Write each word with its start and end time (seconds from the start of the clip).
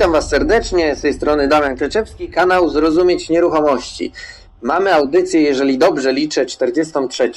Witam 0.00 0.12
Was 0.12 0.28
serdecznie, 0.28 0.96
z 0.96 1.00
tej 1.00 1.14
strony 1.14 1.48
Damian 1.48 1.76
Kleczewski, 1.76 2.30
kanał 2.30 2.68
Zrozumieć 2.68 3.28
Nieruchomości. 3.28 4.12
Mamy 4.62 4.94
audycję, 4.94 5.42
jeżeli 5.42 5.78
dobrze 5.78 6.12
liczę, 6.12 6.46
43 6.46 7.32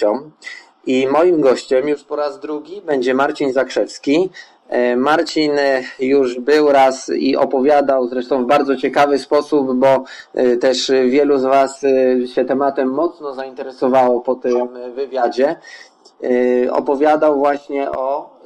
i 0.86 1.08
moim 1.08 1.42
gościem 1.42 1.88
już 1.88 2.04
po 2.04 2.16
raz 2.16 2.40
drugi 2.40 2.82
będzie 2.82 3.14
Marcin 3.14 3.54
Zakrzewski. 3.54 4.30
E, 4.68 4.96
Marcin 4.96 5.52
już 6.00 6.40
był 6.40 6.72
raz 6.72 7.10
i 7.10 7.36
opowiadał 7.36 8.08
zresztą 8.08 8.44
w 8.44 8.48
bardzo 8.48 8.76
ciekawy 8.76 9.20
sposób, 9.20 9.74
bo 9.74 10.04
e, 10.34 10.58
też 10.58 10.92
wielu 11.10 11.40
z 11.40 11.44
Was 11.44 11.84
e, 11.84 12.28
się 12.28 12.46
tematem 12.46 12.90
mocno 12.90 13.34
zainteresowało 13.34 14.22
po 14.22 14.36
tym 14.36 14.68
wywiadzie. 14.96 15.56
Opowiadał 16.72 17.40
właśnie 17.40 17.92
o 17.92 18.40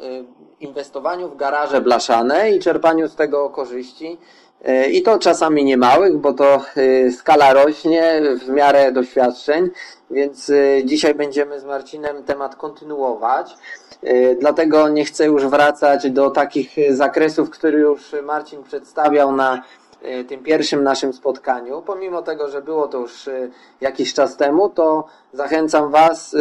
inwestowaniu 0.60 1.30
w 1.30 1.36
garaże 1.36 1.82
blaszane 1.82 2.52
i 2.52 2.60
czerpaniu 2.60 3.08
z 3.08 3.16
tego 3.16 3.50
korzyści. 3.50 4.18
E, 4.66 4.90
I 4.90 5.02
to 5.02 5.20
czasami 5.20 5.64
nie 5.64 5.78
małych, 5.78 6.18
bo 6.18 6.34
to 6.34 6.62
e, 6.76 7.12
skala 7.12 7.54
rośnie 7.54 8.22
w 8.46 8.50
miarę 8.50 8.92
doświadczeń, 8.92 9.70
więc 10.12 10.50
e, 10.50 10.86
dzisiaj 10.86 11.16
będziemy 11.16 11.60
z 11.60 11.66
Marcinem 11.66 12.24
temat 12.24 12.56
kontynuować. 12.56 13.56
Dlatego 14.40 14.90
nie 14.90 15.06
chcę 15.06 15.26
już 15.26 15.46
wracać 15.46 16.12
do 16.12 16.30
takich 16.30 16.76
zakresów, 16.90 17.50
które 17.50 17.80
już 17.80 18.16
Marcin 18.24 18.64
przedstawiał 18.64 19.32
na 19.32 19.64
tym 20.28 20.44
pierwszym 20.44 20.84
naszym 20.84 21.14
spotkaniu. 21.14 21.82
Pomimo 21.82 22.22
tego, 22.22 22.50
że 22.50 22.62
było 22.62 22.88
to 22.88 22.98
już 22.98 23.30
jakiś 23.82 24.14
czas 24.14 24.38
temu, 24.38 24.70
to 24.70 25.06
zachęcam 25.34 25.92
Was, 25.92 26.36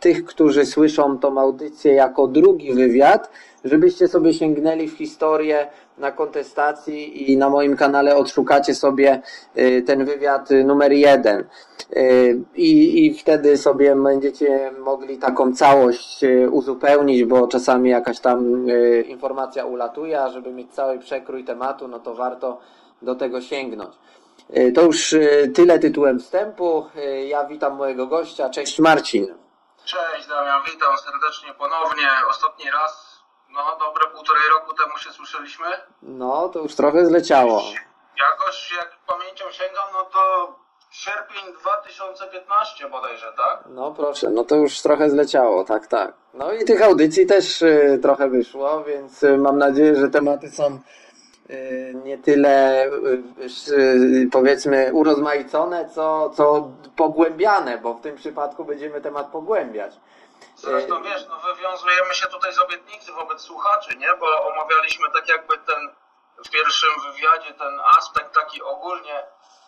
tych, 0.00 0.24
którzy 0.24 0.66
słyszą 0.66 1.18
tą 1.18 1.40
audycję 1.40 1.92
jako 1.92 2.26
drugi 2.26 2.74
wywiad, 2.74 3.30
żebyście 3.64 4.08
sobie 4.08 4.34
sięgnęli 4.34 4.88
w 4.88 4.96
historię 4.96 5.66
na 5.98 6.12
kontestacji 6.12 7.32
i 7.32 7.36
na 7.36 7.50
moim 7.50 7.76
kanale 7.76 8.16
odszukacie 8.16 8.74
sobie 8.74 9.22
ten 9.86 10.04
wywiad 10.04 10.48
numer 10.64 10.92
jeden. 10.92 11.44
I, 12.56 13.04
I 13.06 13.14
wtedy 13.14 13.56
sobie 13.56 13.96
będziecie 13.96 14.70
mogli 14.84 15.18
taką 15.18 15.52
całość 15.52 16.24
uzupełnić, 16.50 17.24
bo 17.24 17.48
czasami 17.48 17.90
jakaś 17.90 18.20
tam 18.20 18.66
informacja 19.06 19.64
ulatuje, 19.64 20.20
a 20.20 20.28
żeby 20.28 20.52
mieć 20.52 20.72
cały 20.72 20.98
przekrój 20.98 21.44
tematu, 21.44 21.88
no 21.88 21.98
to 21.98 22.14
warto 22.14 22.58
do 23.02 23.14
tego 23.14 23.40
sięgnąć. 23.40 23.94
To 24.74 24.82
już 24.82 25.14
tyle 25.54 25.78
tytułem 25.78 26.20
wstępu. 26.20 26.90
Ja 27.26 27.44
witam 27.44 27.76
mojego 27.76 28.06
gościa. 28.06 28.50
Cześć 28.50 28.78
Marcin. 28.78 29.34
Cześć 29.84 30.28
Damian, 30.28 30.62
witam 30.72 30.98
serdecznie 30.98 31.54
ponownie. 31.54 32.08
Ostatni 32.30 32.70
raz 32.70 33.22
no, 33.50 33.76
dobre 33.80 34.06
półtorej 34.06 34.42
roku 34.54 34.74
temu 34.74 34.98
się 34.98 35.10
słyszeliśmy. 35.10 35.66
No, 36.02 36.48
to 36.48 36.58
już 36.58 36.74
trochę 36.74 37.06
zleciało. 37.06 37.62
Jakoś, 38.18 38.72
jak 38.76 38.96
pamięcią 39.06 39.44
sięgam, 39.50 39.84
no 39.92 40.04
to 40.04 40.54
sierpień 40.90 41.54
2015 41.60 42.88
bodajże, 42.88 43.32
tak? 43.36 43.64
No 43.66 43.92
proszę, 43.92 44.30
no 44.30 44.44
to 44.44 44.56
już 44.56 44.80
trochę 44.80 45.10
zleciało, 45.10 45.64
tak, 45.64 45.86
tak. 45.86 46.14
No 46.34 46.52
i 46.52 46.64
tych 46.64 46.82
audycji 46.82 47.26
też 47.26 47.64
trochę 48.02 48.28
wyszło, 48.28 48.84
więc 48.84 49.24
mam 49.38 49.58
nadzieję, 49.58 49.96
że 49.96 50.08
tematy 50.08 50.50
są 50.50 50.80
nie 52.04 52.18
tyle 52.18 52.86
y, 53.68 54.28
powiedzmy 54.32 54.90
urozmaicone, 54.92 55.88
co, 55.88 56.30
co 56.30 56.70
pogłębiane, 56.96 57.78
bo 57.78 57.94
w 57.94 58.00
tym 58.00 58.16
przypadku 58.16 58.64
będziemy 58.64 59.00
temat 59.00 59.26
pogłębiać. 59.26 59.92
Zresztą 60.56 61.02
wiesz, 61.02 61.26
no 61.28 61.54
wywiązujemy 61.54 62.14
się 62.14 62.26
tutaj 62.26 62.52
z 62.52 62.58
obietnicy 62.58 63.12
wobec 63.12 63.40
słuchaczy, 63.40 63.96
nie? 63.96 64.08
Bo 64.20 64.52
omawialiśmy 64.52 65.06
tak 65.14 65.28
jakby 65.28 65.58
ten 65.58 65.90
w 66.44 66.50
pierwszym 66.50 66.90
wywiadzie 67.12 67.54
ten 67.54 67.80
aspekt 67.98 68.34
taki 68.34 68.62
ogólnie, 68.62 69.26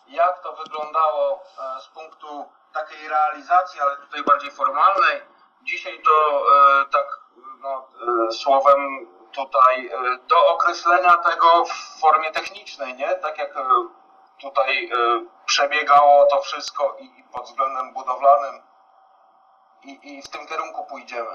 jak 0.09 0.43
to 0.43 0.53
wyglądało 0.53 1.43
e, 1.59 1.81
z 1.81 1.89
punktu 1.89 2.45
takiej 2.73 3.09
realizacji, 3.09 3.81
ale 3.81 3.97
tutaj 3.97 4.23
bardziej 4.23 4.51
formalnej. 4.51 5.21
Dzisiaj 5.63 6.03
to 6.03 6.45
e, 6.83 6.85
tak 6.85 7.07
no, 7.63 7.89
e, 8.29 8.33
słowem 8.33 9.09
tutaj 9.33 9.91
do 10.29 10.55
określenia 10.55 11.17
tego 11.17 11.65
w 11.65 12.01
formie 12.01 12.31
technicznej, 12.33 12.95
nie? 12.95 13.09
Tak 13.09 13.39
jak 13.39 13.55
tutaj 14.41 14.91
przebiegało 15.47 16.27
to 16.27 16.41
wszystko 16.41 16.97
i 17.01 17.25
pod 17.33 17.45
względem 17.45 17.93
budowlanym 17.93 18.63
i, 19.85 19.99
i 20.03 20.23
w 20.23 20.29
tym 20.29 20.47
kierunku 20.47 20.85
pójdziemy. 20.91 21.31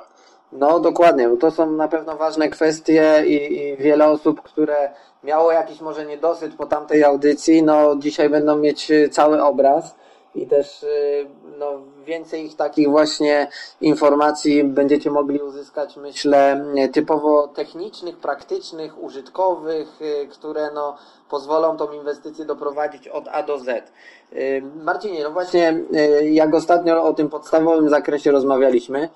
No 0.51 0.79
dokładnie, 0.79 1.29
bo 1.29 1.37
to 1.37 1.51
są 1.51 1.71
na 1.71 1.87
pewno 1.87 2.17
ważne 2.17 2.49
kwestie 2.49 3.23
i, 3.25 3.61
i, 3.61 3.77
wiele 3.77 4.05
osób, 4.07 4.41
które 4.41 4.93
miało 5.23 5.51
jakiś 5.51 5.81
może 5.81 6.05
niedosyt 6.05 6.55
po 6.55 6.65
tamtej 6.65 7.03
audycji, 7.03 7.63
no 7.63 7.95
dzisiaj 7.95 8.29
będą 8.29 8.55
mieć 8.55 8.91
cały 9.11 9.43
obraz 9.43 9.95
i 10.35 10.47
też 10.47 10.83
y, 10.83 11.27
no, 11.59 11.81
więcej 12.05 12.45
ich 12.45 12.55
takich 12.55 12.89
właśnie 12.89 13.47
informacji 13.81 14.63
będziecie 14.63 15.11
mogli 15.11 15.39
uzyskać, 15.39 15.97
myślę, 15.97 16.65
typowo 16.93 17.47
technicznych, 17.47 18.17
praktycznych, 18.17 19.03
użytkowych, 19.03 20.01
y, 20.01 20.27
które 20.27 20.69
no, 20.73 20.97
pozwolą 21.29 21.77
tą 21.77 21.91
inwestycję 21.91 22.45
doprowadzić 22.45 23.07
od 23.07 23.27
A 23.27 23.43
do 23.43 23.59
Z. 23.59 23.91
Y, 24.33 24.63
Marcinie, 24.83 25.23
no 25.23 25.31
właśnie 25.31 25.79
jak 26.21 26.53
ostatnio 26.53 27.03
o 27.03 27.13
tym 27.13 27.29
podstawowym 27.29 27.89
zakresie 27.89 28.31
rozmawialiśmy, 28.31 29.09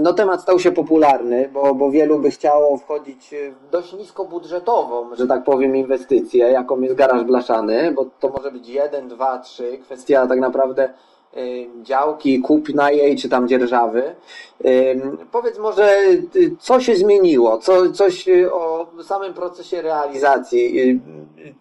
no 0.00 0.12
temat 0.12 0.42
stał 0.42 0.58
się 0.58 0.72
popularny, 0.72 1.50
bo, 1.52 1.74
bo 1.74 1.90
wielu 1.90 2.18
by 2.18 2.30
chciało 2.30 2.76
wchodzić 2.76 3.34
w 3.50 3.70
dość 3.70 3.92
niskobudżetową, 3.92 5.16
że 5.16 5.26
tak 5.26 5.44
powiem, 5.44 5.76
inwestycję, 5.76 6.46
jaką 6.46 6.80
jest 6.80 6.94
garaż 6.94 7.24
blaszany, 7.24 7.92
bo 7.92 8.06
to 8.20 8.28
może 8.28 8.50
być 8.50 8.68
jeden, 8.68 9.08
dwa, 9.08 9.38
trzy, 9.38 9.78
kwestia 9.78 10.26
tak 10.26 10.40
naprawdę 10.40 10.88
działki, 11.82 12.40
kupna 12.40 12.90
jej, 12.90 13.16
czy 13.16 13.28
tam 13.28 13.48
dzierżawy. 13.48 14.14
Powiedz 15.32 15.58
może, 15.58 15.96
co 16.60 16.80
się 16.80 16.96
zmieniło, 16.96 17.58
co, 17.58 17.92
coś 17.92 18.28
o 18.52 18.86
samym 19.02 19.34
procesie 19.34 19.82
realizacji, 19.82 21.00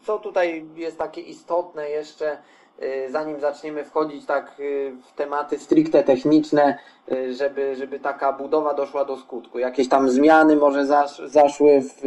co 0.06 0.20
tutaj 0.20 0.66
jest 0.76 0.98
takie 0.98 1.22
istotne 1.22 1.90
jeszcze, 1.90 2.38
Y, 2.63 2.63
zanim 3.10 3.40
zaczniemy 3.40 3.86
wchodzić 3.86 4.26
tak 4.26 4.60
y, 4.60 4.94
w 5.12 5.14
tematy 5.16 5.60
stricte 5.60 6.04
techniczne, 6.04 6.78
y, 7.12 7.34
żeby, 7.34 7.76
żeby 7.76 8.00
taka 8.00 8.32
budowa 8.32 8.74
doszła 8.74 9.06
do 9.06 9.18
skutku? 9.18 9.60
Jakieś 9.60 9.90
tam 9.90 10.10
zmiany 10.10 10.56
może 10.56 10.86
zasz, 10.86 11.18
zaszły 11.18 11.82
w, 11.82 12.02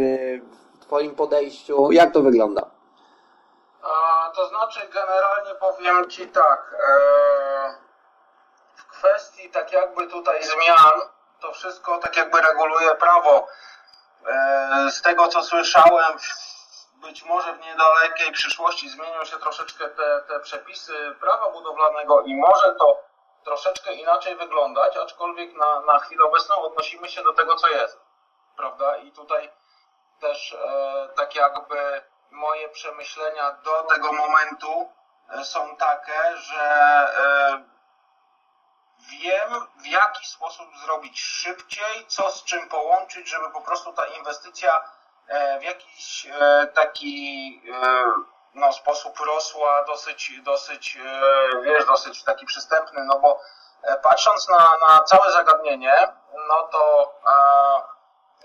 w 0.74 0.78
Twoim 0.80 1.14
podejściu? 1.14 1.92
Jak 1.92 2.12
to 2.12 2.22
wygląda? 2.22 2.62
A, 3.82 4.30
to 4.30 4.48
znaczy, 4.48 4.80
generalnie 4.94 5.54
powiem 5.60 6.10
Ci 6.10 6.28
tak. 6.28 6.74
E, 6.88 7.74
w 8.74 8.86
kwestii 8.86 9.50
tak 9.50 9.72
jakby 9.72 10.06
tutaj 10.06 10.44
zmian, 10.44 11.00
to 11.40 11.52
wszystko 11.52 11.98
tak 11.98 12.16
jakby 12.16 12.40
reguluje 12.40 12.94
prawo. 12.94 13.46
E, 14.28 14.90
z 14.90 15.02
tego 15.02 15.28
co 15.28 15.42
słyszałem 15.42 16.18
być 17.06 17.22
może 17.22 17.52
w 17.52 17.60
niedalekiej 17.60 18.32
przyszłości 18.32 18.88
zmienią 18.88 19.24
się 19.24 19.36
troszeczkę 19.36 19.88
te, 19.88 20.22
te 20.28 20.40
przepisy 20.40 21.14
prawa 21.20 21.50
budowlanego 21.50 22.22
i 22.22 22.34
może 22.34 22.74
to 22.74 23.00
troszeczkę 23.44 23.94
inaczej 23.94 24.36
wyglądać, 24.36 24.96
aczkolwiek 24.96 25.54
na, 25.54 25.80
na 25.80 25.98
chwilę 25.98 26.24
obecną 26.24 26.56
odnosimy 26.56 27.08
się 27.08 27.22
do 27.22 27.32
tego, 27.32 27.56
co 27.56 27.68
jest. 27.68 28.00
Prawda? 28.56 28.96
I 28.96 29.12
tutaj 29.12 29.50
też 30.20 30.52
e, 30.52 31.08
tak 31.16 31.34
jakby 31.34 32.02
moje 32.30 32.68
przemyślenia 32.68 33.52
do 33.52 33.82
tego 33.82 34.12
momentu 34.12 34.92
e, 35.30 35.44
są 35.44 35.76
takie, 35.76 36.36
że 36.36 36.62
e, 37.18 37.64
wiem 39.10 39.66
w 39.76 39.86
jaki 39.86 40.26
sposób 40.26 40.66
zrobić 40.84 41.20
szybciej, 41.20 42.06
co 42.06 42.30
z 42.30 42.44
czym 42.44 42.68
połączyć, 42.68 43.28
żeby 43.28 43.50
po 43.50 43.60
prostu 43.60 43.92
ta 43.92 44.06
inwestycja 44.06 44.82
w 45.60 45.62
jakiś 45.62 46.26
e, 46.26 46.66
taki 46.74 47.62
e, 47.82 48.04
no, 48.54 48.72
sposób 48.72 49.20
rosła 49.20 49.84
dosyć, 49.84 50.40
dosyć, 50.42 50.98
wiesz, 51.62 51.84
dosyć 51.84 52.24
taki 52.24 52.46
przystępny, 52.46 53.04
no 53.04 53.18
bo 53.18 53.40
patrząc 54.02 54.48
na, 54.48 54.72
na 54.88 55.04
całe 55.04 55.32
zagadnienie, 55.32 56.12
no 56.48 56.62
to 56.62 57.12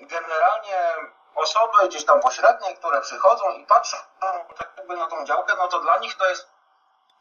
generalnie 0.02 0.96
osoby 1.36 1.88
gdzieś 1.88 2.06
tam 2.06 2.20
pośrednie, 2.20 2.76
które 2.76 3.02
przychodzą 3.02 3.52
i 3.52 3.66
patrzą 3.66 3.98
tak 4.58 4.70
jakby 4.78 4.98
na 4.98 5.08
tą 5.08 5.26
działkę, 5.26 5.54
no 5.58 5.68
to 5.68 5.80
dla 5.80 5.98
nich 5.98 6.18
to 6.18 6.30
jest 6.30 6.50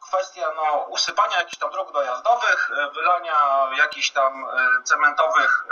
kwestia 0.07 0.51
no, 0.55 0.85
usypania 0.89 1.37
jakichś 1.37 1.57
tam 1.57 1.71
dróg 1.71 1.91
dojazdowych, 1.91 2.71
wylania 2.93 3.69
jakichś 3.77 4.11
tam 4.11 4.45
cementowych 4.83 5.65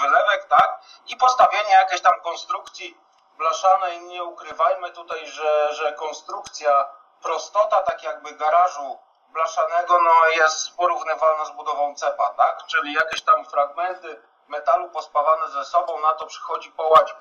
wylewek, 0.00 0.44
tak? 0.48 0.80
I 1.06 1.16
postawienie 1.16 1.70
jakiejś 1.70 2.00
tam 2.00 2.20
konstrukcji 2.20 2.98
blaszanej. 3.38 4.00
Nie 4.00 4.24
ukrywajmy 4.24 4.90
tutaj, 4.90 5.26
że, 5.26 5.74
że 5.74 5.92
konstrukcja, 5.92 6.88
prostota 7.22 7.82
tak 7.82 8.02
jakby 8.02 8.32
garażu 8.32 8.98
blaszanego 9.28 10.02
no, 10.02 10.28
jest 10.28 10.76
porównywalna 10.76 11.44
z 11.44 11.50
budową 11.50 11.94
cepa, 11.94 12.30
tak? 12.30 12.66
Czyli 12.66 12.94
jakieś 12.94 13.22
tam 13.22 13.44
fragmenty 13.44 14.22
metalu 14.48 14.88
pospawane 14.88 15.48
ze 15.48 15.64
sobą, 15.64 16.00
na 16.00 16.12
to 16.12 16.26
przychodzi 16.26 16.70
połać 16.70 17.14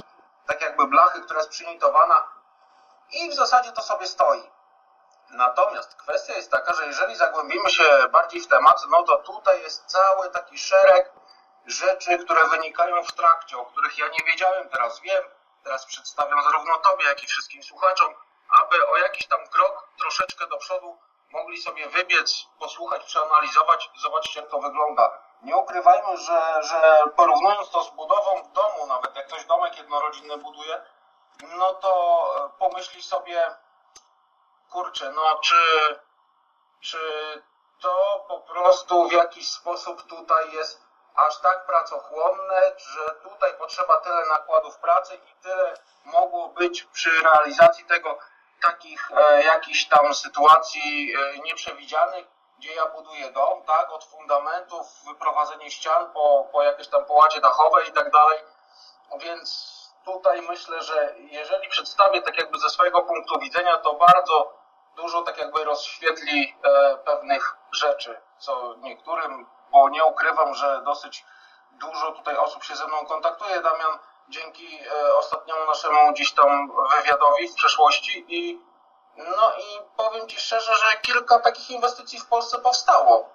tak 0.47 0.61
jakby 0.61 0.87
blachy, 0.87 1.21
która 1.21 1.39
jest 1.39 1.49
przynitowana 1.49 2.27
i 3.11 3.29
w 3.29 3.33
zasadzie 3.33 3.71
to 3.71 3.81
sobie 3.81 4.07
stoi. 4.07 4.51
Natomiast 5.29 5.95
kwestia 5.95 6.33
jest 6.33 6.51
taka, 6.51 6.73
że 6.73 6.85
jeżeli 6.85 7.15
zagłębimy 7.15 7.69
się 7.69 8.07
bardziej 8.11 8.41
w 8.41 8.47
temat, 8.47 8.81
no 8.89 9.03
to 9.03 9.17
tutaj 9.17 9.61
jest 9.61 9.85
cały 9.85 10.29
taki 10.29 10.57
szereg 10.57 11.11
rzeczy, 11.65 12.17
które 12.17 12.47
wynikają 12.49 13.03
w 13.03 13.11
trakcie, 13.11 13.57
o 13.57 13.65
których 13.65 13.97
ja 13.97 14.07
nie 14.07 14.25
wiedziałem, 14.25 14.69
teraz 14.69 14.99
wiem, 14.99 15.23
teraz 15.63 15.85
przedstawiam 15.85 16.43
zarówno 16.43 16.77
Tobie, 16.77 17.05
jak 17.05 17.23
i 17.23 17.27
wszystkim 17.27 17.63
słuchaczom, 17.63 18.13
aby 18.61 18.87
o 18.87 18.97
jakiś 18.97 19.27
tam 19.27 19.47
krok 19.47 19.87
troszeczkę 19.97 20.47
do 20.47 20.57
przodu 20.57 20.97
mogli 21.31 21.61
sobie 21.61 21.89
wybiec, 21.89 22.45
posłuchać, 22.59 23.03
przeanalizować, 23.03 23.89
zobaczcie 23.95 24.39
jak 24.39 24.49
to 24.49 24.59
wygląda. 24.59 25.19
Nie 25.41 25.57
ukrywajmy, 25.57 26.17
że, 26.17 26.63
że 26.63 27.03
porównując 27.15 27.69
to 27.69 27.83
z 27.83 27.89
budową 27.89 28.51
domu, 28.53 28.87
nawet 28.87 29.15
jak 29.15 29.27
ktoś 29.27 29.45
domek 29.45 29.77
jednorodzinny 29.77 30.37
buduje, 30.37 30.81
no 31.57 31.73
to 31.73 32.23
e, 32.45 32.49
pomyśli 32.59 33.03
sobie, 33.03 33.55
kurczę, 34.71 35.11
no 35.11 35.39
czy, 35.39 35.55
czy 36.81 36.97
to 37.81 38.25
po 38.27 38.39
prostu 38.39 39.07
w 39.07 39.11
jakiś 39.11 39.49
sposób 39.49 40.03
tutaj 40.03 40.51
jest 40.53 40.82
aż 41.15 41.39
tak 41.39 41.65
pracochłonne, 41.65 42.61
że 42.77 43.15
tutaj 43.23 43.53
potrzeba 43.53 43.97
tyle 43.97 44.25
nakładów 44.25 44.77
pracy 44.77 45.15
i 45.15 45.43
tyle 45.43 45.73
mogło 46.05 46.47
być 46.47 46.83
przy 46.83 47.23
realizacji 47.23 47.85
tego 47.85 48.17
takich 48.61 49.11
e, 49.11 49.43
jakichś 49.43 49.85
tam 49.85 50.13
sytuacji 50.13 51.13
e, 51.15 51.37
nieprzewidzianych, 51.39 52.25
gdzie 52.57 52.73
ja 52.73 52.85
buduję 52.85 53.31
dom, 53.31 53.63
tak, 53.63 53.91
od 53.91 54.05
fundamentów, 54.05 54.87
wyprowadzenie 55.07 55.71
ścian 55.71 56.11
po, 56.13 56.49
po 56.51 56.63
jakieś 56.63 56.87
tam 56.87 57.05
połacie 57.05 57.41
dachowe 57.41 57.85
i 57.85 57.91
tak 57.91 58.11
dalej, 58.11 58.39
więc 59.17 59.73
tutaj 60.05 60.41
myślę, 60.41 60.83
że 60.83 61.15
jeżeli 61.17 61.67
przedstawię 61.67 62.21
tak 62.21 62.37
jakby 62.37 62.59
ze 62.59 62.69
swojego 62.69 63.01
punktu 63.01 63.39
widzenia, 63.39 63.77
to 63.77 63.93
bardzo 63.93 64.53
dużo 64.95 65.21
tak 65.21 65.37
jakby 65.37 65.63
rozświetli 65.63 66.55
e, 66.63 66.97
pewnych 66.97 67.55
rzeczy, 67.71 68.21
co 68.37 68.75
niektórym, 68.77 69.45
bo 69.73 69.89
nie 69.89 70.05
ukrywam, 70.05 70.55
że 70.55 70.81
dosyć 70.81 71.25
dużo 71.71 72.11
tutaj 72.11 72.37
osób 72.37 72.63
się 72.63 72.75
ze 72.75 72.87
mną 72.87 73.05
kontaktuje, 73.05 73.61
Damian, 73.61 73.99
dzięki 74.29 74.79
e, 74.79 75.15
ostatniemu 75.15 75.65
naszemu 75.65 76.13
gdzieś 76.13 76.33
tam 76.33 76.71
wywiadowi 76.95 77.47
w 77.47 77.55
przeszłości 77.55 78.25
i 78.27 78.61
no 79.17 79.53
i 79.57 79.81
powiem 79.97 80.27
Ci 80.27 80.37
szczerze, 80.37 80.75
że 80.75 80.97
kilka 81.01 81.39
takich 81.39 81.69
inwestycji 81.69 82.19
w 82.19 82.25
Polsce 82.25 82.59
powstało. 82.59 83.29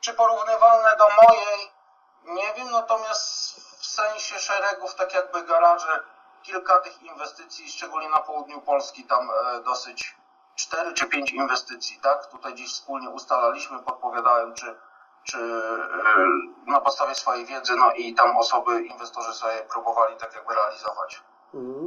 Czy 0.00 0.14
porównywalne 0.14 0.96
do 0.96 1.08
mojej? 1.08 1.72
Nie 2.24 2.54
wiem, 2.54 2.70
natomiast 2.70 3.54
w 3.80 3.86
sensie 3.86 4.38
szeregów, 4.38 4.94
tak 4.94 5.14
jakby 5.14 5.42
garaże, 5.42 6.00
kilka 6.42 6.78
tych 6.78 7.02
inwestycji, 7.02 7.70
szczególnie 7.70 8.08
na 8.08 8.18
południu 8.18 8.60
Polski, 8.60 9.04
tam 9.04 9.30
e, 9.30 9.60
dosyć 9.60 10.16
cztery 10.58 10.92
czy 10.94 11.06
pięć 11.06 11.32
inwestycji, 11.32 11.98
tak? 12.02 12.26
Tutaj 12.26 12.54
gdzieś 12.54 12.68
wspólnie 12.68 13.10
ustalaliśmy, 13.10 13.78
podpowiadałem, 13.78 14.54
czy, 14.54 14.66
czy 15.24 15.38
e, 15.38 16.70
na 16.70 16.80
podstawie 16.80 17.14
swojej 17.14 17.46
wiedzy, 17.46 17.72
no 17.76 17.92
i 17.92 18.14
tam 18.14 18.36
osoby, 18.36 18.82
inwestorzy 18.82 19.32
sobie 19.32 19.54
próbowali 19.72 20.16
tak 20.16 20.34
jakby 20.34 20.54
realizować. 20.54 21.22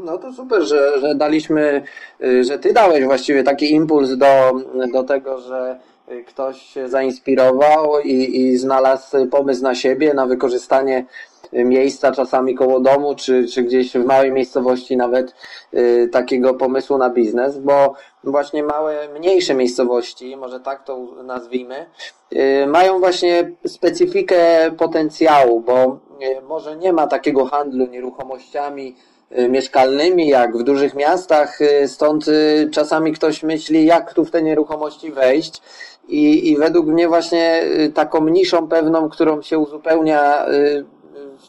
No 0.04 0.18
to 0.18 0.34
super, 0.34 0.64
że, 0.64 1.00
że 1.00 1.16
daliśmy, 1.16 1.84
y, 2.24 2.44
że 2.44 2.60
ty 2.60 2.74
dałeś 2.74 3.06
właściwie 3.06 3.44
taki 3.44 3.72
impuls 3.72 4.10
do, 4.10 4.52
do 4.94 5.04
tego, 5.04 5.38
że 5.38 5.80
ktoś 6.28 6.62
się 6.62 6.90
zainspirował 6.90 8.00
i, 8.00 8.38
i 8.38 8.58
znalazł 8.58 9.28
pomysł 9.28 9.64
na 9.64 9.76
siebie, 9.76 10.14
na 10.14 10.26
wykorzystanie 10.26 11.06
miejsca 11.54 12.12
czasami 12.12 12.56
koło 12.56 12.80
domu, 12.80 13.16
czy, 13.16 13.48
czy 13.48 13.64
gdzieś 13.64 13.94
w 13.94 14.06
małej 14.06 14.32
miejscowości 14.32 14.98
nawet 14.98 15.36
y, 15.74 16.10
takiego 16.12 16.54
pomysłu 16.54 16.98
na 16.98 17.10
biznes, 17.10 17.58
bo 17.58 17.94
właśnie 18.24 18.64
małe, 18.64 19.10
mniejsze 19.20 19.56
miejscowości, 19.56 20.38
może 20.38 20.60
tak 20.60 20.84
to 20.84 21.08
nazwijmy, 21.24 21.86
y, 22.34 22.68
mają 22.68 23.00
właśnie 23.00 23.52
specyfikę 23.68 24.72
potencjału, 24.78 25.62
bo 25.62 26.00
y, 26.40 26.42
może 26.42 26.78
nie 26.78 26.94
ma 26.94 27.08
takiego 27.08 27.46
handlu 27.46 27.86
nieruchomościami, 27.86 28.96
Y, 29.40 29.50
mieszkalnymi, 29.50 30.28
jak 30.28 30.58
w 30.58 30.64
dużych 30.64 30.96
miastach, 30.96 31.62
y, 31.62 31.88
stąd 31.88 32.28
y, 32.28 32.70
czasami 32.72 33.14
ktoś 33.14 33.44
myśli, 33.44 33.86
jak 33.86 34.14
tu 34.14 34.26
w 34.26 34.32
te 34.32 34.44
nieruchomości 34.44 35.12
wejść. 35.12 35.62
I, 36.08 36.52
i 36.52 36.58
według 36.58 36.88
mnie 36.88 37.08
właśnie 37.08 37.64
taką 37.94 38.28
niszą 38.28 38.68
pewną, 38.68 39.10
którą 39.10 39.42
się 39.42 39.60
uzupełnia 39.60 40.46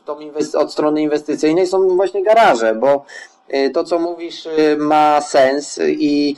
tą 0.05 0.17
od 0.55 0.73
strony 0.73 1.03
inwestycyjnej 1.03 1.67
są 1.67 1.89
właśnie 1.89 2.25
garaże, 2.25 2.75
bo 2.75 3.05
to, 3.75 3.85
co 3.85 3.99
mówisz, 3.99 4.49
ma 4.79 5.21
sens 5.21 5.81
i, 5.83 6.37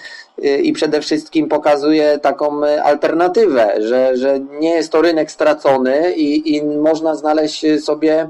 i 0.62 0.72
przede 0.72 1.00
wszystkim 1.00 1.48
pokazuje 1.48 2.18
taką 2.18 2.64
alternatywę, 2.84 3.74
że, 3.78 4.16
że 4.16 4.40
nie 4.40 4.70
jest 4.70 4.92
to 4.92 5.02
rynek 5.02 5.30
stracony 5.30 6.12
i, 6.12 6.56
i 6.56 6.64
można 6.64 7.14
znaleźć 7.14 7.64
sobie 7.80 8.28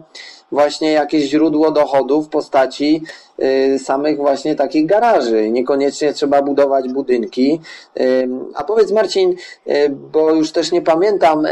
właśnie 0.54 0.92
jakieś 0.92 1.24
źródło 1.24 1.70
dochodu 1.70 2.22
w 2.22 2.28
postaci 2.28 3.02
y, 3.42 3.78
samych 3.78 4.16
właśnie 4.16 4.54
takich 4.54 4.86
garaży. 4.86 5.50
Niekoniecznie 5.50 6.12
trzeba 6.12 6.42
budować 6.42 6.88
budynki. 6.88 7.60
Y, 8.00 8.28
a 8.54 8.64
powiedz 8.64 8.92
Marcin, 8.92 9.36
y, 9.66 9.88
bo 9.90 10.30
już 10.30 10.52
też 10.52 10.72
nie 10.72 10.82
pamiętam, 10.82 11.46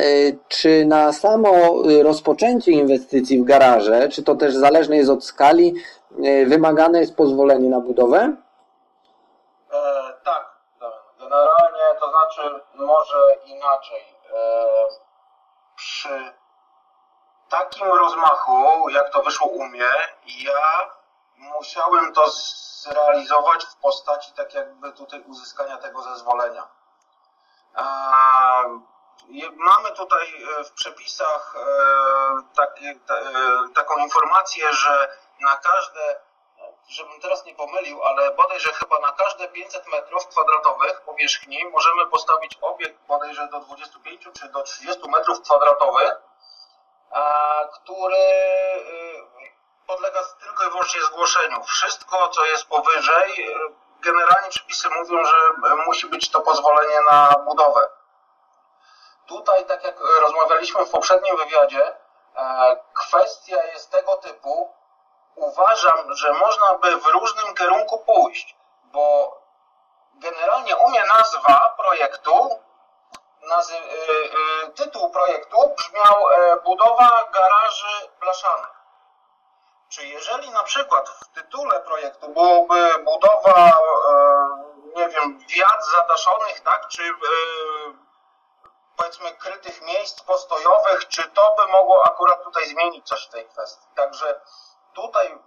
czy 0.49 0.85
na 0.85 1.13
samo 1.13 1.83
rozpoczęcie 2.03 2.73
inwestycji 2.73 3.39
w 3.39 3.45
garaże, 3.45 4.09
czy 4.09 4.23
to 4.23 4.35
też 4.35 4.55
zależne 4.55 4.97
jest 4.97 5.11
od 5.11 5.25
skali, 5.25 5.75
wymagane 6.47 7.01
jest 7.01 7.17
pozwolenie 7.17 7.69
na 7.69 7.81
budowę? 7.81 8.37
E, 9.73 10.13
tak, 10.25 10.45
generalnie 11.21 12.01
to 12.01 12.11
znaczy 12.11 12.65
może 12.75 13.37
inaczej. 13.47 14.01
E, 14.35 14.67
przy 15.77 16.09
takim 17.53 17.87
rozmachu, 17.87 18.89
jak 18.89 19.11
to 19.11 19.23
wyszło 19.23 19.47
u 19.47 19.65
mnie, 19.65 19.91
ja 20.27 20.91
musiałem 21.37 22.13
to 22.13 22.31
zrealizować 22.31 23.65
w 23.65 23.77
postaci 23.77 24.33
tak 24.33 24.55
jakby 24.55 24.93
tutaj 24.93 25.21
uzyskania 25.21 25.77
tego 25.77 26.03
zezwolenia. 26.03 26.69
Mamy 29.55 29.93
tutaj 29.97 30.45
e, 30.45 30.65
w 30.65 30.73
przepisach 30.73 31.55
e, 31.57 31.61
taki, 32.57 32.87
e, 32.87 32.99
taką 33.75 33.97
informację, 33.97 34.73
że 34.73 35.17
na 35.41 35.57
każde, 35.57 36.21
żebym 36.89 37.21
teraz 37.21 37.45
nie 37.45 37.55
pomylił, 37.55 38.03
ale 38.03 38.31
bodajże 38.31 38.73
chyba 38.73 38.99
na 38.99 39.13
każde 39.13 39.49
500 39.49 39.89
metrów 39.89 40.27
kwadratowych 40.27 41.01
powierzchni 41.01 41.65
możemy 41.67 42.07
postawić 42.07 42.59
obiekt 42.61 43.07
bodajże 43.07 43.49
do 43.49 43.61
25 43.61 44.29
czy 44.41 44.49
do 44.49 44.63
30 44.63 45.11
metrów 45.11 45.43
kwadratowych, 45.43 46.32
który 47.75 48.17
y, 48.17 49.87
podlega 49.87 50.21
tylko 50.41 50.65
i 50.65 50.71
wyłącznie 50.71 51.03
zgłoszeniu. 51.03 51.65
Wszystko, 51.65 52.29
co 52.29 52.45
jest 52.45 52.67
powyżej, 52.67 53.51
y, 53.51 53.55
generalnie 54.01 54.49
przepisy 54.49 54.89
mówią, 54.89 55.25
że 55.25 55.37
musi 55.87 56.07
być 56.07 56.31
to 56.31 56.41
pozwolenie 56.41 56.99
na 57.11 57.35
budowę. 57.45 57.89
Tutaj, 59.27 59.67
tak 59.67 59.85
jak 59.85 60.01
rozmawialiśmy 60.21 60.87
w 60.87 60.91
poprzednim 60.91 61.37
wywiadzie, 61.37 61.97
e, 62.37 62.77
kwestia 62.95 63.65
jest 63.65 63.91
tego 63.91 64.17
typu, 64.17 64.75
uważam, 65.35 66.15
że 66.15 66.33
można 66.33 66.79
by 66.83 66.97
w 66.97 67.07
różnym 67.07 67.55
kierunku 67.55 67.99
pójść, 67.99 68.57
bo 68.85 69.37
generalnie 70.15 70.77
u 70.77 70.91
mnie 70.91 71.05
nazwa 71.05 71.75
projektu 71.79 72.61
nazy, 73.43 73.75
y, 73.75 73.79
y, 74.67 74.73
tytuł 74.73 75.11
projektu 75.11 75.75
brzmiał 75.77 76.31
e, 76.31 76.57
Budowa 76.57 77.29
garaży 77.33 78.09
blaszanych. 78.21 78.83
Czy 79.89 80.07
jeżeli 80.07 80.51
na 80.51 80.63
przykład 80.63 81.09
w 81.09 81.29
tytule 81.29 81.81
projektu 81.81 82.29
byłoby 82.29 82.99
budowa, 83.05 83.69
e, 83.69 83.73
nie 84.97 85.09
wiem, 85.09 85.39
wiat 85.49 85.87
zadaszonych, 85.97 86.61
tak, 86.61 86.89
czy 86.89 87.03
e, 87.03 87.13
powiedzmy 88.97 89.33
krytych 89.33 89.83
miejsc 89.83 90.23
postojowych, 90.23 91.09
czy 91.09 91.31
to 91.31 91.55
by 91.59 91.73
mogło 91.73 92.07
akurat 92.07 92.43
tutaj 92.45 92.67
zmienić 92.67 93.09
coś 93.09 93.27
w 93.27 93.31
tej 93.31 93.47
kwestii. 93.47 93.87
Także 93.95 94.41
tutaj 94.95 95.39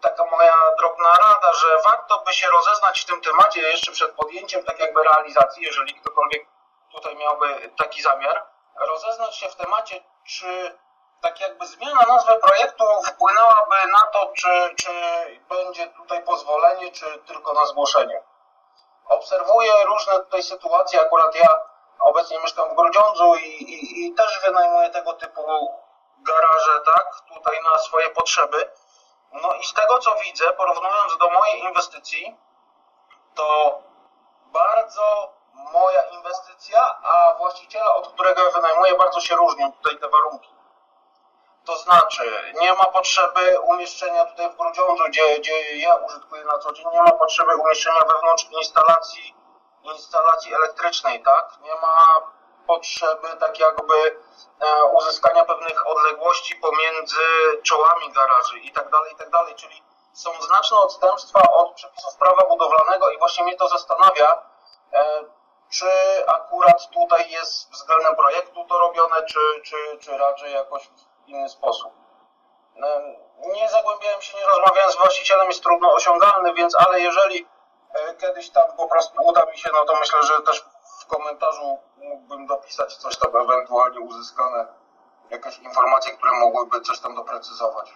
taka 0.00 0.24
moja 0.24 0.56
drobna 0.78 1.10
rada, 1.12 1.52
że 1.52 1.66
warto 1.84 2.18
by 2.18 2.32
się 2.32 2.46
rozeznać 2.46 3.00
w 3.00 3.06
tym 3.06 3.20
temacie 3.20 3.60
jeszcze 3.60 3.92
przed 3.92 4.12
podjęciem 4.12 4.64
tak 4.64 4.78
jakby 4.78 5.02
realizacji, 5.02 5.62
jeżeli 5.62 5.94
ktokolwiek 5.94 6.55
tutaj 6.96 7.16
miałby 7.16 7.70
taki 7.76 8.02
zamiar, 8.02 8.46
rozeznać 8.76 9.36
się 9.36 9.48
w 9.48 9.56
temacie, 9.56 10.04
czy 10.24 10.78
tak 11.20 11.40
jakby 11.40 11.66
zmiana 11.66 12.02
nazwy 12.08 12.32
projektu 12.36 12.84
wpłynęłaby 13.06 13.76
na 13.92 14.02
to, 14.12 14.32
czy, 14.36 14.74
czy 14.76 14.90
będzie 15.48 15.86
tutaj 15.86 16.22
pozwolenie, 16.22 16.92
czy 16.92 17.18
tylko 17.18 17.52
na 17.52 17.66
zgłoszenie. 17.66 18.22
Obserwuję 19.08 19.72
różne 19.86 20.18
tutaj 20.18 20.42
sytuacje, 20.42 21.00
akurat 21.00 21.34
ja 21.34 21.48
obecnie 22.00 22.38
mieszkam 22.38 22.70
w 22.70 22.74
Grudziądzu 22.74 23.34
i, 23.34 23.48
i, 23.48 24.06
i 24.06 24.14
też 24.14 24.40
wynajmuję 24.44 24.90
tego 24.90 25.12
typu 25.12 25.74
garaże, 26.18 26.80
tak, 26.94 27.06
tutaj 27.34 27.58
na 27.72 27.78
swoje 27.78 28.10
potrzeby. 28.10 28.70
No 29.32 29.52
i 29.54 29.64
z 29.64 29.72
tego 29.72 29.98
co 29.98 30.14
widzę, 30.14 30.52
porównując 30.52 31.18
do 31.18 31.30
mojej 31.30 31.60
inwestycji, 31.60 32.36
to 33.34 33.78
bardzo 34.46 35.35
moja 35.72 36.02
inwestycja, 36.02 36.98
a 37.02 37.34
właściciela, 37.38 37.94
od 37.94 38.12
którego 38.12 38.44
ja 38.44 38.50
wynajmuję, 38.50 38.94
bardzo 38.94 39.20
się 39.20 39.36
różnią 39.36 39.72
tutaj 39.72 39.98
te 39.98 40.08
warunki. 40.08 40.56
To 41.64 41.76
znaczy, 41.76 42.52
nie 42.60 42.72
ma 42.72 42.84
potrzeby 42.84 43.60
umieszczenia 43.60 44.24
tutaj 44.24 44.50
w 44.50 44.56
Grudziądzu, 44.56 45.04
gdzie, 45.08 45.38
gdzie 45.38 45.76
ja 45.78 45.94
użytkuję 45.94 46.44
na 46.44 46.58
co 46.58 46.72
dzień, 46.72 46.86
nie 46.92 47.02
ma 47.02 47.10
potrzeby 47.10 47.56
umieszczenia 47.56 48.00
wewnątrz 48.00 48.46
instalacji, 48.50 49.34
instalacji 49.82 50.54
elektrycznej, 50.54 51.22
tak? 51.22 51.58
Nie 51.62 51.74
ma 51.74 52.06
potrzeby 52.66 53.28
tak 53.40 53.58
jakby 53.58 53.94
e, 54.60 54.84
uzyskania 54.84 55.44
pewnych 55.44 55.86
odległości 55.86 56.54
pomiędzy 56.54 57.16
czołami 57.62 58.12
garaży 58.12 58.58
i 58.58 58.72
tak 58.72 58.90
dalej, 58.90 59.12
i 59.12 59.16
tak 59.16 59.30
dalej, 59.30 59.54
czyli 59.54 59.82
są 60.12 60.30
znaczne 60.42 60.78
odstępstwa 60.78 61.42
od 61.52 61.74
przepisów 61.74 62.16
prawa 62.16 62.44
budowlanego 62.48 63.10
i 63.10 63.18
właśnie 63.18 63.44
mnie 63.44 63.56
to 63.56 63.68
zastanawia, 63.68 64.42
e, 64.92 65.24
czy 65.70 65.86
akurat 66.26 66.88
tutaj 66.90 67.30
jest 67.30 67.70
względem 67.70 68.16
projektu 68.16 68.64
to 68.64 68.78
robione, 68.78 69.16
czy, 69.26 69.38
czy, 69.62 69.76
czy 70.00 70.18
raczej 70.18 70.52
jakoś 70.52 70.88
w 70.88 71.28
inny 71.28 71.48
sposób. 71.48 71.92
E, 72.76 73.16
nie 73.54 73.68
zagłębiałem 73.70 74.22
się, 74.22 74.38
nie 74.38 74.46
rozmawiałem 74.46 74.90
z 74.90 74.96
właścicielem, 74.96 75.46
jest 75.46 75.62
trudno 75.62 75.92
osiągalny, 75.92 76.54
więc 76.54 76.76
ale 76.78 77.00
jeżeli 77.00 77.46
kiedyś 78.20 78.50
tam 78.50 78.64
po 78.76 78.86
prostu 78.86 79.22
uda 79.24 79.46
mi 79.46 79.58
się, 79.58 79.70
no 79.72 79.84
to 79.84 80.00
myślę, 80.00 80.18
że 80.22 80.42
też 80.42 80.64
w 81.00 81.06
komentarzu 81.06 81.78
mógłbym 81.96 82.46
dopisać 82.46 82.96
coś 82.96 83.18
tam 83.18 83.36
ewentualnie 83.36 84.00
uzyskane, 84.00 84.66
jakieś 85.30 85.58
informacje, 85.58 86.12
które 86.12 86.32
mogłyby 86.32 86.80
coś 86.80 87.00
tam 87.00 87.14
doprecyzować. 87.14 87.94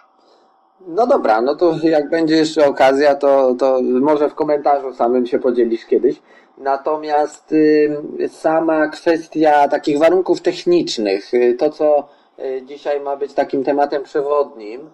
No 0.79 1.07
dobra, 1.07 1.41
no 1.41 1.55
to 1.55 1.73
jak 1.83 2.09
będzie 2.09 2.35
jeszcze 2.35 2.67
okazja, 2.67 3.15
to, 3.15 3.55
to 3.59 3.79
może 3.83 4.29
w 4.29 4.35
komentarzu 4.35 4.93
samym 4.93 5.25
się 5.25 5.39
podzielisz 5.39 5.85
kiedyś. 5.85 6.21
Natomiast 6.61 7.51
y, 7.51 8.29
sama 8.29 8.87
kwestia 8.87 9.67
takich 9.67 9.99
warunków 9.99 10.41
technicznych, 10.41 11.33
y, 11.33 11.53
to 11.59 11.69
co 11.69 12.07
y, 12.39 12.61
dzisiaj 12.65 12.99
ma 12.99 13.15
być 13.15 13.33
takim 13.33 13.63
tematem 13.63 14.03
przewodnim, 14.03 14.89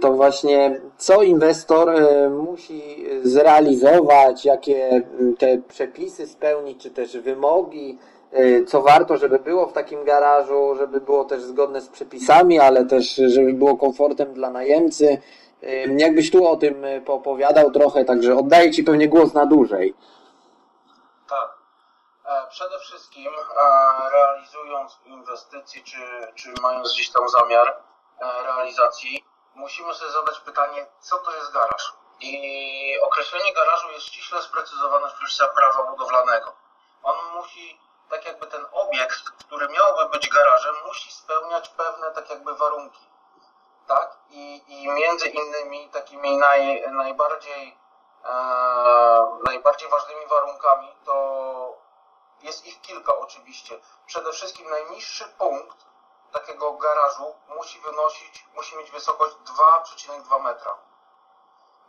to 0.00 0.12
właśnie 0.12 0.80
co 0.96 1.22
inwestor 1.22 1.92
musi 2.30 2.82
zrealizować, 3.22 4.44
jakie 4.44 5.02
te 5.38 5.58
przepisy 5.68 6.26
spełnić, 6.26 6.82
czy 6.82 6.90
też 6.90 7.18
wymogi, 7.18 7.98
co 8.66 8.82
warto, 8.82 9.16
żeby 9.16 9.38
było 9.38 9.66
w 9.66 9.72
takim 9.72 10.04
garażu, 10.04 10.74
żeby 10.78 11.00
było 11.00 11.24
też 11.24 11.42
zgodne 11.42 11.80
z 11.80 11.88
przepisami, 11.88 12.58
ale 12.58 12.84
też 12.84 13.14
żeby 13.26 13.52
było 13.52 13.76
komfortem 13.76 14.34
dla 14.34 14.50
najemcy. 14.50 15.18
Jakbyś 15.96 16.30
tu 16.30 16.46
o 16.46 16.56
tym 16.56 16.74
poopowiadał 17.04 17.70
trochę, 17.70 18.04
także 18.04 18.36
oddaję 18.36 18.70
Ci 18.70 18.84
pewnie 18.84 19.08
głos 19.08 19.34
na 19.34 19.46
dłużej. 19.46 19.94
Tak. 21.28 21.50
E, 22.24 22.46
przede 22.50 22.78
wszystkim 22.78 23.34
e, 23.38 24.10
realizując 24.10 24.98
inwestycje, 25.04 25.82
czy, 25.84 26.32
czy 26.34 26.54
mając 26.62 26.92
gdzieś 26.92 27.10
tam 27.10 27.28
zamiar 27.28 27.68
e, 28.20 28.42
realizacji, 28.42 29.24
musimy 29.54 29.94
sobie 29.94 30.10
zadać 30.10 30.40
pytanie, 30.40 30.86
co 31.00 31.18
to 31.18 31.34
jest 31.34 31.52
garaż? 31.52 31.92
I 32.20 32.98
określenie 33.02 33.52
garażu 33.54 33.90
jest 33.90 34.06
ściśle 34.06 34.42
sprecyzowane 34.42 35.10
w 35.10 35.14
przepisach 35.14 35.54
prawa 35.54 35.82
budowlanego. 35.82 36.52
On 37.02 37.16
musi 37.34 37.80
tak 38.10 38.24
jakby 38.24 38.46
ten 38.46 38.66
obiekt, 38.72 39.30
który 39.30 39.68
miałby 39.68 40.08
być 40.08 40.28
garażem, 40.28 40.74
musi 40.86 41.12
spełniać 41.12 41.68
pewne 41.68 42.10
tak 42.10 42.30
jakby 42.30 42.54
warunki. 42.54 43.06
Tak? 43.86 44.16
I, 44.30 44.62
i 44.68 44.88
między 44.88 45.28
innymi 45.28 45.90
takimi 45.90 46.36
naj, 46.36 46.84
najbardziej, 46.90 47.78
najbardziej 49.46 49.88
ważnymi 49.88 50.26
warunkami 50.26 50.94
to 51.04 51.78
jest 52.42 52.66
ich 52.66 52.80
kilka 52.80 53.16
oczywiście. 53.16 53.80
Przede 54.06 54.32
wszystkim 54.32 54.70
najniższy 54.70 55.28
punkt 55.28 55.86
takiego 56.32 56.72
garażu 56.72 57.34
musi 57.48 57.80
wynosić, 57.80 58.46
musi 58.54 58.76
mieć 58.76 58.90
wysokość 58.90 59.34
2,2 59.34 60.40
metra. 60.40 60.74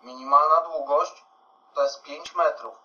Minimalna 0.04 0.62
długość 0.62 1.24
to 1.74 1.84
jest 1.84 2.04
5 2.04 2.36
metrów. 2.36 2.76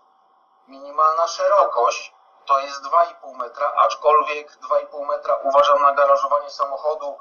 Minimalna 0.68 1.26
szerokość 1.26 2.14
to 2.46 2.58
jest 2.58 2.82
2,5 2.82 3.36
metra, 3.36 3.72
aczkolwiek 3.76 4.56
2,5 4.56 5.06
metra 5.06 5.36
uważam 5.36 5.82
na 5.82 5.92
garażowanie 5.92 6.50
samochodu 6.50 7.18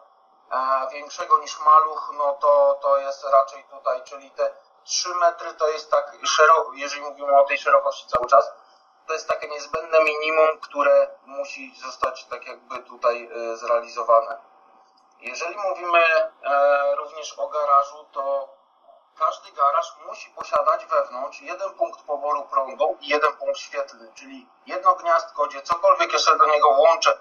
e, 0.51 0.88
większego 0.92 1.38
niż 1.38 1.60
maluch, 1.60 2.12
no 2.18 2.34
to, 2.34 2.80
to 2.82 2.98
jest 2.98 3.24
raczej 3.24 3.63
tutaj, 3.63 4.03
czyli 4.03 4.32
te 4.32 4.53
3 4.83 5.15
metry 5.15 5.53
to 5.53 5.69
jest 5.69 5.91
tak 5.91 6.17
szeroko, 6.25 6.73
jeżeli 6.73 7.01
mówimy 7.01 7.39
o 7.39 7.43
tej 7.43 7.57
szerokości 7.57 8.07
cały 8.07 8.27
czas, 8.27 8.51
to 9.07 9.13
jest 9.13 9.27
takie 9.27 9.47
niezbędne 9.47 9.99
minimum, 10.03 10.59
które 10.61 11.07
musi 11.25 11.73
zostać 11.85 12.25
tak 12.25 12.47
jakby 12.47 12.79
tutaj 12.79 13.29
e, 13.31 13.57
zrealizowane. 13.57 14.37
Jeżeli 15.21 15.57
mówimy 15.57 15.99
e, 15.99 16.95
również 16.95 17.33
o 17.39 17.47
garażu, 17.47 18.05
to 18.11 18.53
każdy 19.19 19.51
garaż 19.51 19.95
musi 20.05 20.29
posiadać 20.29 20.85
wewnątrz 20.85 21.41
jeden 21.41 21.73
punkt 21.73 22.01
poboru 22.01 22.45
prądu 22.45 22.97
i 23.01 23.07
jeden 23.07 23.33
punkt 23.33 23.59
świetlny, 23.59 24.11
czyli 24.15 24.47
jedno 24.65 24.95
gniazdko, 24.95 25.47
gdzie 25.47 25.61
cokolwiek 25.61 26.13
jeszcze 26.13 26.37
do 26.37 26.45
niego 26.45 26.73
włączę, 26.73 27.17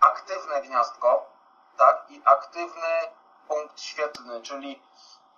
aktywne 0.00 0.62
gniazdko, 0.62 1.26
tak, 1.76 2.04
i 2.08 2.22
aktywny 2.24 3.10
punkt 3.48 3.80
świetlny, 3.80 4.42
czyli 4.42 4.82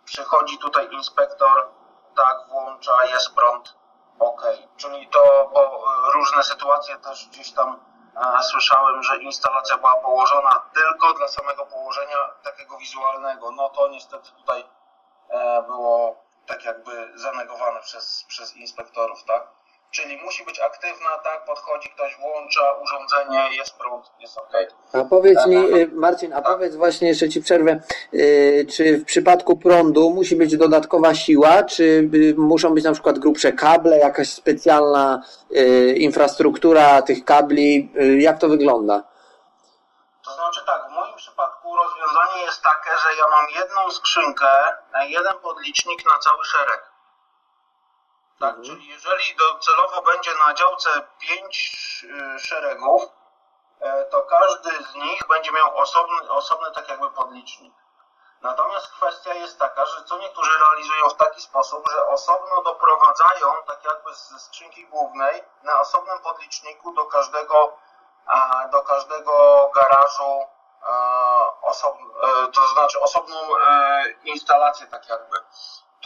przychodzi 0.06 0.58
tutaj 0.58 0.88
inspektor, 0.90 1.68
tak, 2.16 2.48
włącza, 2.48 3.04
jest 3.04 3.34
prąd, 3.34 3.74
ok. 4.18 4.42
Czyli 4.76 5.08
to, 5.08 5.50
bo 5.54 5.84
różne 6.14 6.42
sytuacje 6.42 6.96
też 6.96 7.28
gdzieś 7.28 7.52
tam 7.52 7.80
a, 8.14 8.42
słyszałem, 8.42 9.02
że 9.02 9.16
instalacja 9.16 9.76
była 9.76 9.94
położona 9.94 10.62
tylko 10.74 11.12
dla 11.12 11.28
samego 11.28 11.66
położenia 11.66 12.18
takiego 12.42 12.78
wizualnego. 12.78 13.50
No 13.50 13.68
to 13.68 13.88
niestety 13.88 14.32
tutaj 14.32 14.64
E, 15.28 15.62
było 15.62 16.16
tak 16.46 16.64
jakby 16.64 17.12
zanegowane 17.14 17.80
przez, 17.80 18.24
przez 18.28 18.56
inspektorów, 18.56 19.24
tak? 19.24 19.55
Czyli 19.90 20.16
musi 20.24 20.44
być 20.44 20.60
aktywna, 20.60 21.18
tak, 21.24 21.44
podchodzi 21.44 21.90
ktoś, 21.90 22.16
włącza 22.16 22.72
urządzenie, 22.72 23.56
jest 23.56 23.78
prąd, 23.78 24.12
jest 24.20 24.38
ok. 24.38 24.52
A 24.92 25.04
powiedz 25.04 25.46
mi, 25.46 25.56
e, 25.56 25.86
Marcin, 25.92 26.32
a 26.32 26.36
tak. 26.36 26.44
powiedz 26.44 26.76
właśnie, 26.76 27.08
jeszcze 27.08 27.28
Ci 27.28 27.42
przerwę, 27.42 27.70
e, 27.72 27.78
czy 28.64 28.98
w 28.98 29.04
przypadku 29.04 29.56
prądu 29.56 30.10
musi 30.10 30.36
być 30.36 30.56
dodatkowa 30.56 31.14
siła, 31.14 31.62
czy 31.62 32.10
muszą 32.36 32.74
być 32.74 32.84
na 32.84 32.92
przykład 32.92 33.18
grubsze 33.18 33.52
kable, 33.52 33.98
jakaś 33.98 34.28
specjalna 34.28 35.22
infrastruktura 35.96 37.02
tych 37.02 37.24
kabli, 37.24 37.92
jak 38.18 38.38
to 38.38 38.48
wygląda? 38.48 39.02
To 40.24 40.34
znaczy 40.34 40.60
tak, 40.66 40.82
w 40.88 40.94
moim 40.94 41.16
przypadku 41.16 41.76
rozwiązanie 41.76 42.42
jest 42.44 42.62
takie, 42.62 42.90
że 42.98 43.16
ja 43.18 43.24
mam 43.30 43.50
jedną 43.60 43.90
skrzynkę, 43.90 44.48
jeden 45.08 45.32
podlicznik 45.42 46.04
na 46.04 46.18
cały 46.18 46.44
szereg. 46.44 46.95
Tak, 48.40 48.56
mhm. 48.56 48.64
czyli 48.64 48.88
jeżeli 48.88 49.36
docelowo 49.36 50.02
będzie 50.02 50.30
na 50.46 50.54
działce 50.54 50.90
pięć 51.18 51.76
y, 52.04 52.38
szeregów, 52.38 53.02
e, 53.80 54.04
to 54.04 54.22
każdy 54.22 54.84
z 54.84 54.94
nich 54.94 55.26
będzie 55.28 55.52
miał 55.52 55.76
osobny, 55.76 56.30
osobny 56.30 56.72
tak 56.74 56.88
jakby 56.88 57.10
podlicznik. 57.10 57.74
Natomiast 58.42 58.92
kwestia 58.92 59.34
jest 59.34 59.58
taka, 59.58 59.86
że 59.86 60.04
co 60.04 60.18
niektórzy 60.18 60.50
realizują 60.58 61.08
w 61.08 61.16
taki 61.16 61.40
sposób, 61.40 61.88
że 61.90 62.06
osobno 62.06 62.62
doprowadzają 62.62 63.54
tak 63.66 63.84
jakby 63.84 64.14
ze 64.14 64.38
skrzynki 64.38 64.86
głównej 64.86 65.44
na 65.62 65.80
osobnym 65.80 66.18
podliczniku 66.18 66.94
do 66.94 67.04
każdego 67.06 67.78
do 68.72 68.82
każdego 68.82 69.70
garażu 69.74 70.46
osob, 71.62 71.96
e, 72.22 72.52
to 72.52 72.66
znaczy 72.66 73.00
osobną 73.00 73.36
e, 73.36 74.04
instalację 74.24 74.86
tak 74.86 75.08
jakby. 75.08 75.36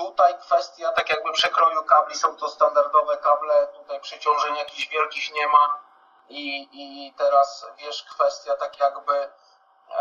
Tutaj 0.01 0.39
kwestia 0.39 0.93
tak 0.93 1.11
jakby 1.11 1.33
przekroju 1.33 1.85
kabli, 1.85 2.15
są 2.15 2.37
to 2.37 2.49
standardowe 2.49 3.17
kable, 3.17 3.67
tutaj 3.67 4.01
przeciążeń 4.01 4.57
jakichś 4.57 4.89
wielkich 4.89 5.33
nie 5.33 5.47
ma 5.49 5.81
i, 6.29 6.69
i 6.73 7.15
teraz 7.15 7.67
wiesz 7.79 8.03
kwestia 8.03 8.57
tak 8.57 8.79
jakby 8.81 9.33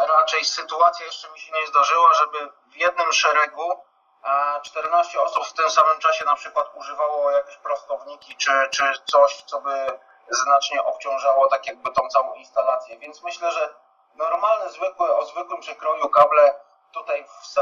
raczej 0.07 0.45
sytuacja 0.45 1.05
jeszcze 1.05 1.31
mi 1.31 1.39
się 1.39 1.51
nie 1.51 1.67
zdarzyła, 1.67 2.13
żeby 2.13 2.49
w 2.67 2.75
jednym 2.75 3.13
szeregu 3.13 3.83
14 4.63 5.21
osób 5.21 5.45
w 5.45 5.53
tym 5.53 5.69
samym 5.69 5.99
czasie 5.99 6.25
na 6.25 6.35
przykład 6.35 6.67
używało 6.75 7.31
jakieś 7.31 7.57
prostowniki 7.57 8.35
czy, 8.35 8.51
czy 8.71 8.83
coś, 9.05 9.41
co 9.41 9.61
by 9.61 9.99
znacznie 10.29 10.83
obciążało 10.83 11.47
tak 11.47 11.67
jakby 11.67 11.91
tą 11.91 12.07
całą 12.09 12.33
instalację. 12.33 12.97
Więc 12.97 13.23
myślę, 13.23 13.51
że 13.51 13.73
normalne, 14.15 14.69
zwykłe, 14.69 15.15
o 15.15 15.25
zwykłym 15.25 15.61
przekroju 15.61 16.09
kable 16.09 16.55
tutaj 16.91 17.25
w, 17.25 17.55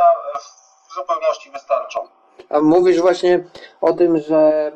w 0.89 0.93
zupełności 0.93 1.51
wystarczą. 1.51 2.26
A 2.49 2.59
mówisz 2.59 3.01
właśnie 3.01 3.43
o 3.81 3.93
tym, 3.93 4.17
że 4.17 4.71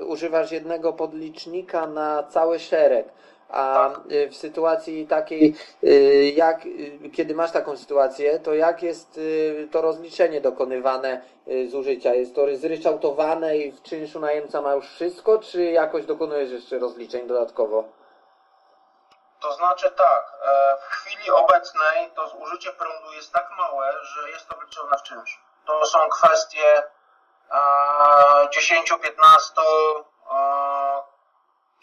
y, 0.00 0.04
używasz 0.04 0.52
jednego 0.52 0.92
podlicznika 0.92 1.86
na 1.86 2.22
cały 2.22 2.58
szereg. 2.58 3.08
A 3.48 3.90
y, 4.10 4.28
w 4.28 4.36
sytuacji 4.36 5.06
takiej, 5.06 5.54
y, 5.84 6.32
jak, 6.36 6.66
y, 6.66 7.10
kiedy 7.14 7.34
masz 7.34 7.52
taką 7.52 7.76
sytuację, 7.76 8.38
to 8.38 8.54
jak 8.54 8.82
jest 8.82 9.20
to 9.70 9.82
rozliczenie 9.82 10.40
dokonywane 10.40 11.22
zużycia? 11.68 12.14
Jest 12.14 12.34
to 12.34 12.56
zryczałtowane 12.56 13.58
i 13.58 13.72
w 13.72 13.82
czynszu 13.82 14.20
najemca 14.20 14.62
ma 14.62 14.74
już 14.74 14.86
wszystko, 14.86 15.38
czy 15.38 15.64
jakoś 15.64 16.06
dokonujesz 16.06 16.50
jeszcze 16.50 16.78
rozliczeń 16.78 17.26
dodatkowo? 17.26 17.84
To 19.40 19.52
znaczy 19.52 19.90
tak, 19.90 20.32
e, 20.42 20.76
w 20.76 20.84
chwili 20.84 21.30
obecnej 21.30 22.10
to 22.14 22.28
zużycie 22.28 22.72
prądu 22.72 23.12
jest 23.12 23.32
tak 23.32 23.50
małe, 23.58 23.92
że 24.02 24.30
jest 24.30 24.48
to 24.48 24.56
wliczone 24.56 24.98
w 24.98 25.02
czynsz. 25.02 25.49
To 25.70 25.86
są 25.86 26.08
kwestie 26.08 26.82
e, 27.50 27.58
10-15 28.48 29.62
e, 30.30 31.02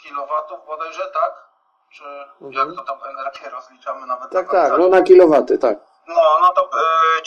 kilowatów 0.04 0.66
bodajże, 0.66 1.08
tak? 1.08 1.48
Czy 1.90 2.04
jak 2.50 2.68
to 2.76 2.84
tam 2.84 3.00
energię 3.04 3.50
rozliczamy 3.50 4.06
nawet 4.06 4.32
Tak, 4.32 4.48
na 4.48 4.54
tak, 4.54 4.80
no 4.80 4.90
na 4.90 5.02
kilowaty, 5.02 5.58
tak. 5.58 5.78
No, 6.08 6.38
no 6.42 6.50
to 6.50 6.70
e, 7.18 7.22
10-15 7.22 7.26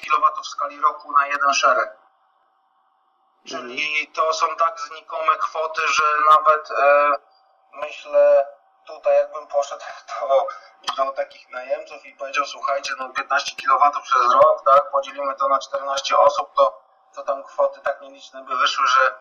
kW 0.00 0.42
w 0.42 0.46
skali 0.46 0.80
roku 0.80 1.12
na 1.12 1.26
jeden 1.26 1.54
szereg. 1.54 1.96
Czyli 3.44 4.08
to 4.14 4.32
są 4.32 4.46
tak 4.56 4.80
znikome 4.80 5.36
kwoty, 5.38 5.82
że 5.88 6.04
nawet 6.30 6.70
e, 6.70 7.12
myślę 7.72 8.46
tutaj 8.86 9.14
jakbym 9.14 9.46
poszedł 9.46 9.84
do, 10.96 11.04
do 11.04 11.12
takich 11.12 11.50
najemców 11.50 12.06
i 12.06 12.12
powiedział 12.12 12.44
słuchajcie, 12.44 12.94
no 12.98 13.08
15 13.08 13.56
kW 13.56 14.00
przez 14.02 14.32
rok, 14.32 14.62
tak, 14.64 14.90
podzielimy 14.90 15.34
to 15.34 15.48
na 15.48 15.58
14 15.58 16.18
osób, 16.18 16.54
to, 16.54 16.82
to 17.14 17.22
tam 17.22 17.44
kwoty 17.44 17.80
tak 17.80 18.00
nieliczne 18.00 18.44
by 18.44 18.56
wyszły, 18.56 18.86
że 18.86 19.14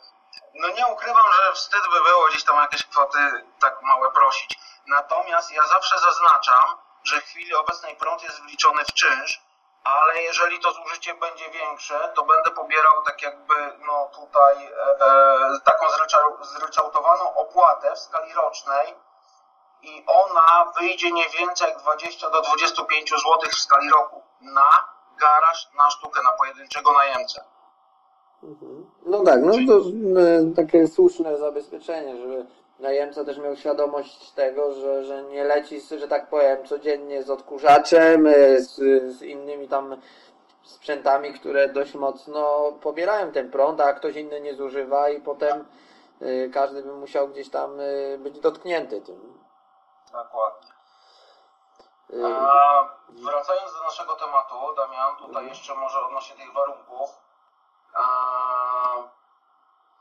no 0.53 0.67
nie 0.67 0.87
ukrywam, 0.87 1.31
że 1.33 1.53
wstyd 1.53 1.81
by 1.81 2.03
było 2.03 2.27
gdzieś 2.27 2.43
tam 2.43 2.55
jakieś 2.55 2.85
kwoty 2.85 3.17
tak 3.59 3.81
małe 3.81 4.11
prosić. 4.11 4.59
Natomiast 4.87 5.51
ja 5.51 5.67
zawsze 5.67 5.99
zaznaczam, 5.99 6.77
że 7.03 7.21
w 7.21 7.23
chwili 7.23 7.55
obecnej 7.55 7.95
prąd 7.95 8.23
jest 8.23 8.41
wliczony 8.41 8.85
w 8.85 8.93
czynsz, 8.93 9.41
ale 9.83 10.21
jeżeli 10.21 10.59
to 10.59 10.71
zużycie 10.71 11.13
będzie 11.13 11.49
większe, 11.49 12.11
to 12.15 12.23
będę 12.23 12.51
pobierał 12.51 13.03
tak 13.03 13.21
jakby 13.21 13.77
no 13.79 14.11
tutaj 14.15 14.65
e, 14.65 15.05
e, 15.05 15.59
taką 15.63 15.87
zrycza- 15.87 16.43
zryczałtowaną 16.43 17.35
opłatę 17.35 17.95
w 17.95 17.99
skali 17.99 18.33
rocznej 18.33 18.95
i 19.83 20.03
ona 20.07 20.71
wyjdzie 20.79 21.11
nie 21.11 21.25
więcej 21.39 21.67
jak 21.69 21.79
20 21.81 22.29
do 22.29 22.41
25 22.41 23.09
zł 23.09 23.49
w 23.51 23.55
skali 23.55 23.89
roku 23.89 24.21
na 24.41 24.69
garaż, 25.19 25.69
na 25.77 25.89
sztukę, 25.89 26.21
na 26.23 26.31
pojedynczego 26.31 26.91
najemcę. 26.93 27.43
No 29.05 29.23
tak, 29.23 29.41
no 29.43 29.53
to 29.67 29.77
e, 29.79 30.55
takie 30.55 30.87
słuszne 30.87 31.37
zabezpieczenie, 31.37 32.17
żeby 32.17 32.45
najemca 32.79 33.25
też 33.25 33.37
miał 33.37 33.55
świadomość 33.55 34.31
tego, 34.31 34.73
że, 34.73 35.03
że 35.03 35.23
nie 35.23 35.43
leci, 35.43 35.81
że 35.99 36.07
tak 36.07 36.29
powiem, 36.29 36.65
codziennie 36.65 37.23
z 37.23 37.29
odkurzaczem, 37.29 38.27
e, 38.27 38.61
z, 38.61 38.75
z 39.17 39.21
innymi 39.21 39.67
tam 39.67 39.95
sprzętami, 40.63 41.33
które 41.33 41.69
dość 41.69 41.93
mocno 41.93 42.71
pobierają 42.81 43.31
ten 43.31 43.51
prąd, 43.51 43.81
a 43.81 43.93
ktoś 43.93 44.15
inny 44.15 44.41
nie 44.41 44.55
zużywa 44.55 45.09
i 45.09 45.21
potem 45.21 45.65
e, 46.21 46.49
każdy 46.49 46.83
by 46.83 46.93
musiał 46.93 47.27
gdzieś 47.27 47.49
tam 47.49 47.79
e, 47.79 48.17
być 48.17 48.39
dotknięty 48.39 49.01
tym. 49.01 49.44
Dokładnie. 50.15 50.71
E, 52.13 52.49
A 52.51 52.89
wracając 53.09 53.73
do 53.73 53.83
naszego 53.83 54.15
tematu, 54.15 54.75
Damian, 54.75 55.15
tutaj 55.15 55.47
jeszcze 55.47 55.75
może 55.75 56.05
odnośnie 56.05 56.35
tych 56.35 56.53
warunków. 56.53 57.09
A, 57.93 58.03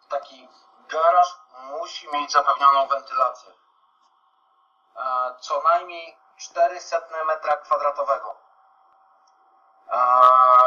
taki 0.09 0.49
garaż 0.89 1.37
musi 1.59 2.13
mieć 2.13 2.33
zapewnioną 2.33 2.87
wentylację. 2.87 3.53
A, 4.95 5.31
co 5.41 5.63
najmniej 5.63 6.19
400 6.37 7.01
metra 7.27 7.57
kwadratowego. 7.57 8.44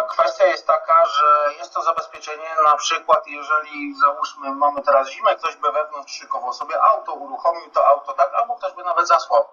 Kwestia 0.10 0.46
jest 0.46 0.68
taka, 0.68 1.06
że 1.06 1.54
jest 1.58 1.74
to 1.74 1.82
zabezpieczenie 1.82 2.56
na 2.66 2.78
przykład 2.78 3.28
jeżeli 3.28 3.96
załóżmy 3.96 4.52
mamy 4.52 4.82
teraz 4.82 5.10
zimę, 5.10 5.36
ktoś 5.36 5.56
by 5.56 5.72
wewnątrz 5.72 6.14
szykował 6.14 6.54
sobie 6.54 6.82
auto, 6.82 7.14
uruchomił 7.14 7.72
to 7.72 7.88
auto 7.88 8.14
tak, 8.14 8.34
albo 8.34 8.56
ktoś 8.56 8.74
by 8.74 8.84
nawet 8.84 9.08
zasłał. 9.08 9.46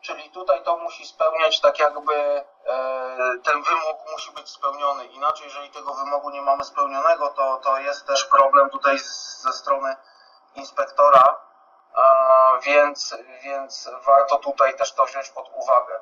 Czyli 0.00 0.30
tutaj 0.30 0.62
to 0.62 0.76
musi 0.76 1.06
spełniać 1.06 1.60
tak 1.60 1.78
jakby 1.78 2.14
e, 2.14 2.44
ten 3.44 3.62
wymóg 3.62 4.10
musi 4.12 4.32
być 4.32 4.48
spełniony. 4.50 5.06
Inaczej, 5.06 5.46
jeżeli 5.46 5.70
tego 5.70 5.94
wymogu 5.94 6.30
nie 6.30 6.42
mamy 6.42 6.64
spełnionego, 6.64 7.28
to, 7.28 7.56
to 7.56 7.78
jest 7.78 8.06
też 8.06 8.24
problem 8.24 8.70
tutaj 8.70 8.98
z, 8.98 9.42
ze 9.42 9.52
strony 9.52 9.96
inspektora, 10.54 11.44
więc, 12.62 13.16
więc 13.42 13.90
warto 14.06 14.36
tutaj 14.36 14.76
też 14.76 14.92
to 14.92 15.04
wziąć 15.04 15.30
pod 15.30 15.50
uwagę. 15.54 16.00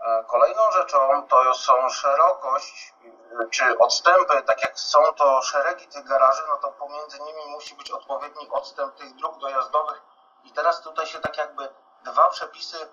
E, 0.00 0.24
Kolejną 0.24 0.70
rzeczą 0.72 1.26
to 1.28 1.54
są 1.54 1.88
szerokość 1.88 2.94
e, 3.40 3.48
czy 3.50 3.78
odstępy, 3.78 4.42
tak 4.42 4.62
jak 4.62 4.78
są 4.78 5.12
to 5.12 5.42
szeregi 5.42 5.86
tych 5.88 6.04
garaży, 6.04 6.42
no 6.48 6.56
to 6.56 6.68
pomiędzy 6.72 7.20
nimi 7.20 7.46
musi 7.46 7.74
być 7.74 7.90
odpowiedni 7.90 8.48
odstęp 8.50 8.94
tych 8.94 9.14
dróg 9.14 9.38
dojazdowych 9.38 10.02
i 10.44 10.52
teraz 10.52 10.80
tutaj 10.80 11.06
się 11.06 11.20
tak 11.20 11.36
jakby 11.36 11.68
dwa 12.04 12.28
przepisy 12.28 12.88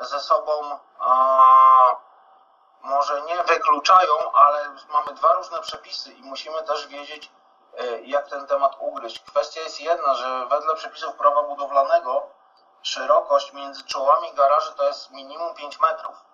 ze 0.00 0.20
sobą 0.20 0.78
a, 0.98 1.96
może 2.82 3.22
nie 3.22 3.42
wykluczają, 3.42 4.32
ale 4.32 4.74
mamy 4.88 5.12
dwa 5.12 5.32
różne 5.32 5.60
przepisy 5.60 6.12
i 6.12 6.22
musimy 6.22 6.62
też 6.62 6.86
wiedzieć, 6.86 7.32
e, 7.78 8.00
jak 8.00 8.28
ten 8.28 8.46
temat 8.46 8.76
ugryźć. 8.78 9.18
Kwestia 9.18 9.60
jest 9.60 9.80
jedna, 9.80 10.14
że 10.14 10.46
wedle 10.46 10.74
przepisów 10.74 11.14
prawa 11.14 11.42
budowlanego 11.42 12.26
szerokość 12.82 13.52
między 13.52 13.84
czołami 13.84 14.34
garaży 14.34 14.72
to 14.72 14.84
jest 14.84 15.10
minimum 15.10 15.54
5 15.54 15.80
metrów. 15.80 16.31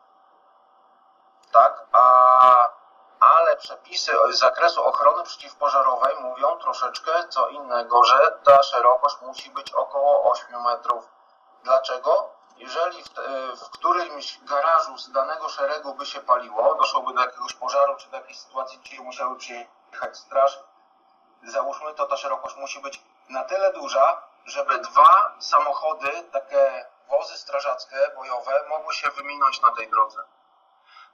Tak? 1.52 1.84
A, 1.92 2.68
ale 3.20 3.56
przepisy 3.56 4.12
z 4.30 4.38
zakresu 4.38 4.84
ochrony 4.84 5.22
przeciwpożarowej 5.22 6.16
mówią 6.20 6.58
troszeczkę 6.58 7.28
co 7.28 7.48
innego, 7.48 8.04
że 8.04 8.38
ta 8.44 8.62
szerokość 8.62 9.16
musi 9.20 9.50
być 9.50 9.72
około 9.72 10.30
8 10.30 10.62
metrów. 10.62 11.08
Dlaczego? 11.64 12.30
Jeżeli 12.56 13.02
w, 13.04 13.08
w 13.56 13.70
którymś 13.70 14.38
garażu 14.42 14.98
z 14.98 15.12
danego 15.12 15.48
szeregu 15.48 15.94
by 15.94 16.06
się 16.06 16.20
paliło, 16.20 16.74
doszłoby 16.74 17.12
do 17.14 17.20
jakiegoś 17.20 17.54
pożaru, 17.54 17.96
czy 17.96 18.08
do 18.10 18.16
jakiejś 18.16 18.38
sytuacji, 18.38 18.78
gdzie 18.78 19.02
musiały 19.02 19.36
przyjechać 19.36 20.16
straż, 20.18 20.60
załóżmy 21.42 21.94
to, 21.94 22.06
ta 22.06 22.16
szerokość 22.16 22.56
musi 22.56 22.80
być 22.80 23.02
na 23.28 23.44
tyle 23.44 23.72
duża, 23.72 24.22
żeby 24.44 24.78
dwa 24.78 25.36
samochody, 25.38 26.22
takie 26.32 26.86
wozy 27.08 27.38
strażackie, 27.38 27.96
bojowe, 28.16 28.68
mogły 28.68 28.94
się 28.94 29.10
wyminąć 29.10 29.62
na 29.62 29.74
tej 29.76 29.90
drodze. 29.90 30.22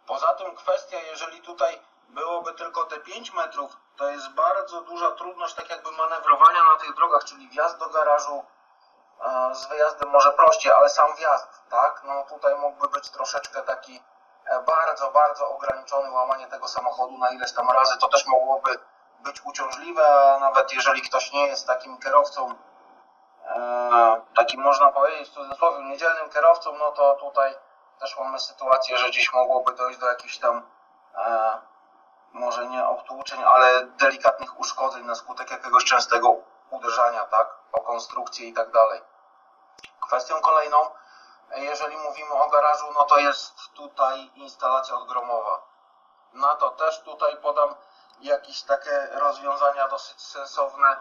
Poza 0.07 0.35
tym 0.35 0.57
kwestia, 0.57 0.99
jeżeli 1.01 1.43
tutaj 1.43 1.81
byłoby 2.09 2.53
tylko 2.53 2.85
te 2.85 3.01
5 3.01 3.33
metrów, 3.33 3.77
to 3.97 4.09
jest 4.09 4.29
bardzo 4.29 4.81
duża 4.81 5.11
trudność 5.11 5.55
tak 5.55 5.71
jakby 5.71 5.93
manewrowania 5.93 6.65
na 6.73 6.79
tych 6.81 6.95
drogach, 6.95 7.25
czyli 7.25 7.49
wjazd 7.49 7.79
do 7.79 7.89
garażu, 7.89 8.45
e, 9.21 9.55
z 9.55 9.67
wyjazdem 9.67 10.09
może 10.11 10.33
prościej, 10.33 10.73
ale 10.73 10.89
sam 10.89 11.17
wjazd, 11.17 11.49
tak? 11.71 12.03
No 12.05 12.25
tutaj 12.29 12.55
mógłby 12.57 12.89
być 12.89 13.11
troszeczkę 13.11 13.63
taki 13.63 14.03
e, 14.47 14.61
bardzo, 14.61 15.11
bardzo 15.11 15.49
ograniczony 15.49 16.11
łamanie 16.11 16.47
tego 16.47 16.69
samochodu 16.69 17.19
na 17.19 17.31
ileś 17.31 17.53
tam 17.53 17.71
razy. 17.71 17.99
To 17.99 18.09
też 18.09 18.27
mogłoby 18.27 18.79
być 19.21 19.41
uciążliwe, 19.45 20.33
a 20.35 20.39
nawet 20.39 20.73
jeżeli 20.73 21.03
ktoś 21.03 21.33
nie 21.33 21.47
jest 21.47 21.67
takim 21.67 21.99
kierowcą, 21.99 22.55
e, 23.47 24.21
takim 24.37 24.61
można 24.61 24.93
powiedzieć 24.93 25.29
w 25.29 25.35
cudzysłowie 25.35 25.85
niedzielnym 25.85 26.31
kierowcą, 26.31 26.79
no 26.79 26.93
to 26.93 27.15
tutaj 27.15 27.55
też 28.01 28.19
mamy 28.19 28.39
sytuację, 28.39 28.99
że 28.99 29.09
gdzieś 29.09 29.33
mogłoby 29.33 29.73
dojść 29.73 29.99
do 29.99 30.07
jakichś 30.07 30.39
tam 30.39 30.63
e, 31.15 31.59
może 32.33 32.67
nie 32.67 32.87
obtłuczeń, 32.87 33.45
ale 33.45 33.87
delikatnych 33.87 34.61
uszkodzeń 34.61 35.05
na 35.05 35.15
skutek 35.15 35.51
jakiegoś 35.51 35.85
częstego 35.85 36.37
uderzania, 36.71 37.27
tak, 37.27 37.49
o 37.73 37.81
konstrukcję 37.81 38.49
i 38.49 38.53
tak 38.53 38.71
dalej. 38.71 39.01
Kwestią 40.01 40.41
kolejną, 40.41 40.91
jeżeli 41.57 41.97
mówimy 41.97 42.33
o 42.33 42.49
garażu, 42.49 42.87
no 42.95 43.05
to 43.05 43.19
jest 43.19 43.73
tutaj 43.75 44.31
instalacja 44.35 44.97
odgromowa. 44.97 45.63
Na 46.33 46.55
to 46.55 46.71
też 46.71 47.01
tutaj 47.01 47.37
podam 47.37 47.75
jakieś 48.21 48.63
takie 48.63 49.09
rozwiązania 49.13 49.89
dosyć 49.89 50.21
sensowne. 50.21 50.97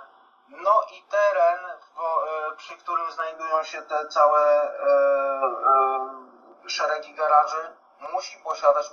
No 0.48 0.84
i 0.92 1.04
teren, 1.04 1.66
e, 1.66 2.56
przy 2.58 2.78
którym 2.78 3.12
znajdują 3.12 3.64
się 3.64 3.82
te 3.82 4.08
całe 4.08 4.42
e, 4.42 4.88
e, 5.66 6.33
szeregi 6.68 7.14
garaży, 7.14 7.76
musi 8.00 8.38
posiadać 8.38 8.86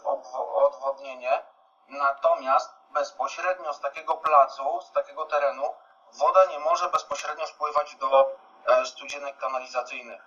odwodnienie. 0.55 1.43
Natomiast 1.89 2.75
bezpośrednio 2.91 3.75
z 3.75 3.81
takiego 3.81 4.15
placu, 4.15 4.81
z 4.81 4.93
takiego 4.93 5.25
terenu, 5.25 5.75
woda 6.13 6.45
nie 6.45 6.59
może 6.59 6.89
bezpośrednio 6.89 7.47
spływać 7.47 7.97
do 7.97 8.37
e, 8.67 8.87
studzienek 8.87 9.39
kanalizacyjnych. 9.39 10.23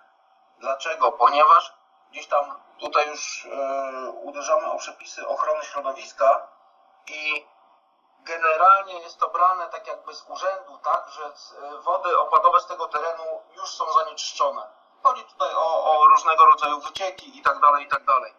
Dlaczego? 0.58 1.12
Ponieważ 1.12 1.74
gdzieś 2.10 2.26
tam 2.26 2.60
tutaj 2.78 3.08
już 3.08 3.46
e, 3.46 4.10
uderzamy 4.10 4.72
o 4.72 4.76
przepisy 4.76 5.28
ochrony 5.28 5.64
środowiska 5.64 6.48
i 7.06 7.46
generalnie 8.20 9.00
jest 9.00 9.18
to 9.18 9.28
brane 9.28 9.68
tak 9.68 9.86
jakby 9.86 10.14
z 10.14 10.24
urzędu, 10.28 10.78
tak, 10.78 11.08
że 11.08 11.24
e, 11.24 11.78
wody 11.78 12.18
opadowe 12.18 12.60
z 12.60 12.66
tego 12.66 12.88
terenu 12.88 13.42
już 13.56 13.70
są 13.70 13.92
zanieczyszczone. 13.92 14.62
Chodzi 15.04 15.24
tutaj 15.24 15.54
o, 15.54 15.84
o 15.84 16.06
różnego 16.06 16.44
rodzaju 16.44 16.80
wycieki 16.80 17.38
i 17.38 17.42
tak 17.42 17.60
dalej, 17.60 17.84
i 17.84 17.88
tak 17.88 18.04
dalej. 18.04 18.32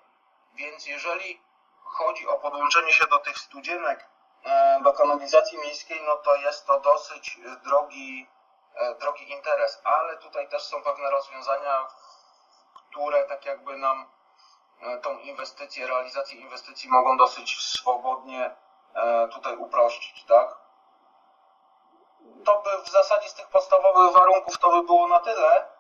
Więc 0.54 0.88
jeżeli 0.88 1.41
chodzi 1.84 2.28
o 2.28 2.38
podłączenie 2.38 2.93
się 2.93 3.08
do 3.08 3.19
tych 3.19 3.38
studzienek, 3.38 4.10
e, 4.43 4.80
do 4.84 4.93
kanalizacji 4.93 5.58
miejskiej, 5.58 6.01
no 6.06 6.15
to 6.15 6.36
jest 6.36 6.67
to 6.67 6.80
dosyć 6.80 7.39
drogi, 7.63 8.28
e, 8.75 8.95
drogi 8.95 9.32
interes, 9.32 9.82
ale 9.84 10.17
tutaj 10.17 10.49
też 10.49 10.63
są 10.63 10.84
pewne 10.84 11.12
rozwiązania, 11.12 11.88
które 12.73 13.23
tak 13.23 13.45
jakby 13.45 13.78
nam 13.78 14.06
e, 14.82 14.97
tą 14.97 15.19
inwestycję, 15.19 15.88
realizację 15.88 16.39
inwestycji 16.39 16.89
mogą 16.89 17.17
dosyć 17.17 17.58
swobodnie 17.62 18.56
tutaj 19.32 19.58
uprościć, 19.58 20.23
tak? 20.23 20.58
To 22.45 22.62
by 22.62 22.84
w 22.84 22.89
zasadzie 22.89 23.30
z 23.30 23.34
tych 23.34 23.47
podstawowych 23.47 24.13
warunków 24.13 24.58
to 24.58 24.69
by 24.69 24.84
było 24.84 25.08
na 25.08 25.19
tyle, 25.19 25.74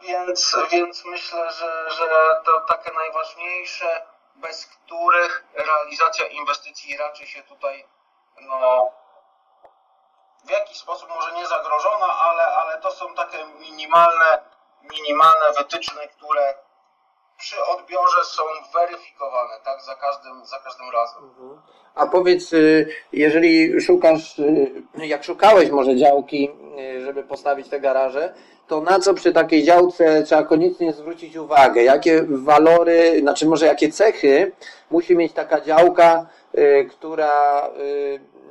więc, 0.00 0.56
więc 0.70 1.04
myślę, 1.04 1.52
że, 1.52 1.90
że 1.90 2.08
to 2.44 2.60
takie 2.60 2.92
najważniejsze 2.92 4.14
bez 4.34 4.66
których 4.66 5.44
realizacja 5.54 6.26
inwestycji 6.26 6.96
raczej 6.96 7.26
się 7.26 7.42
tutaj 7.42 7.86
no, 8.40 8.92
w 10.44 10.50
jakiś 10.50 10.78
sposób 10.78 11.08
może 11.08 11.32
nie 11.32 11.46
zagrożona, 11.46 12.06
ale, 12.06 12.46
ale 12.46 12.80
to 12.80 12.90
są 12.90 13.14
takie 13.14 13.44
minimalne, 13.44 14.42
minimalne 14.82 15.52
wytyczne, 15.58 16.08
które 16.08 16.54
są 18.24 18.42
weryfikowane, 18.74 19.54
tak, 19.64 19.82
za 19.82 19.94
każdym, 19.94 20.46
za 20.46 20.58
każdym 20.58 20.86
razem. 20.92 21.24
Mhm. 21.24 21.60
A 21.94 22.06
powiedz, 22.06 22.52
y, 22.52 22.88
jeżeli 23.12 23.80
szukasz, 23.80 24.38
y, 24.38 24.82
jak 25.06 25.24
szukałeś 25.24 25.70
może 25.70 25.96
działki, 25.96 26.50
y, 26.78 27.04
żeby 27.04 27.22
postawić 27.22 27.68
te 27.68 27.80
garaże, 27.80 28.34
to 28.66 28.80
na 28.80 29.00
co 29.00 29.14
przy 29.14 29.32
takiej 29.32 29.62
działce 29.62 30.22
trzeba 30.22 30.42
koniecznie 30.42 30.92
zwrócić 30.92 31.36
uwagę? 31.36 31.82
Jakie 31.82 32.22
walory, 32.28 33.20
znaczy 33.20 33.46
może 33.46 33.66
jakie 33.66 33.88
cechy 33.88 34.52
musi 34.90 35.16
mieć 35.16 35.32
taka 35.32 35.60
działka, 35.60 36.26
która 36.90 37.70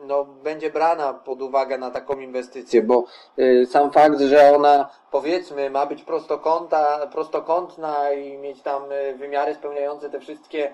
no, 0.07 0.25
będzie 0.25 0.69
brana 0.69 1.13
pod 1.13 1.41
uwagę 1.41 1.77
na 1.77 1.91
taką 1.91 2.19
inwestycję, 2.19 2.81
bo 2.81 3.05
y, 3.39 3.67
sam 3.71 3.91
fakt, 3.91 4.19
że 4.19 4.55
ona 4.55 4.89
powiedzmy 5.11 5.69
ma 5.69 5.85
być 5.85 6.03
prostokąta, 6.03 7.07
prostokątna 7.07 8.11
i 8.11 8.37
mieć 8.37 8.61
tam 8.61 8.83
wymiary 9.15 9.55
spełniające 9.55 10.09
te 10.09 10.19
wszystkie 10.19 10.73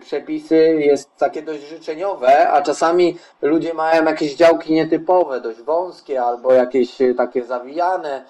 przepisy 0.00 0.76
jest 0.80 1.16
takie 1.16 1.42
dość 1.42 1.62
życzeniowe, 1.62 2.50
a 2.50 2.62
czasami 2.62 3.18
ludzie 3.42 3.74
mają 3.74 4.04
jakieś 4.04 4.34
działki 4.34 4.72
nietypowe, 4.72 5.40
dość 5.40 5.60
wąskie 5.60 6.22
albo 6.22 6.52
jakieś 6.52 6.98
takie 7.16 7.44
zawijane, 7.44 8.24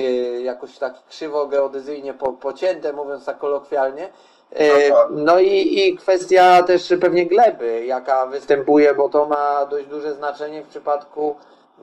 Y, 0.00 0.42
jakoś 0.42 0.78
tak 0.78 1.06
krzywo 1.08 1.46
geodezyjnie 1.46 2.14
po, 2.14 2.32
pocięte, 2.32 2.92
mówiąc 2.92 3.24
tak 3.24 3.38
kolokwialnie. 3.38 4.08
Y, 4.52 4.92
no 5.10 5.38
i, 5.38 5.78
i 5.78 5.96
kwestia 5.96 6.62
też 6.62 6.92
pewnie 7.00 7.26
gleby, 7.26 7.86
jaka 7.86 8.26
występuje, 8.26 8.94
bo 8.94 9.08
to 9.08 9.26
ma 9.26 9.66
dość 9.66 9.86
duże 9.86 10.14
znaczenie 10.14 10.62
w 10.62 10.68
przypadku 10.68 11.38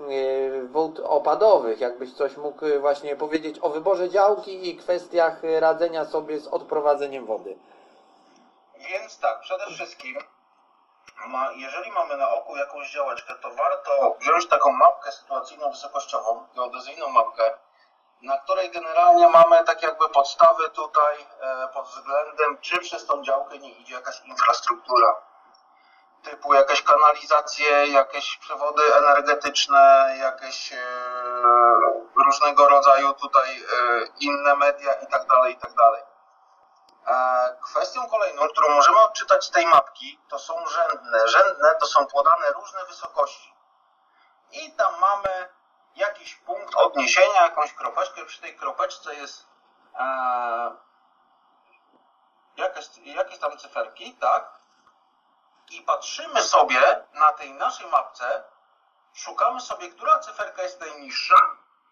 y, 0.09 0.67
wód 0.67 0.99
opadowych. 0.99 1.79
Jakbyś 1.79 2.13
coś 2.13 2.37
mógł 2.37 2.65
właśnie 2.79 3.15
powiedzieć 3.15 3.59
o 3.61 3.69
wyborze 3.69 4.09
działki 4.09 4.69
i 4.69 4.77
kwestiach 4.77 5.41
radzenia 5.59 6.05
sobie 6.05 6.39
z 6.39 6.47
odprowadzeniem 6.47 7.25
wody. 7.25 7.57
Więc 8.89 9.19
tak, 9.19 9.39
przede 9.39 9.65
wszystkim 9.65 10.15
jeżeli 11.55 11.91
mamy 11.91 12.17
na 12.17 12.29
oku 12.29 12.57
jakąś 12.57 12.91
działeczkę, 12.91 13.33
to 13.41 13.49
warto 13.49 14.15
wziąć 14.19 14.47
taką 14.47 14.71
mapkę 14.71 15.11
sytuacyjną 15.11 15.71
wysokościową, 15.71 16.47
geodezyjną 16.55 17.09
mapkę, 17.09 17.43
na 18.21 18.37
której 18.37 18.71
generalnie 18.71 19.29
mamy 19.29 19.63
tak 19.63 19.83
jakby 19.83 20.09
podstawy 20.09 20.69
tutaj 20.69 21.27
e, 21.39 21.67
pod 21.67 21.87
względem, 21.87 22.57
czy 22.61 22.79
przez 22.79 23.05
tą 23.05 23.23
działkę 23.23 23.57
nie 23.57 23.71
idzie 23.71 23.93
jakaś 23.93 24.21
infrastruktura 24.25 25.15
typu 26.23 26.53
jakieś 26.53 26.83
kanalizacje, 26.83 27.87
jakieś 27.87 28.37
przewody 28.37 28.95
energetyczne, 28.95 30.15
jakieś 30.19 30.73
e, 30.73 30.77
różnego 32.25 32.69
rodzaju 32.69 33.13
tutaj 33.13 33.49
e, 33.61 33.65
inne 34.19 34.55
media 34.55 34.93
i 34.93 35.07
tak 35.07 35.27
dalej, 35.27 35.53
i 35.53 35.57
tak 35.57 35.73
dalej. 35.73 36.01
Kwestią 37.63 38.09
kolejną, 38.09 38.47
którą 38.47 38.69
możemy 38.69 39.01
odczytać 39.03 39.45
z 39.45 39.51
tej 39.51 39.65
mapki, 39.65 40.19
to 40.29 40.39
są 40.39 40.67
rzędne. 40.67 41.27
Rzędne 41.27 41.75
to 41.79 41.85
są 41.85 42.05
podane 42.05 42.51
różne 42.51 42.85
wysokości. 42.85 43.53
I 44.51 44.71
tam 44.71 44.99
mamy 44.99 45.49
jakiś 45.95 46.35
punkt 46.35 46.75
odniesienia, 46.75 47.41
jakąś 47.41 47.73
kropeczkę. 47.73 48.25
Przy 48.25 48.41
tej 48.41 48.55
kropeczce 48.55 49.15
jest 49.15 49.45
e, 49.99 50.71
jakieś, 52.57 52.85
jakieś 52.97 53.39
tam 53.39 53.57
cyferki, 53.57 54.13
tak? 54.13 54.55
I 55.71 55.81
patrzymy 55.81 56.41
sobie 56.41 57.05
na 57.13 57.31
tej 57.33 57.53
naszej 57.53 57.87
mapce, 57.87 58.43
szukamy 59.13 59.61
sobie, 59.61 59.89
która 59.89 60.19
cyferka 60.19 60.63
jest 60.63 60.81
najniższa 60.81 61.35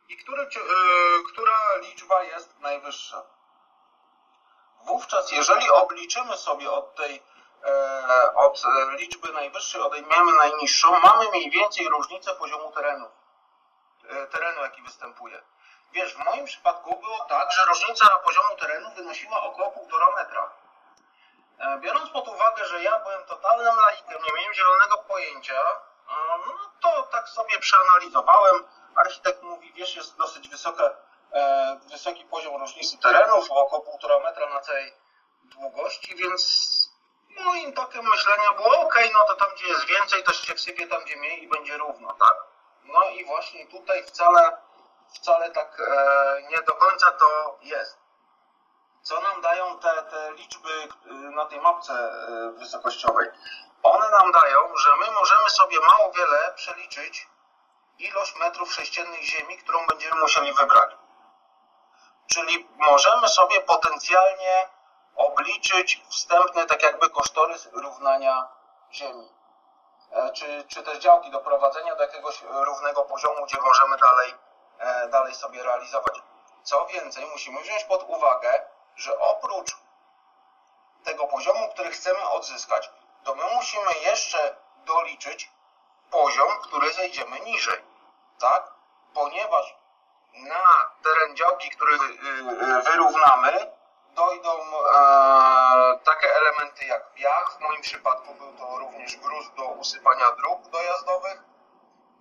i 0.09 0.17
który, 0.17 0.43
yy, 0.43 1.23
która 1.31 1.53
liczba 1.81 2.23
jest 2.23 2.59
najwyższa. 2.59 3.23
Wówczas, 4.83 5.31
jeżeli 5.31 5.69
obliczymy 5.69 6.37
sobie 6.37 6.71
od 6.71 6.95
tej 6.95 7.23
e, 7.65 8.33
od 8.35 8.63
liczby 8.99 9.33
najwyższej 9.33 9.81
odejmiemy 9.81 10.31
najniższą, 10.31 10.99
mamy 10.99 11.29
mniej 11.29 11.49
więcej 11.49 11.89
różnicę 11.89 12.35
poziomu 12.35 12.71
terenu. 12.71 13.09
E, 14.09 14.27
terenu, 14.27 14.61
jaki 14.61 14.81
występuje. 14.81 15.41
Wiesz, 15.91 16.15
w 16.15 16.25
moim 16.25 16.45
przypadku 16.45 16.99
było 16.99 17.25
tak, 17.29 17.51
że 17.51 17.65
różnica 17.65 18.09
poziomu 18.09 18.55
terenu 18.55 18.91
wynosiła 18.95 19.43
około 19.43 19.71
1,5 19.71 20.15
metra. 20.15 20.51
E, 21.59 21.77
biorąc 21.77 22.09
pod 22.09 22.27
uwagę, 22.27 22.65
że 22.65 22.83
ja 22.83 22.99
byłem 22.99 23.23
totalnym 23.23 23.75
laikem, 23.75 24.23
nie 24.23 24.33
miałem 24.33 24.53
zielonego 24.53 24.97
pojęcia, 24.97 25.61
e, 25.61 26.13
no 26.47 26.71
to 26.81 27.03
tak 27.03 27.29
sobie 27.29 27.59
przeanalizowałem. 27.59 28.63
Architekt 28.95 29.41
mówi, 29.41 29.73
wiesz, 29.73 29.95
jest 29.95 30.17
dosyć 30.17 30.49
wysoka, 30.49 30.89
wysoki 31.91 32.25
poziom 32.25 32.55
różnicy 32.55 32.97
terenów, 32.97 33.51
około 33.51 33.97
1,5 33.97 34.23
metra 34.23 34.49
na 34.49 34.59
całej 34.59 34.93
długości, 35.43 36.15
więc 36.15 36.43
moim 37.29 37.73
tokiem 37.73 38.09
myślenia 38.09 38.53
było, 38.53 38.79
ok, 38.79 38.95
no 39.13 39.23
to 39.23 39.35
tam, 39.35 39.47
gdzie 39.55 39.67
jest 39.67 39.85
więcej, 39.85 40.23
to 40.23 40.33
się 40.33 40.55
wsypie 40.55 40.87
tam, 40.87 41.03
gdzie 41.03 41.15
mniej 41.15 41.43
i 41.43 41.47
będzie 41.47 41.77
równo, 41.77 42.13
tak? 42.13 42.52
No 42.85 43.03
i 43.09 43.25
właśnie 43.25 43.67
tutaj 43.67 44.03
wcale, 44.03 44.57
wcale 45.13 45.51
tak 45.51 45.79
e, 45.79 46.41
nie 46.49 46.57
do 46.57 46.73
końca 46.73 47.11
to 47.11 47.59
jest. 47.61 47.97
Co 49.01 49.21
nam 49.21 49.41
dają 49.41 49.79
te, 49.79 50.03
te 50.03 50.33
liczby 50.33 50.87
e, 51.05 51.13
na 51.13 51.45
tej 51.45 51.61
mapce 51.61 51.93
e, 51.93 52.51
wysokościowej? 52.51 53.29
One 53.83 54.09
nam 54.09 54.31
dają, 54.31 54.77
że 54.77 54.89
my 54.95 55.11
możemy 55.11 55.49
sobie 55.49 55.79
mało 55.79 56.11
wiele 56.11 56.53
przeliczyć 56.55 57.27
ilość 57.99 58.35
metrów 58.35 58.73
sześciennych 58.73 59.23
ziemi, 59.23 59.57
którą 59.57 59.87
będziemy 59.87 60.21
musieli 60.21 60.53
wybrać. 60.53 60.91
Czyli 62.27 62.69
możemy 62.77 63.29
sobie 63.29 63.61
potencjalnie 63.61 64.69
obliczyć 65.15 66.03
wstępny, 66.09 66.65
tak 66.65 66.83
jakby 66.83 67.09
kosztorys 67.09 67.69
równania 67.73 68.47
ziemi. 68.91 69.29
E, 70.13 70.31
czy, 70.31 70.63
czy 70.67 70.83
też 70.83 70.97
działki 70.97 71.31
do 71.31 71.39
prowadzenia 71.39 71.95
do 71.95 72.03
jakiegoś 72.03 72.41
równego 72.49 73.03
poziomu, 73.03 73.45
gdzie 73.45 73.61
możemy 73.61 73.97
dalej, 73.97 74.35
e, 74.79 75.07
dalej 75.07 75.35
sobie 75.35 75.63
realizować. 75.63 76.21
Co 76.63 76.85
więcej, 76.85 77.25
musimy 77.25 77.61
wziąć 77.61 77.83
pod 77.83 78.03
uwagę, 78.03 78.65
że 78.95 79.19
oprócz 79.19 79.77
tego 81.03 81.27
poziomu, 81.27 81.69
który 81.69 81.91
chcemy 81.91 82.29
odzyskać, 82.29 82.91
to 83.23 83.35
my 83.35 83.43
musimy 83.55 83.93
jeszcze 83.93 84.55
doliczyć 84.85 85.51
poziom, 86.11 86.47
który 86.63 86.93
zejdziemy 86.93 87.39
niżej. 87.39 87.83
Tak? 88.39 88.71
Ponieważ 89.13 89.75
na 90.33 90.91
teren 91.03 91.35
działki, 91.35 91.69
który 91.69 91.95
y, 91.95 91.97
y, 91.97 92.81
wyrównamy, 92.81 93.71
dojdą 94.15 94.49
e, 94.49 95.99
takie 96.03 96.35
elementy 96.35 96.85
jak 96.85 97.13
piach, 97.13 97.57
w 97.57 97.61
moim 97.61 97.81
przypadku 97.81 98.33
był 98.33 98.53
to 98.53 98.77
również 98.77 99.17
gruz 99.17 99.51
do 99.57 99.63
usypania 99.63 100.31
dróg 100.31 100.67
dojazdowych 100.67 101.43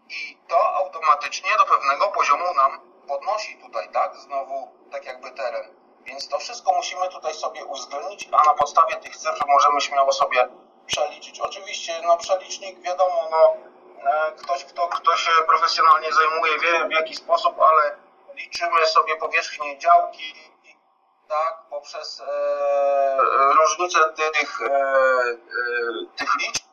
i 0.08 0.38
to 0.48 0.74
automatycznie 0.74 1.50
do 1.58 1.64
pewnego 1.64 2.08
poziomu 2.08 2.54
nam 2.54 2.80
podnosi 3.08 3.56
tutaj, 3.56 3.88
tak, 3.88 4.16
znowu 4.16 4.72
tak 4.92 5.04
jakby 5.04 5.30
teren. 5.30 5.74
Więc 6.04 6.28
to 6.28 6.38
wszystko 6.38 6.72
musimy 6.72 7.08
tutaj 7.08 7.34
sobie 7.34 7.64
uwzględnić, 7.64 8.28
a 8.32 8.44
na 8.44 8.54
podstawie 8.54 8.96
tych 8.96 9.16
cyfr 9.16 9.46
możemy 9.46 9.80
śmiało 9.80 10.12
sobie 10.12 10.48
przeliczyć. 10.86 11.40
Oczywiście, 11.40 12.02
no 12.02 12.16
przelicznik 12.16 12.80
wiadomo, 12.80 13.28
no 13.30 13.56
e, 14.10 14.32
ktoś, 14.32 14.64
kto, 14.64 14.88
kto 14.88 15.16
się 15.16 15.32
profesjonalnie 15.46 16.12
zajmuje, 16.12 16.58
wie 16.58 16.88
w 16.88 16.92
jaki 16.92 17.14
sposób, 17.14 17.60
ale 17.60 17.96
liczymy 18.34 18.86
sobie 18.86 19.16
powierzchnię 19.16 19.78
działki, 19.78 20.51
tak, 21.28 21.62
poprzez 21.70 22.20
e, 22.20 23.16
różnicę 23.58 23.98
tych, 24.32 24.60
e, 24.60 24.66
e, 24.66 25.36
tych 26.16 26.36
liczb 26.40 26.64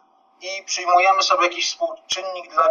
i 0.41 0.63
przyjmujemy 0.63 1.23
sobie 1.23 1.43
jakiś 1.43 1.69
współczynnik 1.69 2.51
dla 2.51 2.69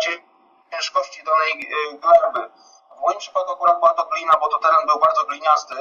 ciężkości 0.71 1.23
danej 1.25 1.53
e, 1.53 1.99
gleby. 1.99 2.51
w 2.97 3.01
moim 3.01 3.19
przypadku 3.19 3.53
akurat 3.53 3.79
była 3.79 3.95
to 3.95 4.05
glina, 4.07 4.33
bo 4.41 4.49
to 4.49 4.59
teren 4.59 4.87
był 4.87 4.99
bardzo 4.99 5.25
gliniasty, 5.25 5.75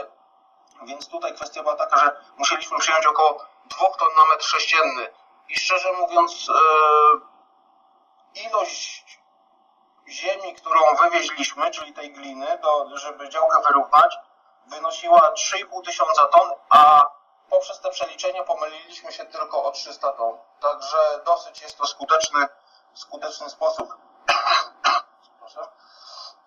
więc 0.84 1.08
tutaj 1.08 1.34
kwestia 1.36 1.64
była 1.64 1.76
taka, 1.76 1.98
że 1.98 2.22
musieliśmy 2.38 2.78
przyjąć 2.78 3.06
około 3.06 3.46
2 3.66 3.90
ton 3.90 4.10
na 4.18 4.26
metr 4.26 4.46
sześcienny. 4.46 5.14
I 5.50 5.60
szczerze 5.60 5.94
mówiąc, 5.94 6.50
e, 6.50 6.54
ilość 8.48 9.20
ziemi, 10.08 10.54
którą 10.56 10.80
wywieźliśmy, 11.04 11.72
czyli 11.72 11.94
tej 11.94 12.14
gliny, 12.14 12.60
do, 12.62 12.98
żeby 12.98 13.30
działkę 13.30 13.62
wyrównać, 13.68 14.18
wynosiła 14.70 15.32
3,5 15.32 15.86
tysiąca 15.86 16.28
ton, 16.28 16.52
a 16.70 17.06
poprzez 17.50 17.80
te 17.80 17.90
przeliczenie 17.90 18.44
pomyliliśmy 18.44 19.12
się 19.12 19.26
tylko 19.26 19.64
o 19.64 19.72
300 19.72 20.14
ton. 20.14 20.38
Także 20.60 20.98
dosyć 21.26 21.62
jest 21.62 21.78
to 21.78 21.88
skuteczny, 21.88 22.48
skuteczny 22.94 23.50
sposób. 23.50 23.94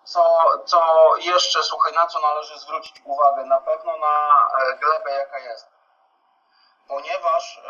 Co, 0.03 0.23
co 0.65 0.81
jeszcze, 1.17 1.63
słuchaj, 1.63 1.93
na 1.93 2.07
co 2.07 2.19
należy 2.19 2.59
zwrócić 2.59 3.01
uwagę? 3.05 3.45
Na 3.45 3.61
pewno 3.61 3.97
na 3.97 4.47
e, 4.59 4.77
glebę, 4.77 5.11
jaka 5.11 5.39
jest. 5.39 5.67
Ponieważ 6.87 7.57
e, 7.57 7.61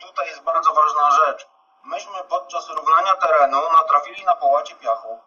tutaj 0.00 0.26
jest 0.26 0.42
bardzo 0.42 0.74
ważna 0.74 1.10
rzecz. 1.10 1.48
Myśmy 1.84 2.24
podczas 2.24 2.68
równania 2.68 3.16
terenu 3.16 3.62
natrafili 3.72 4.24
na 4.24 4.36
połacie 4.36 4.74
piachu 4.74 5.20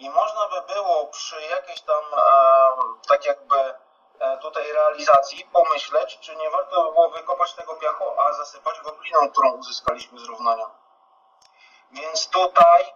i 0.00 0.10
można 0.10 0.48
by 0.48 0.74
było 0.74 1.06
przy 1.06 1.42
jakiejś 1.42 1.80
tam 1.80 2.04
e, 2.16 2.72
tak 3.08 3.24
jakby 3.24 3.74
e, 4.18 4.38
tutaj 4.38 4.72
realizacji 4.72 5.44
pomyśleć, 5.44 6.18
czy 6.20 6.36
nie 6.36 6.50
warto 6.50 6.84
by 6.84 6.92
było 6.92 7.10
wykopać 7.10 7.54
tego 7.54 7.76
piachu, 7.76 8.20
a 8.20 8.32
zasypać 8.32 8.80
go 8.80 8.92
gliną, 8.92 9.30
którą 9.30 9.52
uzyskaliśmy 9.52 10.20
z 10.20 10.24
równania. 10.24 10.70
Więc 11.90 12.28
tutaj 12.28 12.94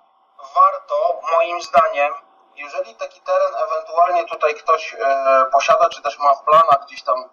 warto, 0.54 1.20
moim 1.32 1.62
zdaniem, 1.62 2.14
jeżeli 2.54 2.94
taki 2.94 3.20
teren 3.20 3.54
ewentualnie 3.56 4.24
tutaj 4.24 4.54
ktoś 4.54 4.94
e, 4.94 5.46
posiada, 5.52 5.88
czy 5.88 6.02
też 6.02 6.18
ma 6.18 6.34
w 6.34 6.44
planach 6.44 6.84
gdzieś 6.86 7.02
tam 7.02 7.28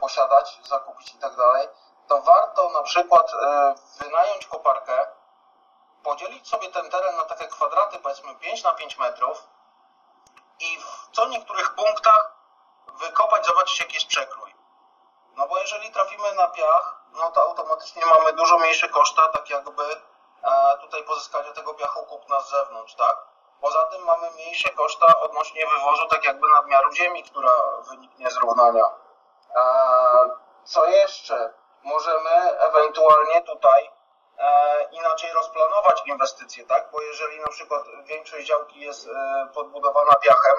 posiadać, 0.00 0.60
zakupić 0.62 1.14
i 1.14 1.18
tak 1.18 1.36
dalej, 1.36 1.68
to 2.08 2.20
warto 2.20 2.70
na 2.70 2.82
przykład 2.82 3.32
wynająć 4.00 4.46
koparkę, 4.46 5.06
podzielić 6.04 6.48
sobie 6.48 6.68
ten 6.68 6.90
teren 6.90 7.16
na 7.16 7.24
takie 7.24 7.48
kwadraty, 7.48 7.98
powiedzmy 7.98 8.34
5 8.34 8.64
na 8.64 8.72
5 8.72 8.98
metrów 8.98 9.48
i 10.60 10.78
w 10.78 11.08
co 11.12 11.26
niektórych 11.28 11.74
punktach 11.74 12.32
wykopać, 12.98 13.46
zobaczyć 13.46 13.80
jaki 13.80 13.94
jest 13.94 14.06
przekrój. 14.06 14.54
No 15.36 15.48
bo 15.48 15.58
jeżeli 15.58 15.92
trafimy 15.92 16.34
na 16.34 16.46
piach, 16.46 17.04
no 17.12 17.30
to 17.30 17.42
automatycznie 17.42 18.06
mamy 18.06 18.32
dużo 18.32 18.58
mniejsze 18.58 18.88
koszta, 18.88 19.28
tak 19.28 19.50
jakby 19.50 19.84
e, 20.42 20.78
tutaj 20.80 21.04
pozyskania 21.04 21.52
tego 21.52 21.74
piachu 21.74 22.06
kupna 22.06 22.40
z 22.40 22.50
zewnątrz, 22.50 22.94
tak? 22.94 23.16
Poza 23.60 23.84
tym 23.84 24.04
mamy 24.04 24.30
mniejsze 24.30 24.68
koszta 24.70 25.20
odnośnie 25.20 25.66
wywozu, 25.66 26.08
tak 26.08 26.24
jakby 26.24 26.48
nadmiaru 26.48 26.92
ziemi, 26.92 27.24
która 27.24 27.52
wyniknie 27.88 28.30
z 28.30 28.36
równania. 28.36 28.84
E, 29.56 29.62
co 30.64 30.86
jeszcze? 30.86 31.54
Możemy 31.82 32.58
ewentualnie 32.58 33.42
tutaj 33.42 33.90
inaczej 34.90 35.32
rozplanować 35.32 36.02
inwestycje, 36.06 36.66
tak? 36.66 36.90
Bo 36.92 37.02
jeżeli 37.02 37.40
na 37.40 37.48
przykład 37.48 37.82
większość 38.04 38.46
działki 38.46 38.80
jest 38.80 39.06
e, 39.06 39.48
podbudowana 39.54 40.14
piachem, 40.14 40.54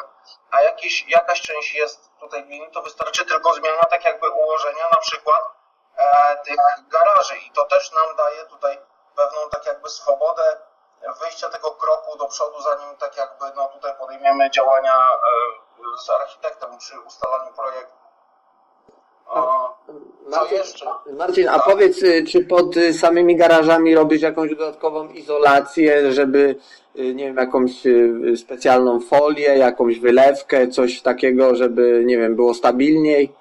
a 0.51 0.61
jakieś, 0.61 1.07
jakaś 1.07 1.41
część 1.41 1.75
jest 1.75 2.11
tutaj 2.19 2.43
gliny, 2.43 2.71
to 2.71 2.81
wystarczy 2.81 3.25
tylko 3.25 3.53
zmiana 3.53 3.83
tak 3.83 4.05
jakby 4.05 4.29
ułożenia 4.29 4.89
na 4.91 4.97
przykład 4.97 5.41
e, 5.97 6.37
tych 6.37 6.57
garaży 6.87 7.37
i 7.37 7.51
to 7.51 7.65
też 7.65 7.91
nam 7.91 8.15
daje 8.15 8.45
tutaj 8.45 8.79
pewną 9.15 9.49
tak 9.49 9.65
jakby 9.65 9.89
swobodę 9.89 10.57
wyjścia 11.21 11.49
tego 11.49 11.71
kroku 11.71 12.17
do 12.17 12.27
przodu, 12.27 12.61
zanim 12.61 12.97
tak 12.97 13.17
jakby 13.17 13.45
no 13.55 13.67
tutaj 13.67 13.93
podejmiemy 13.97 14.51
działania 14.51 14.95
e, 14.95 15.97
z 15.97 16.09
architektem 16.09 16.77
przy 16.77 16.99
ustalaniu 16.99 17.53
projektu. 17.53 18.04
Co 19.33 20.39
Marcin, 20.39 20.57
jeszcze? 20.57 20.85
Marcin, 21.13 21.49
a 21.49 21.59
powiedz, 21.59 22.03
y, 22.03 22.23
czy 22.23 22.45
pod 22.45 22.77
y, 22.77 22.93
samymi 22.93 23.35
garażami 23.35 23.95
robisz 23.95 24.21
jakąś 24.21 24.49
dodatkową 24.49 25.09
izolację, 25.09 26.11
żeby, 26.11 26.55
y, 26.99 27.15
nie 27.15 27.25
wiem, 27.25 27.37
jakąś 27.37 27.71
specjalną 28.35 28.99
folię, 28.99 29.57
jakąś 29.57 29.99
wylewkę, 29.99 30.67
coś 30.67 31.01
takiego, 31.01 31.55
żeby, 31.55 32.03
nie 32.05 32.17
wiem, 32.17 32.35
było 32.35 32.53
stabilniej? 32.53 33.33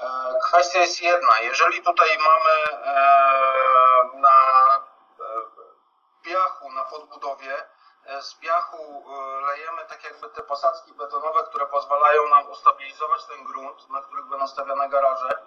E, 0.00 0.04
Kwestia 0.48 0.78
jest 0.80 1.02
jedna. 1.02 1.32
Jeżeli 1.42 1.82
tutaj 1.82 2.08
mamy 2.18 2.82
e, 2.84 3.00
na 4.20 4.36
e, 5.20 5.42
piachu, 6.24 6.72
na 6.72 6.84
podbudowie, 6.84 7.52
z 8.18 8.34
piachu 8.34 9.04
e, 9.06 9.40
lejemy 9.40 9.84
tak 9.84 10.04
jakby 10.04 10.28
te 10.28 10.42
posadzki 10.42 10.92
betonowe, 10.94 11.42
które 11.42 11.66
pozwalają 11.66 12.28
nam 12.28 12.50
ustabilizować 12.50 13.24
ten 13.24 13.44
grunt, 13.44 13.90
na 13.90 14.02
których 14.02 14.24
będą 14.24 14.48
stawiane 14.48 14.88
garaże. 14.88 15.42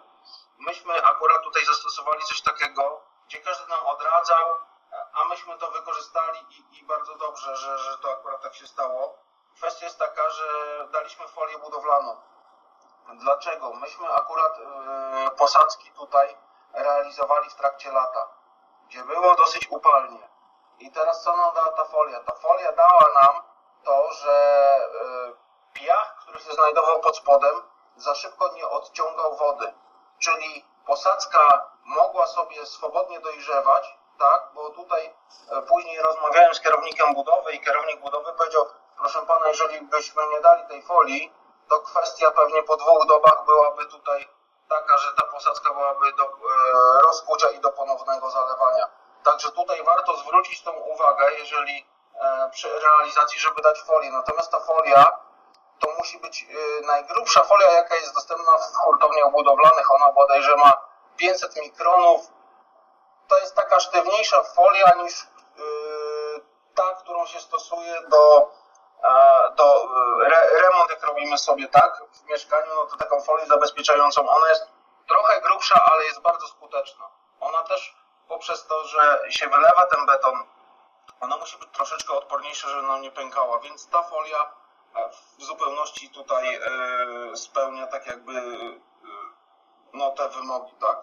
Myśmy 0.58 1.06
akurat 1.06 1.44
tutaj 1.44 1.66
zastosowali 1.66 2.24
coś 2.24 2.42
takiego, 2.42 3.02
gdzie 3.28 3.40
każdy 3.40 3.70
nam 3.70 3.86
odradzał, 3.86 4.50
e, 4.52 5.06
a 5.14 5.26
myśmy 5.26 5.58
to 5.58 5.72
wykorzystali 5.72 6.40
i, 6.50 6.80
i 6.80 6.84
bardzo 6.84 7.16
dobrze, 7.16 7.56
że, 7.56 7.78
że 7.78 7.98
to 7.98 8.12
akurat 8.14 8.42
tak 8.42 8.56
się 8.56 8.68
stało. 8.68 9.18
Kwestia 9.56 9.86
jest 9.86 10.00
taka, 10.00 10.30
że 10.30 10.48
daliśmy 10.92 11.28
folię 11.28 11.58
budowlaną. 11.58 12.22
Dlaczego? 13.14 13.74
Myśmy 13.74 14.14
akurat 14.14 14.60
e, 14.60 15.32
posadzki 15.38 15.92
tutaj 15.92 16.38
realizowali 16.74 17.50
w 17.50 17.56
trakcie 17.56 17.92
lata, 17.92 18.28
gdzie 18.88 19.04
było 19.04 19.36
dosyć 19.36 19.68
upalnie. 19.70 20.33
I 20.80 20.92
teraz 20.92 21.24
co 21.24 21.38
nam 21.38 21.54
dała 21.56 21.72
ta 21.72 21.86
folia? 21.86 22.20
Ta 22.20 22.36
folia 22.36 22.72
dała 22.72 23.10
nam 23.22 23.44
to, 23.84 24.12
że 24.12 24.32
e, 24.32 25.34
piach, 25.74 26.16
który 26.22 26.40
się 26.40 26.52
znajdował 26.52 27.00
pod 27.00 27.18
spodem, 27.18 27.62
za 27.96 28.16
szybko 28.16 28.54
nie 28.54 28.70
odciągał 28.70 29.36
wody. 29.36 29.74
Czyli 30.20 30.66
posadzka 30.86 31.68
mogła 31.86 32.28
sobie 32.28 32.66
swobodnie 32.66 33.20
dojrzewać, 33.20 33.98
tak? 34.20 34.50
Bo 34.54 34.70
tutaj 34.70 35.14
e, 35.52 35.62
później 35.62 36.02
rozmawiałem 36.02 36.54
z 36.56 36.62
kierownikiem 36.62 37.14
budowy 37.14 37.54
i 37.54 37.62
kierownik 37.62 38.02
budowy 38.02 38.34
powiedział, 38.34 38.66
proszę 38.98 39.22
pana, 39.22 39.48
jeżeli 39.48 39.82
byśmy 39.82 40.28
nie 40.28 40.42
dali 40.42 40.68
tej 40.68 40.82
folii, 40.82 41.34
to 41.70 41.80
kwestia 41.80 42.32
pewnie 42.32 42.64
po 42.64 42.78
dwóch 42.78 43.08
dobach 43.08 43.46
byłaby 43.46 43.86
tutaj 43.86 44.30
taka, 44.70 44.98
że 44.98 45.14
ta 45.14 45.24
posadzka 45.24 45.74
byłaby 45.74 46.14
do 46.14 46.24
e, 46.24 46.30
rozkucia 47.02 47.50
i 47.50 47.60
do 47.60 47.70
ponownego 47.70 48.32
zalewania. 48.32 48.88
Także 49.24 49.52
tutaj 49.52 49.84
warto 49.84 50.18
zwrócić 50.18 50.62
tą 50.62 50.72
uwagę, 50.72 51.34
jeżeli 51.34 51.86
e, 52.22 52.50
przy 52.52 52.80
realizacji, 52.80 53.40
żeby 53.40 53.62
dać 53.62 53.82
folię. 53.82 54.12
Natomiast 54.12 54.52
ta 54.52 54.60
folia 54.60 55.20
to 55.80 55.88
musi 55.98 56.20
być 56.20 56.44
e, 56.44 56.86
najgrubsza 56.86 57.44
folia, 57.44 57.72
jaka 57.72 57.96
jest 57.96 58.14
dostępna 58.14 58.58
w 58.58 58.76
hurtowniach 58.76 59.32
budowlanych. 59.32 59.92
Ona 59.92 60.12
bodajże 60.12 60.56
ma 60.56 60.74
500 61.18 61.56
mikronów. 61.56 62.22
To 63.28 63.38
jest 63.38 63.56
taka 63.56 63.80
sztywniejsza 63.80 64.44
folia 64.44 64.92
niż 64.96 65.24
e, 65.24 65.26
ta, 66.76 66.84
którą 66.84 67.26
się 67.26 67.40
stosuje 67.40 68.02
do 68.02 68.52
do 69.56 69.88
re, 70.26 70.62
remont, 70.62 70.90
jak 70.90 71.04
robimy 71.04 71.38
sobie 71.38 71.68
tak 71.68 72.04
w 72.12 72.30
mieszkaniu, 72.30 72.76
no 72.76 72.86
to 72.86 72.98
taką 72.98 73.22
folię 73.22 73.46
zabezpieczającą, 73.46 74.30
ona 74.30 74.50
jest 74.50 74.68
trochę 75.08 75.42
grubsza, 75.42 75.80
ale 75.94 76.04
jest 76.04 76.22
bardzo 76.22 76.48
skuteczna. 76.48 77.10
Ona 77.40 77.64
też 77.64 77.96
poprzez 78.28 78.68
to, 78.68 78.88
że 78.88 79.20
się 79.30 79.50
wylewa 79.50 79.86
ten 79.96 80.06
beton, 80.06 80.44
ona 81.24 81.38
musi 81.38 81.58
być 81.58 81.70
troszeczkę 81.70 82.14
odporniejsza, 82.14 82.70
żeby 82.70 82.88
nam 82.88 83.02
nie 83.02 83.12
pękała, 83.12 83.60
więc 83.60 83.88
ta 83.88 84.04
folia 84.04 84.52
e, 84.96 85.10
w 85.38 85.44
zupełności 85.44 86.10
tutaj 86.10 86.56
e, 86.56 86.60
spełnia 87.36 87.88
tak 87.88 88.08
jakby 88.08 88.32
e, 88.32 88.44
no 89.94 90.12
te 90.12 90.30
wymogi, 90.30 90.72
tak? 90.82 90.98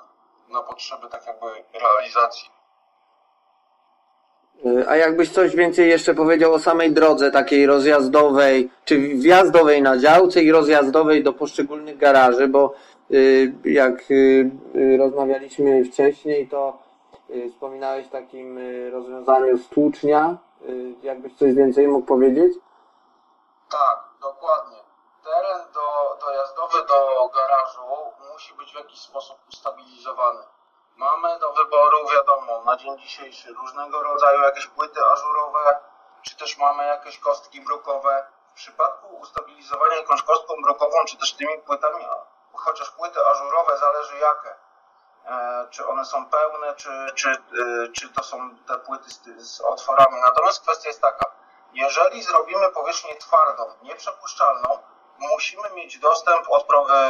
Na 0.49 0.63
potrzeby 0.63 1.09
tak 1.09 1.27
jakby 1.27 1.47
realizacji. 1.81 2.51
A 4.89 4.97
jakbyś 4.97 5.31
coś 5.31 5.57
więcej 5.57 5.89
jeszcze 5.89 6.15
powiedział 6.15 6.55
o 6.55 6.59
samej 6.59 6.93
drodze 6.93 7.31
takiej 7.31 7.67
rozjazdowej, 7.67 8.71
czy 8.85 8.99
wjazdowej 8.99 9.83
na 9.83 9.99
działce 9.99 10.43
i 10.43 10.53
rozjazdowej 10.53 11.23
do 11.23 11.33
poszczególnych 11.33 11.99
garaży, 11.99 12.49
bo 12.49 12.75
jak 13.65 14.03
rozmawialiśmy 14.99 15.85
wcześniej, 15.85 16.49
to 16.49 16.79
wspominałeś 17.53 18.07
o 18.07 18.11
takim 18.11 18.59
y, 18.59 18.91
rozwiązaniu 18.91 19.59
stłucznia. 19.59 20.37
Y, 20.63 20.95
Jakbyś 21.03 21.35
coś 21.39 21.55
więcej 21.55 21.89
mógł 21.89 22.07
powiedzieć? 22.07 22.53
Tak, 23.71 23.99
dokładnie. 24.21 24.77
Teren 25.25 25.73
do, 25.75 26.17
dojazdowy 26.27 26.79
do 26.83 27.29
garażu 27.35 27.81
musi 28.33 28.55
być 28.55 28.73
w 28.73 28.75
jakiś 28.75 29.01
sposób 29.01 29.39
ustabilizowany. 29.49 30.43
Mamy 30.97 31.39
do 31.39 31.53
wyboru, 31.53 31.97
wiadomo, 32.15 32.63
na 32.65 32.77
dzień 32.77 32.99
dzisiejszy 32.99 33.53
różnego 33.53 34.03
rodzaju 34.03 34.41
jakieś 34.43 34.67
płyty 34.67 35.01
ażurowe, 35.05 35.79
czy 36.23 36.37
też 36.37 36.59
mamy 36.59 36.87
jakieś 36.87 37.19
kostki 37.19 37.61
brukowe. 37.61 38.27
W 38.51 38.53
przypadku 38.53 39.17
ustabilizowania 39.17 39.97
jakąś 39.97 40.23
kostką 40.23 40.55
brukową, 40.63 40.97
czy 41.09 41.17
też 41.17 41.33
tymi 41.33 41.59
płytami, 41.59 42.05
chociaż 42.53 42.91
płyty 42.91 43.27
ażurowe 43.27 43.79
zależy 43.79 44.15
jakie, 44.19 44.55
czy 45.71 45.87
one 45.87 46.05
są 46.05 46.27
pełne, 46.27 46.75
czy, 46.75 46.91
czy, 47.15 47.31
e, 47.31 47.89
czy 47.93 48.09
to 48.09 48.23
są 48.23 48.57
te 48.69 48.79
płyty 48.79 49.11
z, 49.11 49.21
z 49.39 49.61
otworami. 49.61 50.21
Natomiast 50.21 50.63
kwestia 50.63 50.89
jest 50.89 51.01
taka, 51.01 51.27
Jeżeli 51.73 52.23
zrobimy 52.23 52.69
powierzchnię 52.69 53.17
twardą, 53.17 53.65
nieprzepuszczalną, 53.83 54.79
musimy 55.19 55.71
mieć 55.71 55.99
dostęp 55.99 56.47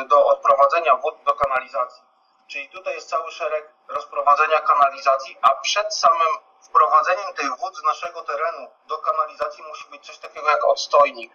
do 0.07 0.27
odprowadzenia 0.27 0.97
wód 0.97 1.15
do 1.25 1.33
kanalizacji. 1.33 2.03
Czyli 2.47 2.69
tutaj 2.69 2.95
jest 2.95 3.09
cały 3.09 3.31
szereg 3.31 3.73
rozprowadzenia 3.89 4.61
kanalizacji, 4.61 5.39
a 5.43 5.55
przed 5.55 5.95
samym 5.95 6.29
wprowadzeniem 6.61 7.35
tych 7.35 7.57
wód 7.59 7.77
z 7.77 7.83
naszego 7.83 8.23
terenu 8.23 8.71
do 8.87 8.99
kanalizacji 8.99 9.65
musi 9.65 9.89
być 9.91 10.07
coś 10.07 10.19
takiego 10.19 10.51
jak 10.51 10.65
odstojnik. 10.65 11.33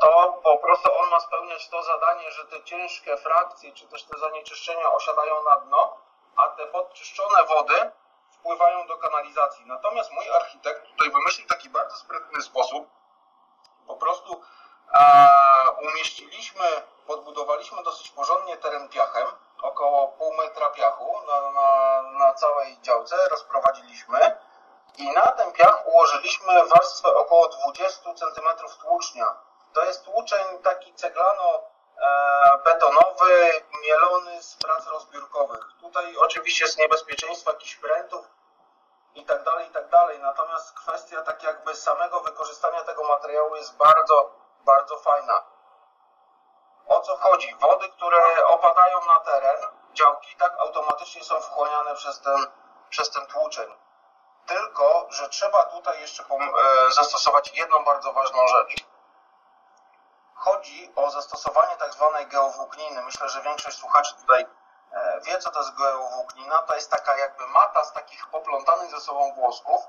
To 0.00 0.40
po 0.42 0.58
prostu 0.58 0.98
on 0.98 1.10
ma 1.10 1.20
spełniać 1.20 1.68
to 1.68 1.82
zadanie, 1.82 2.30
że 2.30 2.44
te 2.44 2.64
ciężkie 2.64 3.16
frakcje, 3.16 3.72
czy 3.72 3.88
też 3.88 4.04
te 4.04 4.18
zanieczyszczenia 4.18 4.92
osiadają 4.92 5.44
na 5.44 5.56
dno, 5.56 5.96
a 6.36 6.48
te 6.48 6.66
podczyszczone 6.66 7.44
wody 7.44 7.90
wpływają 8.30 8.86
do 8.86 8.96
kanalizacji. 8.98 9.66
Natomiast 9.66 10.12
mój 10.12 10.30
architekt 10.30 10.86
tutaj 10.86 11.10
wymyślił 11.10 11.48
taki 11.48 11.68
bardzo 11.68 11.96
sprytny 11.96 12.42
sposób. 12.42 12.88
Po 13.86 13.96
prostu 13.96 14.42
umieściliśmy, 15.82 16.82
podbudowaliśmy 17.06 17.82
dosyć 17.82 18.10
porządnie 18.10 18.56
teren 18.56 18.88
piachem, 18.88 19.26
około 19.62 20.08
pół 20.08 20.34
metra 20.36 20.70
piachu 20.70 21.20
na, 21.26 21.50
na, 21.50 22.02
na 22.02 22.34
całej 22.34 22.80
działce 22.80 23.16
rozprowadziliśmy 23.30 24.38
i 24.98 25.12
na 25.12 25.26
ten 25.26 25.52
piach 25.52 25.86
ułożyliśmy 25.86 26.66
warstwę 26.66 27.14
około 27.14 27.48
20 27.48 28.14
cm 28.14 28.48
tłucznia. 28.80 29.36
To 29.72 29.84
jest 29.84 30.04
tłuczeń 30.04 30.62
taki 30.62 30.94
ceglano-betonowy, 30.94 33.62
mielony 33.82 34.42
z 34.42 34.56
prac 34.56 34.86
rozbiórkowych. 34.86 35.66
Tutaj 35.80 36.16
oczywiście 36.16 36.64
jest 36.64 36.78
niebezpieczeństwo 36.78 37.52
jakichś 37.52 37.74
prętów 37.74 38.26
i 39.14 39.24
tak 39.24 39.42
dalej, 39.42 39.68
i 39.68 39.70
tak 39.70 39.88
dalej. 39.88 40.18
Natomiast 40.18 40.74
kwestia 40.74 41.22
tak 41.22 41.42
jakby 41.42 41.74
samego 41.74 42.20
wykorzystania 42.20 42.84
tego 42.84 43.04
materiału 43.04 43.56
jest 43.56 43.76
bardzo, 43.76 44.30
bardzo 44.64 44.96
fajna. 44.96 45.42
O 46.86 47.00
co 47.00 47.16
chodzi? 47.16 47.54
Wody, 47.60 47.88
które 47.88 48.46
opadają 48.46 49.06
na 49.06 49.20
teren 49.20 49.56
działki, 49.92 50.36
tak 50.36 50.58
automatycznie 50.58 51.24
są 51.24 51.40
wchłaniane 51.40 51.94
przez 51.94 52.20
ten, 52.20 52.46
przez 52.90 53.10
ten 53.10 53.26
tłuczeń. 53.26 53.74
Tylko, 54.48 55.06
że 55.10 55.28
trzeba 55.28 55.64
tutaj 55.64 56.00
jeszcze 56.00 56.24
e, 56.24 56.92
zastosować 56.92 57.52
jedną 57.54 57.84
bardzo 57.84 58.12
ważną 58.12 58.46
rzecz. 58.48 58.84
Chodzi 60.34 60.92
o 60.96 61.10
zastosowanie 61.10 61.76
tak 61.76 61.92
zwanej 61.94 62.26
geowłókniny. 62.26 63.02
Myślę, 63.02 63.28
że 63.28 63.42
większość 63.42 63.78
słuchaczy 63.78 64.14
tutaj 64.14 64.46
e, 64.92 65.20
wie, 65.20 65.38
co 65.38 65.50
to 65.50 65.58
jest 65.58 65.74
geowłóknina. 65.74 66.62
To 66.62 66.74
jest 66.74 66.90
taka 66.90 67.16
jakby 67.16 67.46
mata 67.46 67.84
z 67.84 67.92
takich 67.92 68.26
poplątanych 68.26 68.90
ze 68.90 69.00
sobą 69.00 69.32
włosków, 69.34 69.80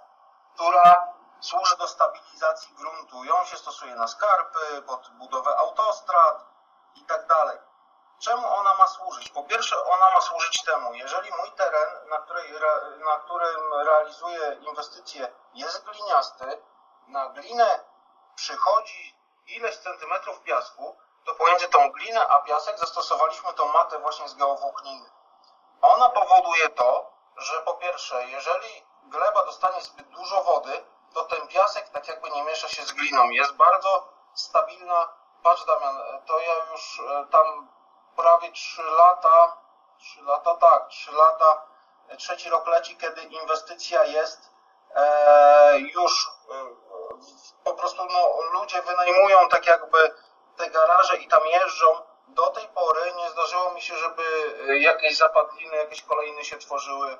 która 0.56 1.14
służy 1.40 1.78
do 1.78 1.88
stabilizacji 1.88 2.76
gruntu. 2.76 3.24
Ją 3.24 3.46
się 3.46 3.58
stosuje 3.58 3.96
na 3.96 4.08
skarpy, 4.08 4.82
pod 4.88 5.10
budowę 5.10 5.58
autostrad 5.58 6.46
i 6.96 7.06
tak 7.06 7.28
dalej. 7.28 7.58
Czemu 8.20 8.48
ona 8.48 8.74
ma 8.74 8.88
służyć? 8.88 9.30
Po 9.30 9.44
pierwsze, 9.44 9.84
ona 9.84 10.12
ma 10.12 10.22
służyć 10.22 10.64
temu, 10.64 10.94
jeżeli 10.94 11.32
mój 11.38 11.52
teren, 11.52 12.10
na, 12.10 12.18
której, 12.18 12.54
na 12.98 13.16
którym 13.16 13.74
realizuję 13.74 14.58
inwestycje, 14.62 15.32
jest 15.54 15.86
gliniasty, 15.86 16.62
na 17.08 17.30
glinę 17.30 17.80
przychodzi 18.36 19.16
ileś 19.48 19.78
centymetrów 19.78 20.42
piasku, 20.42 20.98
to 21.26 21.36
pomiędzy 21.36 21.68
tą 21.68 21.92
glinę 21.92 22.28
a 22.28 22.42
piasek 22.42 22.80
zastosowaliśmy 22.80 23.54
tą 23.54 23.68
matę 23.68 24.00
właśnie 24.00 24.30
z 24.30 24.36
geowłókniny. 24.36 25.10
Ona 25.82 26.10
powoduje 26.10 26.70
to, 26.70 27.12
że 27.38 27.62
po 27.62 27.74
pierwsze, 27.74 28.28
jeżeli 28.28 28.86
gleba 29.04 29.46
dostanie 29.46 29.82
zbyt 29.82 30.08
dużo 30.08 30.44
wody, 30.44 30.84
to 31.14 31.24
ten 31.24 31.48
piasek 31.48 31.90
tak 31.90 32.08
jakby 32.08 32.30
nie 32.30 32.44
miesza 32.44 32.68
się 32.68 32.86
z 32.86 32.92
gliną. 32.92 33.30
Jest 33.30 33.54
bardzo 33.54 34.14
stabilna. 34.34 35.10
Patrz 35.44 35.66
Damian, 35.66 35.98
to 36.26 36.40
ja 36.40 36.54
już 36.72 37.00
e, 37.00 37.26
tam 37.32 37.70
prawie 38.20 38.52
3 38.52 38.84
lata, 38.84 39.58
3 40.00 40.22
lata, 40.22 40.56
tak, 40.56 40.88
3 40.88 41.12
lata, 41.12 41.62
trzeci 42.18 42.50
rok 42.50 42.68
leci, 42.68 42.98
kiedy 42.98 43.22
inwestycja 43.22 44.04
jest 44.04 44.50
e, 44.96 45.80
już 45.80 46.32
e, 46.50 46.54
po 47.64 47.74
prostu 47.74 48.06
no, 48.06 48.42
ludzie 48.52 48.82
wynajmują 48.82 49.50
tak 49.50 49.66
jakby 49.66 50.14
te 50.58 50.70
garaże 50.70 51.18
i 51.18 51.28
tam 51.28 51.46
jeżdżą. 51.46 51.88
Do 52.28 52.48
tej 52.48 52.68
pory 52.68 53.14
nie 53.18 53.30
zdarzyło 53.30 53.72
mi 53.72 53.82
się, 53.82 53.96
żeby 53.96 54.24
jakieś 54.80 55.18
zapadliny, 55.18 55.76
jakieś 55.76 56.02
kolejne 56.02 56.44
się 56.44 56.58
tworzyły 56.58 57.18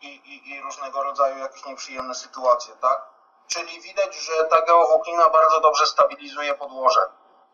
i, 0.00 0.06
i, 0.06 0.50
i 0.50 0.60
różnego 0.60 1.02
rodzaju 1.02 1.38
jakieś 1.38 1.64
nieprzyjemne 1.64 2.14
sytuacje, 2.14 2.74
tak? 2.76 3.06
Czyli 3.46 3.80
widać, 3.80 4.14
że 4.14 4.44
ta 4.44 4.62
geowłóknina 4.62 5.28
bardzo 5.28 5.60
dobrze 5.60 5.86
stabilizuje 5.86 6.54
podłoże. 6.54 7.00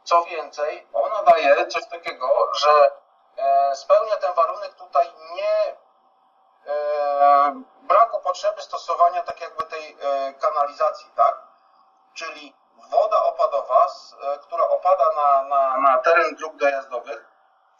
Co 0.06 0.24
więcej, 0.24 0.86
ona 0.92 1.22
daje 1.22 1.66
coś 1.66 1.86
takiego, 1.86 2.52
że 2.54 2.90
e, 3.36 3.76
spełnia 3.76 4.16
ten 4.16 4.34
warunek 4.34 4.74
tutaj 4.74 5.12
nie 5.34 5.76
e, 6.66 7.62
braku 7.82 8.20
potrzeby 8.20 8.62
stosowania 8.62 9.22
tak 9.22 9.40
jakby 9.40 9.64
tej 9.64 9.96
e, 10.00 10.34
kanalizacji, 10.34 11.10
tak? 11.16 11.42
Czyli 12.14 12.54
woda 12.90 13.22
opadowa, 13.22 13.86
która 14.42 14.68
opada 14.68 15.04
na, 15.16 15.42
na, 15.42 15.78
na 15.80 15.98
teren 15.98 16.34
dróg 16.34 16.56
dojazdowych, 16.56 17.24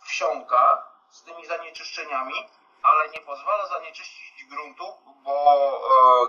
wsiąka 0.04 0.86
z 1.10 1.22
tymi 1.22 1.46
zanieczyszczeniami, 1.46 2.50
ale 2.82 3.08
nie 3.08 3.20
pozwala 3.20 3.66
zanieczyścić 3.66 4.44
gruntu, 4.44 4.84
bo 5.06 5.60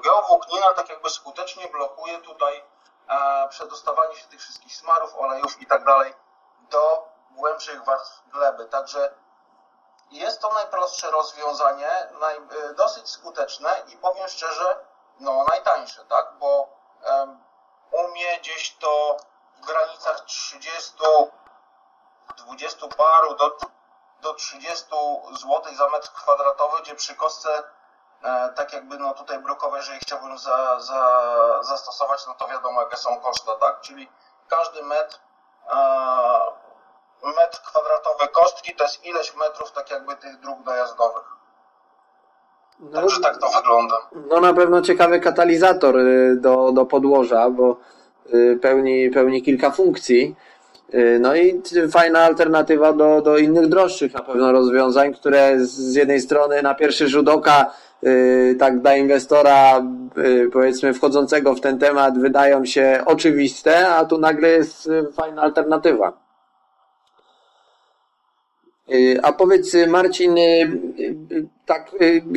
geowłóknina 0.03 0.73
tak 0.73 0.89
jakby 0.89 1.09
skutecznie 1.09 1.67
blokuje 1.67 2.21
tutaj 2.21 2.63
przedostawanie 3.49 4.15
się 4.15 4.27
tych 4.27 4.39
wszystkich 4.39 4.75
smarów, 4.75 5.15
olejów 5.15 5.61
i 5.61 5.65
tak 5.65 5.85
dalej 5.85 6.13
do 6.59 7.09
głębszych 7.31 7.83
warstw 7.83 8.29
gleby. 8.29 8.65
Także 8.65 9.13
jest 10.11 10.41
to 10.41 10.53
najprostsze 10.53 11.11
rozwiązanie, 11.11 11.89
naj, 12.19 12.37
y, 12.37 12.73
dosyć 12.73 13.09
skuteczne 13.09 13.83
i 13.87 13.97
powiem 13.97 14.27
szczerze, 14.27 14.85
no 15.19 15.45
najtańsze, 15.49 16.05
tak? 16.05 16.33
Bo 16.39 16.69
um, 17.05 17.43
u 17.91 18.07
mnie 18.07 18.39
gdzieś 18.39 18.75
to 18.75 19.17
w 19.55 19.65
granicach 19.65 20.25
30, 20.25 20.93
20 22.37 22.87
paru 22.87 23.35
do, 23.35 23.57
do 24.21 24.33
30 24.33 24.85
zł 25.31 25.75
za 25.75 25.89
metr 25.89 26.11
kwadratowy, 26.11 26.81
gdzie 26.81 26.95
przy 26.95 27.15
kostce 27.15 27.63
tak 28.55 28.73
jakby 28.73 28.97
no 28.97 29.13
tutaj 29.13 29.39
blokowe, 29.39 29.77
jeżeli 29.77 29.99
chciałbym 29.99 30.37
za, 30.37 30.79
za, 30.79 31.19
zastosować, 31.63 32.27
no 32.27 32.33
to 32.33 32.47
wiadomo 32.47 32.81
jakie 32.81 32.97
są 32.97 33.19
koszta, 33.19 33.55
tak? 33.55 33.81
Czyli 33.81 34.09
każdy 34.47 34.83
metr, 34.83 35.19
e, 35.73 35.77
metr 37.23 37.61
kwadratowy 37.61 38.27
kostki 38.27 38.75
to 38.75 38.83
jest 38.83 39.05
ileś 39.05 39.35
metrów 39.35 39.71
tak 39.71 39.91
jakby 39.91 40.15
tych 40.15 40.39
dróg 40.39 40.63
dojazdowych. 40.63 41.37
No, 42.79 43.01
Także 43.01 43.21
tak 43.21 43.37
to 43.37 43.49
wygląda. 43.57 43.95
No 44.29 44.39
na 44.39 44.53
pewno 44.53 44.81
ciekawy 44.81 45.19
katalizator 45.19 45.97
y, 45.97 46.35
do, 46.35 46.71
do 46.71 46.85
podłoża, 46.85 47.49
bo 47.49 47.77
y, 48.33 48.59
pełni, 48.61 49.09
pełni 49.09 49.41
kilka 49.41 49.71
funkcji. 49.71 50.35
Y, 50.93 51.17
no 51.21 51.35
i 51.35 51.61
fajna 51.91 52.19
alternatywa 52.19 52.93
do, 52.93 53.21
do 53.21 53.37
innych 53.37 53.67
droższych 53.67 54.13
na 54.13 54.19
pewno 54.19 54.51
rozwiązań, 54.51 55.13
które 55.13 55.59
z 55.59 55.95
jednej 55.95 56.21
strony 56.21 56.61
na 56.61 56.75
pierwszy 56.75 57.07
rzut 57.07 57.29
oka 57.29 57.71
tak 58.59 58.79
dla 58.79 58.95
inwestora, 58.95 59.81
y, 60.17 60.49
powiedzmy, 60.53 60.93
wchodzącego 60.93 61.55
w 61.55 61.61
ten 61.61 61.79
temat, 61.79 62.19
wydają 62.19 62.65
się 62.65 63.01
oczywiste, 63.05 63.87
a 63.87 64.05
tu 64.05 64.17
nagle 64.17 64.49
jest 64.49 64.87
y, 64.87 65.11
fajna 65.13 65.41
alternatywa. 65.41 66.27
A 69.23 69.31
powiedz, 69.31 69.75
Marcin, 69.87 70.35
tak 71.65 71.91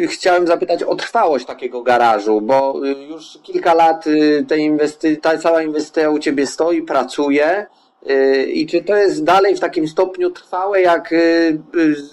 chciałem 0.09 0.47
zapytać 0.47 0.83
o 0.83 0.97
trwałość 0.97 1.47
takiego 1.47 1.83
garażu, 1.83 2.41
bo 2.41 2.75
już 3.09 3.39
kilka 3.43 3.75
lat 3.75 4.05
te 4.49 4.57
inwesty- 4.57 5.17
ta 5.21 5.39
cała 5.39 5.63
inwestycja 5.63 6.11
u 6.11 6.19
Ciebie 6.19 6.47
stoi, 6.47 6.83
pracuje. 6.83 7.67
Y, 8.09 8.45
I 8.45 8.67
czy 8.67 8.83
to 8.83 8.97
jest 8.97 9.25
dalej 9.25 9.57
w 9.57 9.61
takim 9.61 9.89
stopniu 9.89 10.31
trwałe, 10.31 10.81
jak 10.81 11.13
y, 11.13 11.17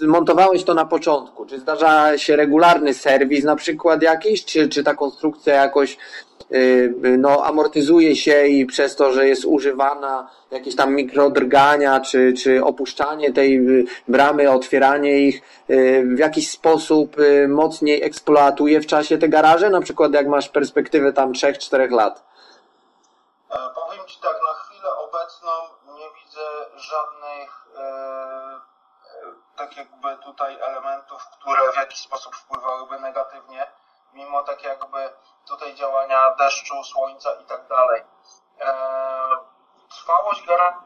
y, 0.02 0.06
montowałeś 0.06 0.64
to 0.64 0.74
na 0.74 0.84
początku? 0.84 1.46
Czy 1.46 1.58
zdarza 1.58 2.18
się 2.18 2.36
regularny 2.36 2.94
serwis 2.94 3.44
na 3.44 3.56
przykład 3.56 4.02
jakiś, 4.02 4.44
czy, 4.44 4.68
czy 4.68 4.84
ta 4.84 4.94
konstrukcja 4.94 5.54
jakoś 5.54 5.98
no, 7.18 7.44
amortyzuje 7.44 8.16
się 8.16 8.46
i 8.46 8.66
przez 8.66 8.96
to, 8.96 9.12
że 9.12 9.28
jest 9.28 9.44
używana 9.44 10.30
jakieś 10.50 10.76
tam 10.76 10.94
mikrodrgania, 10.94 12.00
czy, 12.00 12.32
czy 12.32 12.64
opuszczanie 12.64 13.32
tej 13.32 13.60
bramy, 14.08 14.50
otwieranie 14.50 15.18
ich 15.18 15.42
w 16.14 16.18
jakiś 16.18 16.50
sposób 16.50 17.16
mocniej 17.48 18.02
eksploatuje 18.02 18.80
w 18.80 18.86
czasie 18.86 19.18
te 19.18 19.28
garaże? 19.28 19.70
Na 19.70 19.80
przykład 19.80 20.12
jak 20.12 20.28
masz 20.28 20.48
perspektywę 20.48 21.12
tam 21.12 21.32
3-4 21.32 21.90
lat? 21.90 22.24
E, 23.50 23.56
powiem 23.74 24.06
Ci 24.06 24.20
tak, 24.20 24.36
na 24.48 24.54
chwilę 24.54 24.88
obecną 24.96 25.78
widzę 26.28 26.77
żadnych 26.88 27.66
e, 27.76 27.80
e, 27.80 28.60
tak 29.56 29.76
jakby 29.76 30.16
tutaj 30.16 30.60
elementów, 30.60 31.26
które 31.28 31.72
w 31.72 31.76
jakiś 31.76 31.98
sposób 31.98 32.36
wpływałyby 32.36 32.98
negatywnie. 33.00 33.66
mimo 34.12 34.42
tak 34.42 34.62
jakby 34.62 35.12
tutaj 35.46 35.74
działania 35.74 36.30
deszczu, 36.34 36.84
słońca 36.84 37.34
i 37.34 37.44
tak 37.44 37.68
dalej. 37.68 38.02
E, 38.60 38.74
trwałość 39.90 40.46
garażu 40.46 40.78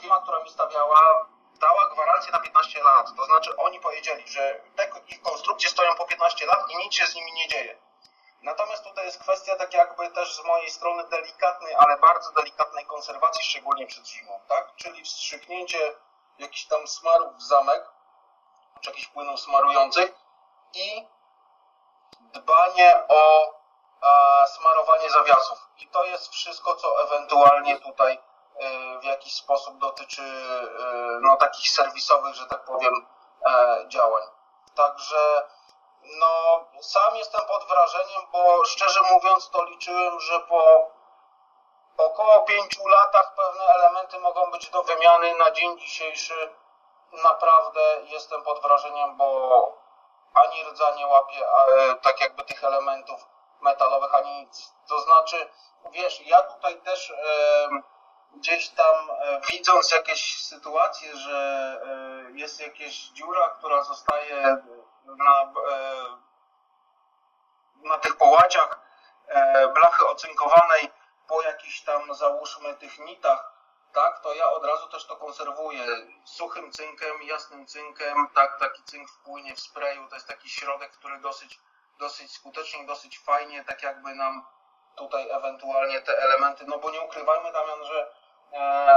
firma, 0.00 0.20
która 0.20 0.42
mi 0.42 0.50
stawiała, 0.50 1.26
dała 1.60 1.88
gwarancję 1.88 2.32
na 2.32 2.38
15 2.38 2.82
lat. 2.82 3.16
To 3.16 3.24
znaczy 3.24 3.56
oni 3.56 3.80
powiedzieli, 3.80 4.28
że 4.28 4.60
te 4.76 4.90
ich 5.08 5.22
konstrukcje 5.22 5.70
stoją 5.70 5.94
po 5.94 6.06
15 6.06 6.46
lat 6.46 6.70
i 6.70 6.76
nic 6.76 6.94
się 6.94 7.06
z 7.06 7.14
nimi 7.14 7.32
nie 7.32 7.48
dzieje. 7.48 7.85
Natomiast 8.42 8.84
tutaj 8.84 9.06
jest 9.06 9.20
kwestia 9.20 9.56
tak 9.56 9.74
jakby 9.74 10.10
też 10.10 10.36
z 10.36 10.44
mojej 10.44 10.70
strony 10.70 11.04
delikatnej, 11.04 11.74
ale 11.74 11.98
bardzo 11.98 12.32
delikatnej 12.32 12.86
konserwacji, 12.86 13.44
szczególnie 13.44 13.86
przed 13.86 14.06
zimą, 14.06 14.40
tak? 14.48 14.76
Czyli 14.76 15.04
wstrzyknięcie 15.04 15.94
jakichś 16.38 16.64
tam 16.64 16.86
smarów 16.86 17.36
w 17.36 17.42
zamek, 17.42 17.84
czy 18.80 18.90
jakichś 18.90 19.08
płynów 19.08 19.40
smarujących 19.40 20.14
i 20.74 21.06
dbanie 22.32 23.02
o 23.08 23.56
smarowanie 24.46 25.10
zawiasów. 25.10 25.68
I 25.78 25.88
to 25.88 26.04
jest 26.04 26.32
wszystko, 26.32 26.76
co 26.76 27.02
ewentualnie 27.02 27.76
tutaj 27.80 28.14
y, 28.14 28.98
w 29.00 29.04
jakiś 29.04 29.34
sposób 29.34 29.78
dotyczy 29.78 30.22
y, 30.22 31.20
no, 31.20 31.36
takich 31.36 31.70
serwisowych, 31.70 32.34
że 32.34 32.46
tak 32.46 32.64
powiem, 32.64 33.06
e, 33.46 33.84
działań. 33.88 34.22
Także 34.74 35.48
no, 36.06 36.64
sam 36.80 37.16
jestem 37.16 37.46
pod 37.46 37.68
wrażeniem, 37.68 38.22
bo 38.32 38.64
szczerze 38.64 39.00
mówiąc 39.12 39.50
to 39.50 39.64
liczyłem, 39.64 40.20
że 40.20 40.40
po 40.40 40.90
około 41.96 42.40
pięciu 42.40 42.88
latach 42.88 43.34
pewne 43.34 43.64
elementy 43.64 44.18
mogą 44.18 44.50
być 44.50 44.70
do 44.70 44.82
wymiany. 44.82 45.34
Na 45.34 45.50
dzień 45.50 45.78
dzisiejszy 45.78 46.54
naprawdę 47.12 48.00
jestem 48.04 48.42
pod 48.42 48.62
wrażeniem, 48.62 49.16
bo 49.16 49.72
ani 50.34 50.64
rdza 50.64 50.90
nie 50.90 51.06
łapie 51.06 51.46
e, 51.48 51.94
tak 51.94 52.20
jakby 52.20 52.44
tych 52.44 52.64
elementów 52.64 53.26
metalowych, 53.60 54.14
ani 54.14 54.40
nic. 54.40 54.72
To 54.88 55.00
znaczy, 55.00 55.48
wiesz, 55.90 56.20
ja 56.20 56.42
tutaj 56.42 56.80
też 56.80 57.10
e, 57.10 57.68
gdzieś 58.36 58.68
tam 58.68 59.10
e, 59.10 59.40
widząc 59.50 59.90
jakieś 59.90 60.42
sytuacje, 60.42 61.16
że 61.16 61.80
e, 62.28 62.38
jest 62.38 62.60
jakaś 62.60 62.94
dziura, 62.94 63.48
która 63.48 63.82
zostaje 63.82 64.56
na, 65.06 65.52
e, 65.70 66.06
na 67.82 67.98
tych 67.98 68.16
połaciach 68.16 68.80
e, 69.28 69.68
blachy 69.68 70.06
ocynkowanej 70.06 70.90
po 71.28 71.42
jakichś 71.42 71.80
tam 71.80 72.14
załóżmy 72.14 72.74
tych 72.74 72.98
nitach, 72.98 73.52
tak, 73.92 74.20
to 74.20 74.34
ja 74.34 74.50
od 74.50 74.64
razu 74.64 74.88
też 74.88 75.06
to 75.06 75.16
konserwuję. 75.16 75.86
Suchym 76.24 76.72
cynkiem, 76.72 77.22
jasnym 77.22 77.66
cynkiem, 77.66 78.28
tak, 78.34 78.58
taki 78.58 78.82
cynk 78.82 79.10
wpłynie 79.10 79.54
w 79.54 79.60
sprayu, 79.60 80.08
to 80.08 80.14
jest 80.14 80.28
taki 80.28 80.48
środek, 80.48 80.92
który 80.92 81.18
dosyć, 81.18 81.60
dosyć 81.98 82.32
skutecznie, 82.32 82.86
dosyć 82.86 83.18
fajnie, 83.18 83.64
tak 83.64 83.82
jakby 83.82 84.14
nam 84.14 84.46
tutaj 84.96 85.30
ewentualnie 85.30 86.00
te 86.00 86.18
elementy, 86.18 86.64
no 86.66 86.78
bo 86.78 86.90
nie 86.90 87.00
ukrywajmy 87.00 87.52
Damian, 87.52 87.84
że 87.84 88.15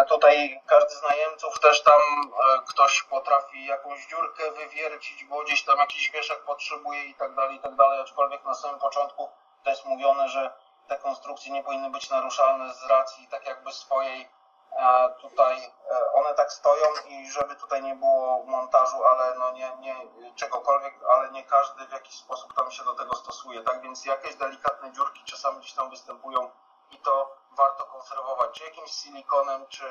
tutaj 0.09 0.61
każdy 0.67 0.95
z 0.95 1.03
najemców 1.03 1.59
też 1.59 1.83
tam 1.83 2.01
e, 2.01 2.61
ktoś 2.67 3.03
potrafi 3.03 3.65
jakąś 3.65 4.07
dziurkę 4.07 4.51
wywiercić, 4.51 5.25
bo 5.25 5.43
gdzieś 5.43 5.65
tam 5.65 5.77
jakiś 5.77 6.11
wieszak 6.11 6.39
potrzebuje 6.39 7.05
i 7.05 7.15
tak 7.15 7.35
dalej, 7.35 7.55
i 7.55 7.59
tak 7.59 7.75
dalej, 7.75 8.01
aczkolwiek 8.01 8.45
na 8.45 8.53
samym 8.53 8.79
początku 8.79 9.29
to 9.63 9.69
jest 9.69 9.85
mówione, 9.85 10.29
że 10.29 10.53
te 10.87 10.97
konstrukcje 10.97 11.51
nie 11.51 11.63
powinny 11.63 11.89
być 11.89 12.09
naruszalne 12.09 12.73
z 12.73 12.85
racji 12.85 13.27
tak 13.27 13.45
jakby 13.45 13.71
swojej 13.71 14.29
a 14.77 15.09
tutaj 15.09 15.71
e, 15.91 16.13
one 16.13 16.33
tak 16.33 16.51
stoją 16.53 16.87
i 17.07 17.31
żeby 17.31 17.55
tutaj 17.55 17.83
nie 17.83 17.95
było 17.95 18.43
montażu, 18.43 19.05
ale 19.05 19.35
no 19.35 19.51
nie, 19.51 19.71
nie 19.79 19.95
czegokolwiek, 20.35 20.93
ale 21.15 21.31
nie 21.31 21.43
każdy 21.43 21.85
w 21.87 21.91
jakiś 21.91 22.15
sposób 22.15 22.53
tam 22.55 22.71
się 22.71 22.83
do 22.83 22.93
tego 22.93 23.15
stosuje. 23.15 23.63
Tak 23.63 23.81
więc 23.81 24.05
jakieś 24.05 24.35
delikatne 24.35 24.91
dziurki 24.91 25.23
czasami 25.25 25.59
gdzieś 25.59 25.73
tam 25.73 25.89
występują 25.89 26.51
i 26.91 26.97
to 26.97 27.38
warto 27.59 27.83
konserwować, 27.83 28.49
czy 28.51 28.63
jakimś 28.63 28.91
silikonem, 28.91 29.61
czy, 29.69 29.83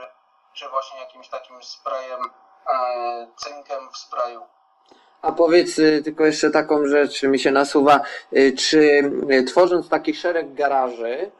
czy 0.52 0.68
właśnie 0.68 1.00
jakimś 1.00 1.28
takim 1.28 1.62
sprayem, 1.62 2.20
e, 2.74 3.26
cynkiem 3.36 3.88
w 3.92 3.96
sprayu. 3.96 4.46
A 5.22 5.32
powiedz 5.32 5.78
y, 5.78 6.02
tylko 6.04 6.24
jeszcze 6.24 6.50
taką 6.50 6.86
rzecz 6.86 7.22
mi 7.22 7.38
się 7.38 7.50
nasuwa, 7.50 8.00
y, 8.32 8.52
czy 8.52 8.78
y, 9.30 9.44
tworząc 9.44 9.88
taki 9.88 10.14
szereg 10.14 10.54
garaży, 10.54 11.30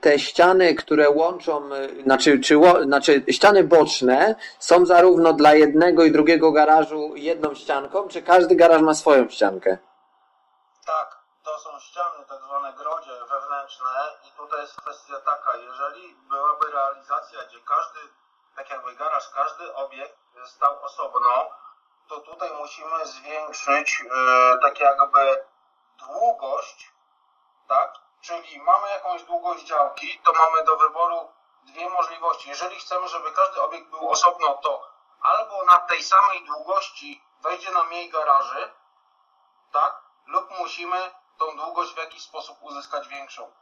te 0.00 0.18
ściany, 0.18 0.74
które 0.74 1.10
łączą, 1.10 1.70
znaczy, 2.02 2.40
czy, 2.40 2.60
znaczy 2.82 3.24
ściany 3.30 3.64
boczne 3.64 4.34
są 4.58 4.86
zarówno 4.86 5.32
dla 5.32 5.54
jednego 5.54 6.04
i 6.04 6.12
drugiego 6.12 6.52
garażu 6.52 7.12
jedną 7.16 7.54
ścianką, 7.54 8.08
czy 8.08 8.22
każdy 8.22 8.56
garaż 8.56 8.82
ma 8.82 8.94
swoją 8.94 9.28
ściankę? 9.28 9.78
Tak, 10.86 11.18
to 11.44 11.58
są 11.58 11.80
ściany, 11.80 12.24
tak 12.28 12.38
zwane 12.42 12.72
grodzie 12.72 13.10
wewnętrzne 13.30 13.88
tutaj 14.52 14.64
jest 14.64 14.80
kwestia 14.80 15.20
taka, 15.20 15.56
jeżeli 15.56 16.14
byłaby 16.14 16.70
realizacja, 16.70 17.44
gdzie 17.44 17.60
każdy, 17.60 18.00
tak 18.56 18.70
jakby 18.70 18.94
garaż, 18.94 19.28
każdy 19.28 19.74
obiekt 19.74 20.18
stał 20.46 20.82
osobno, 20.84 21.50
to 22.08 22.20
tutaj 22.20 22.50
musimy 22.52 23.06
zwiększyć 23.06 24.00
e, 24.00 24.58
tak 24.62 24.80
jakby 24.80 25.44
długość, 25.98 26.92
tak? 27.68 27.94
Czyli 28.20 28.60
mamy 28.60 28.88
jakąś 28.88 29.22
długość 29.22 29.64
działki, 29.64 30.20
to 30.24 30.32
mamy 30.32 30.64
do 30.64 30.76
wyboru 30.76 31.32
dwie 31.62 31.88
możliwości. 31.88 32.48
Jeżeli 32.48 32.80
chcemy, 32.80 33.08
żeby 33.08 33.32
każdy 33.32 33.62
obiekt 33.62 33.90
był 33.90 34.10
osobno, 34.10 34.54
to 34.54 34.88
albo 35.22 35.64
na 35.64 35.78
tej 35.78 36.02
samej 36.02 36.44
długości 36.44 37.24
wejdzie 37.42 37.70
nam 37.70 37.86
mniej 37.86 38.10
garaży, 38.10 38.72
tak? 39.72 40.02
Lub 40.26 40.50
musimy 40.58 41.10
tą 41.38 41.56
długość 41.56 41.94
w 41.94 41.98
jakiś 41.98 42.22
sposób 42.22 42.58
uzyskać 42.62 43.08
większą. 43.08 43.52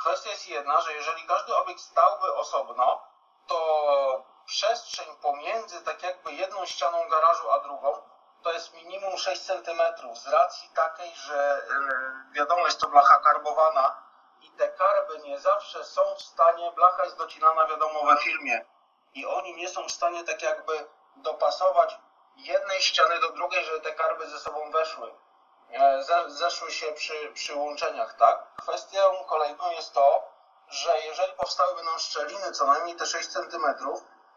Kwestia 0.00 0.30
jest 0.30 0.48
jedna, 0.48 0.80
że 0.80 0.92
jeżeli 0.92 1.26
każdy 1.26 1.56
obiekt 1.56 1.80
stałby 1.80 2.34
osobno, 2.34 3.02
to 3.46 4.24
przestrzeń 4.46 5.06
pomiędzy 5.22 5.80
tak 5.84 6.02
jakby 6.02 6.32
jedną 6.32 6.66
ścianą 6.66 7.08
garażu 7.08 7.50
a 7.50 7.60
drugą 7.60 8.02
to 8.42 8.52
jest 8.52 8.74
minimum 8.74 9.18
6 9.18 9.42
cm 9.42 9.80
z 10.14 10.26
racji 10.26 10.70
takiej, 10.74 11.12
że 11.14 11.62
yy, 11.68 12.32
wiadomo 12.32 12.66
jest 12.66 12.80
to 12.80 12.88
blacha 12.88 13.18
karbowana 13.18 14.02
i 14.40 14.50
te 14.50 14.68
karby 14.68 15.18
nie 15.18 15.38
zawsze 15.38 15.84
są 15.84 16.02
w 16.14 16.22
stanie, 16.22 16.72
blacha 16.72 17.04
jest 17.04 17.16
docinana 17.16 17.66
wiadomo 17.66 18.06
we 18.06 18.16
filmie 18.16 18.64
i 19.14 19.26
oni 19.26 19.56
nie 19.56 19.68
są 19.68 19.86
w 19.86 19.92
stanie 19.92 20.24
tak 20.24 20.42
jakby 20.42 20.88
dopasować 21.16 21.98
jednej 22.36 22.80
ściany 22.80 23.20
do 23.20 23.32
drugiej, 23.32 23.64
żeby 23.64 23.80
te 23.80 23.92
karby 23.92 24.28
ze 24.28 24.38
sobą 24.38 24.70
weszły. 24.70 25.14
E, 25.72 26.02
zeszły 26.26 26.70
się 26.70 26.92
przy, 26.92 27.32
przy 27.34 27.54
łączeniach, 27.54 28.14
tak? 28.14 28.54
Kwestią 28.56 29.24
kolejną 29.28 29.70
jest 29.70 29.94
to, 29.94 30.28
że 30.68 31.00
jeżeli 31.00 31.32
powstałyby 31.32 31.82
nam 31.82 31.98
szczeliny 31.98 32.52
co 32.52 32.66
najmniej 32.66 32.96
te 32.96 33.06
6 33.06 33.28
cm, 33.28 33.64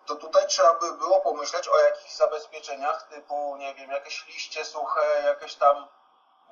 to 0.05 0.15
tutaj 0.15 0.47
trzeba 0.47 0.73
by 0.73 0.93
było 0.93 1.21
pomyśleć 1.21 1.67
o 1.67 1.77
jakichś 1.77 2.13
zabezpieczeniach 2.13 3.03
typu, 3.03 3.55
nie 3.57 3.73
wiem, 3.75 3.91
jakieś 3.91 4.27
liście 4.27 4.65
suche, 4.65 5.23
jakieś 5.25 5.55
tam, 5.55 5.88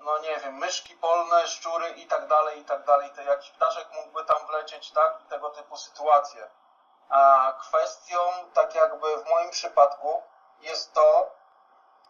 no 0.01 0.19
nie 0.19 0.37
wiem, 0.37 0.57
myszki 0.57 0.95
polne, 0.95 1.47
szczury 1.47 1.89
i 1.89 2.07
tak 2.07 2.27
dalej, 2.27 2.59
i 2.59 2.65
tak 2.65 2.85
dalej. 2.85 3.11
To 3.15 3.21
jakiś 3.21 3.51
ptaszek 3.51 3.87
mógłby 3.93 4.23
tam 4.25 4.47
wlecieć, 4.47 4.91
tak? 4.91 5.23
Tego 5.29 5.49
typu 5.49 5.77
sytuacje. 5.77 6.47
A 7.09 7.53
kwestią, 7.61 8.19
tak 8.53 8.75
jakby 8.75 9.17
w 9.17 9.29
moim 9.29 9.49
przypadku, 9.49 10.23
jest 10.61 10.93
to, 10.93 11.31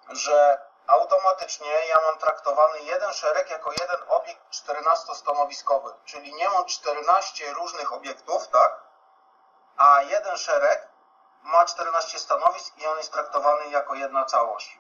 że 0.09 0.70
automatycznie 0.91 1.71
ja 1.89 1.97
mam 2.07 2.19
traktowany 2.19 2.79
jeden 2.79 3.13
szereg 3.13 3.49
jako 3.49 3.71
jeden 3.71 3.97
obiekt 4.07 4.41
14-stanowiskowy, 4.51 5.89
czyli 6.05 6.33
nie 6.33 6.49
mam 6.49 6.65
14 6.65 7.53
różnych 7.53 7.93
obiektów, 7.93 8.47
tak? 8.47 8.81
A 9.77 10.01
jeden 10.01 10.37
szereg 10.37 10.87
ma 11.43 11.65
14 11.65 12.19
stanowisk 12.19 12.77
i 12.77 12.87
on 12.87 12.97
jest 12.97 13.13
traktowany 13.13 13.69
jako 13.71 13.95
jedna 13.95 14.25
całość. 14.25 14.79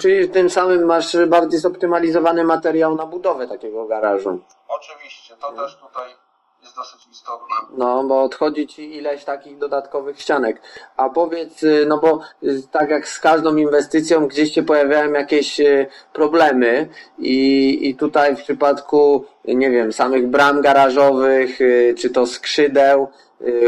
Czyli 0.00 0.30
tym 0.30 0.50
samym 0.50 0.84
masz 0.84 1.16
bardziej 1.26 1.60
zoptymalizowany 1.60 2.44
materiał 2.44 2.94
na 2.94 3.06
budowę 3.06 3.48
takiego 3.48 3.86
garażu. 3.86 4.44
Oczywiście, 4.68 5.36
to 5.36 5.52
też 5.52 5.76
tutaj 5.76 6.16
jest 6.62 6.76
dosyć 6.76 7.06
istotne. 7.12 7.56
No, 7.78 8.04
bo 8.04 8.22
odchodzi 8.22 8.66
ci 8.66 8.96
ileś 8.96 9.24
takich 9.24 9.58
dodatkowych 9.58 10.20
ścianek. 10.20 10.62
A 10.96 11.08
powiedz, 11.08 11.62
y, 11.62 11.84
no 11.88 11.98
bo 11.98 12.20
y, 12.42 12.62
tak 12.70 12.90
jak 12.90 13.08
z 13.08 13.20
każdą 13.20 13.56
inwestycją 13.56 14.26
gdzieś 14.26 14.54
się 14.54 14.62
pojawiają 14.62 15.12
jakieś 15.12 15.60
y, 15.60 15.86
problemy 16.12 16.88
i, 17.18 17.78
i 17.88 17.94
tutaj 17.94 18.36
w 18.36 18.42
przypadku, 18.42 19.24
nie 19.44 19.70
wiem, 19.70 19.92
samych 19.92 20.26
bram 20.28 20.60
garażowych, 20.60 21.58
czy 21.98 22.10
to 22.10 22.26
skrzydeł, 22.26 23.08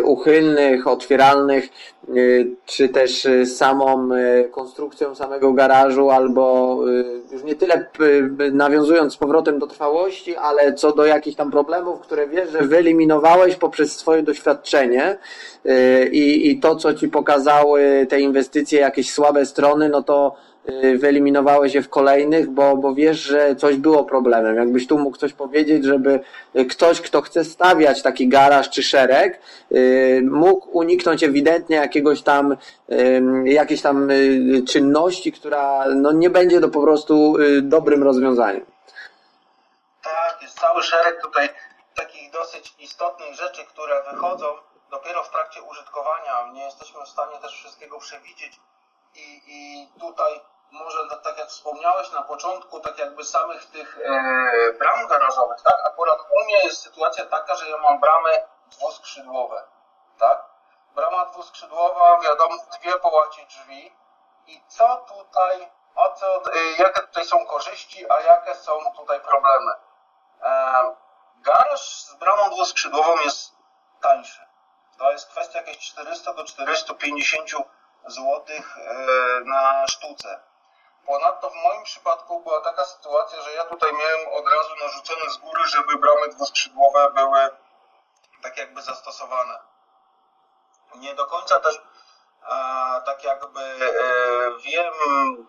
uchylnych, 0.03 0.87
otwieralnych, 0.87 1.69
y, 2.09 2.51
czy 2.67 2.89
też 2.89 3.25
y, 3.25 3.47
samą 3.47 4.09
konstrukcją 4.51 5.15
samego 5.15 5.53
garażu, 5.53 6.11
albo 6.11 6.79
już 7.33 7.45
nie 7.45 7.55
tyle 7.55 7.87
nawiązując 8.53 9.13
z 9.13 9.17
powrotem 9.17 9.59
do 9.59 9.67
trwałości, 9.67 10.37
ale 10.37 10.75
co 10.75 10.93
do 10.93 11.05
jakichś 11.05 11.37
tam 11.37 11.51
problemów, 11.51 12.01
które 12.01 12.29
wiesz, 12.29 12.51
że 12.51 12.59
wyeliminowałeś 12.59 13.57
poprzez 13.57 13.97
swoje 13.97 14.23
doświadczenie 14.23 15.19
i, 16.13 16.51
i 16.51 16.61
to, 16.61 16.77
co 16.77 16.95
ci 16.95 17.09
pokazały 17.09 18.07
te 18.09 18.21
inwestycje, 18.21 18.81
jakieś 18.81 19.13
słabe 19.13 19.47
strony, 19.47 19.89
no 19.89 20.03
to 20.03 20.35
y, 20.37 20.52
wyeliminowałeś 20.99 21.75
je 21.75 21.83
w 21.83 21.89
kolejnych, 21.89 22.51
bo, 22.51 22.77
bo 22.77 22.95
wiesz, 22.95 23.19
że 23.19 23.57
coś 23.57 23.77
było 23.77 24.05
problemem. 24.05 24.57
Jakbyś 24.57 24.87
tu 24.87 24.99
mógł 24.99 25.17
coś 25.17 25.33
powiedzieć, 25.33 25.85
żeby 25.85 26.21
ktoś, 26.71 27.01
kto 27.01 27.23
chce 27.23 27.45
stawiać 27.45 28.03
taki 28.03 28.29
garaż 28.29 28.71
czy 28.71 28.83
szereg, 28.83 29.41
y, 29.73 30.23
mógł 30.31 30.79
uniknąć 30.79 31.23
ewidentnie 31.23 31.77
jakiegoś 31.77 32.23
tam, 32.23 32.57
jakiejś 33.45 33.83
tam 33.83 34.09
czynności, 34.69 35.33
która 35.33 35.85
no, 35.95 36.13
nie 36.13 36.31
będzie 36.31 36.61
to 36.61 36.69
po 36.69 36.83
prostu 36.83 37.37
dobrym 37.63 38.03
rozwiązaniem. 38.03 38.65
Tak, 40.03 40.43
jest 40.43 40.61
cały 40.61 40.83
szereg 40.83 41.23
tutaj 41.23 41.49
takich 41.95 42.31
dosyć 42.31 42.75
istotnych 42.79 43.35
rzeczy, 43.35 43.63
które 43.65 44.03
wychodzą 44.13 44.47
dopiero 44.91 45.25
w 45.25 45.31
trakcie 45.31 45.63
użytkowania. 45.63 46.53
Nie 46.53 46.65
jesteśmy 46.65 47.01
w 47.05 47.09
stanie 47.09 47.39
też 47.39 47.53
wszystkiego 47.53 47.99
przewidzieć 47.99 48.61
i, 49.15 49.43
i 49.47 49.89
tutaj 50.01 50.41
może 50.71 50.99
tak 51.25 51.39
jak 51.39 51.49
wspomniałeś 51.49 52.13
na 52.13 52.23
początku, 52.23 52.81
tak 52.81 52.99
jakby 52.99 53.25
samych 53.25 53.65
tych 53.65 53.99
e, 53.99 54.73
bram 54.79 55.07
garażowych, 55.07 55.63
tak? 55.63 55.77
Akurat 55.85 56.19
u 56.21 56.45
mnie 56.45 56.57
jest 56.65 56.83
sytuacja 56.83 57.27
taka, 57.27 57.55
że 57.55 57.69
ja 57.69 57.79
mam 57.79 58.01
bramy 58.01 58.47
dwuskrzydłowe, 58.67 59.65
tak? 60.19 60.45
Brama 60.95 61.27
dwuskrzydłowa, 61.27 62.21
wiadomo, 62.21 62.55
dwie 62.81 62.99
połacie 62.99 63.47
drzwi 63.47 63.97
i 64.47 64.61
co 64.69 64.97
tutaj, 64.97 65.71
o 65.95 66.13
co, 66.13 66.53
e, 66.53 66.59
jakie 66.79 67.01
tutaj 67.01 67.25
są 67.25 67.47
korzyści, 67.47 68.11
a 68.11 68.21
jakie 68.21 68.55
są 68.55 68.73
tutaj 68.97 69.21
problemy? 69.21 69.73
E, 70.43 70.95
garaż 71.37 72.05
z 72.05 72.15
bramą 72.15 72.51
dwuskrzydłową 72.51 73.21
jest 73.21 73.53
tańszy. 74.01 74.47
To 74.99 75.13
jest 75.13 75.29
kwestia 75.29 75.59
jakieś 75.59 75.79
400 75.79 76.33
do 76.33 76.45
450 76.45 77.51
zł 78.07 78.45
e, 78.49 79.41
na 79.45 79.87
sztuce. 79.89 80.41
Ponadto 81.07 81.51
w 81.51 81.55
moim 81.55 81.83
przypadku 81.83 82.41
była 82.41 82.61
taka 82.61 82.85
sytuacja, 82.85 83.43
że 83.43 83.53
ja 83.53 83.65
tutaj 83.65 83.93
miałem 83.93 84.29
od 84.29 84.49
razu 84.49 84.71
narzucone 84.81 85.31
z 85.31 85.37
góry, 85.37 85.67
żeby 85.67 85.99
bramy 85.99 86.29
dwuskrzydłowe 86.29 87.11
były 87.15 87.51
tak 88.43 88.57
jakby 88.57 88.83
zastosowane. 88.83 89.59
Nie 90.95 91.15
do 91.15 91.27
końca 91.27 91.61
też 91.61 91.81
tak 93.07 93.25
jakby 93.25 93.61
e, 93.61 93.81
wiem 94.59 94.95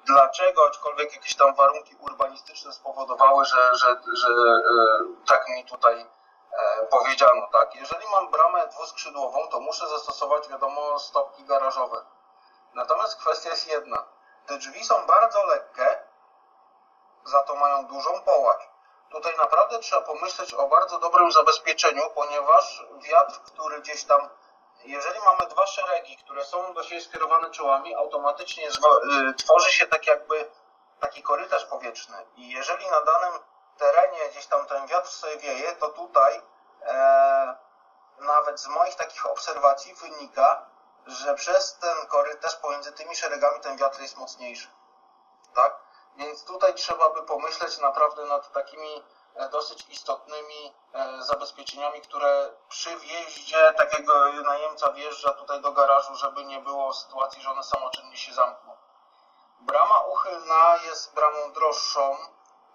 dlaczego, 0.06 0.66
aczkolwiek 0.68 1.14
jakieś 1.14 1.36
tam 1.36 1.56
warunki 1.56 1.96
urbanistyczne 2.00 2.74
spowodowały, 2.74 3.46
że, 3.46 3.76
że, 3.76 3.88
że 4.14 4.28
e, 4.28 5.26
tak 5.26 5.48
mi 5.50 5.66
tutaj 5.66 6.06
E, 6.60 6.86
powiedziano, 6.86 7.48
tak, 7.52 7.76
jeżeli 7.76 8.06
mam 8.12 8.32
bramę 8.32 8.68
dwuskrzydłową, 8.68 9.48
to 9.48 9.60
muszę 9.60 9.88
zastosować, 9.88 10.48
wiadomo, 10.48 11.00
stopki 11.00 11.44
garażowe. 11.44 11.98
Natomiast 12.74 13.20
kwestia 13.20 13.50
jest 13.50 13.68
jedna. 13.68 14.04
Te 14.46 14.58
drzwi 14.58 14.86
są 14.86 15.06
bardzo 15.06 15.46
lekkie, 15.46 16.00
za 17.26 17.42
to 17.42 17.56
mają 17.56 17.86
dużą 17.86 18.22
połać. 18.22 18.70
Tutaj 19.10 19.38
naprawdę 19.38 19.80
trzeba 19.80 20.02
pomyśleć 20.02 20.54
o 20.54 20.68
bardzo 20.68 21.00
dobrym 21.00 21.32
zabezpieczeniu, 21.32 22.10
ponieważ 22.16 22.86
wiatr, 23.02 23.40
który 23.46 23.82
gdzieś 23.82 24.04
tam, 24.04 24.30
jeżeli 24.84 25.20
mamy 25.20 25.50
dwa 25.50 25.68
szeregi, 25.68 26.18
które 26.18 26.46
są 26.46 26.74
do 26.74 26.84
siebie 26.84 27.02
skierowane 27.02 27.50
czołami, 27.50 27.96
automatycznie 27.96 28.68
y, 28.68 29.34
tworzy 29.34 29.72
się 29.72 29.88
tak 29.88 30.08
jakby 30.08 30.50
taki 31.00 31.24
korytarz 31.24 31.66
powietrzny. 31.66 32.18
I 32.36 32.50
jeżeli 32.50 32.88
na 32.88 33.02
danym 33.02 33.40
terenie 33.78 34.30
gdzieś 34.30 34.46
tam 34.46 34.66
ten 34.66 34.88
wiatr 34.88 35.10
sobie 35.10 35.38
wieje, 35.38 35.76
to 35.76 35.88
tutaj 35.88 36.42
e, 36.82 37.56
nawet 38.20 38.60
z 38.60 38.68
moich 38.68 38.96
takich 38.96 39.26
obserwacji 39.26 39.94
wynika, 39.94 40.66
że 41.06 41.36
przez 41.36 41.78
ten 41.78 42.08
korytarz 42.08 42.56
pomiędzy 42.56 42.92
tymi 42.92 43.16
szeregami 43.16 43.60
ten 43.60 43.78
wiatr 43.78 44.02
jest 44.02 44.18
mocniejszy. 44.18 44.68
Tak? 45.56 45.76
Więc 46.16 46.46
tutaj 46.46 46.74
trzeba 46.74 47.10
by 47.10 47.24
pomyśleć 47.24 47.78
naprawdę 47.78 48.26
nad 48.26 48.52
takimi 48.52 49.04
e, 49.36 49.50
dosyć 49.50 49.88
istotnymi 49.90 50.74
e, 50.94 51.24
zabezpieczeniami, 51.24 52.02
które 52.02 52.50
przy 52.70 52.98
wjeździe 52.98 53.74
takiego 53.78 54.34
najemca 54.34 54.92
wjeżdża 54.92 55.34
tutaj 55.34 55.62
do 55.62 55.72
garażu, 55.72 56.16
żeby 56.16 56.46
nie 56.46 56.60
było 56.60 56.94
sytuacji, 56.94 57.42
że 57.42 57.52
one 57.52 57.64
samoczynnie 57.64 58.18
się 58.18 58.34
zamkną. 58.34 58.78
Brama 59.60 60.00
uchylna 60.00 60.80
jest 60.86 61.14
bramą 61.14 61.52
droższą, 61.54 62.18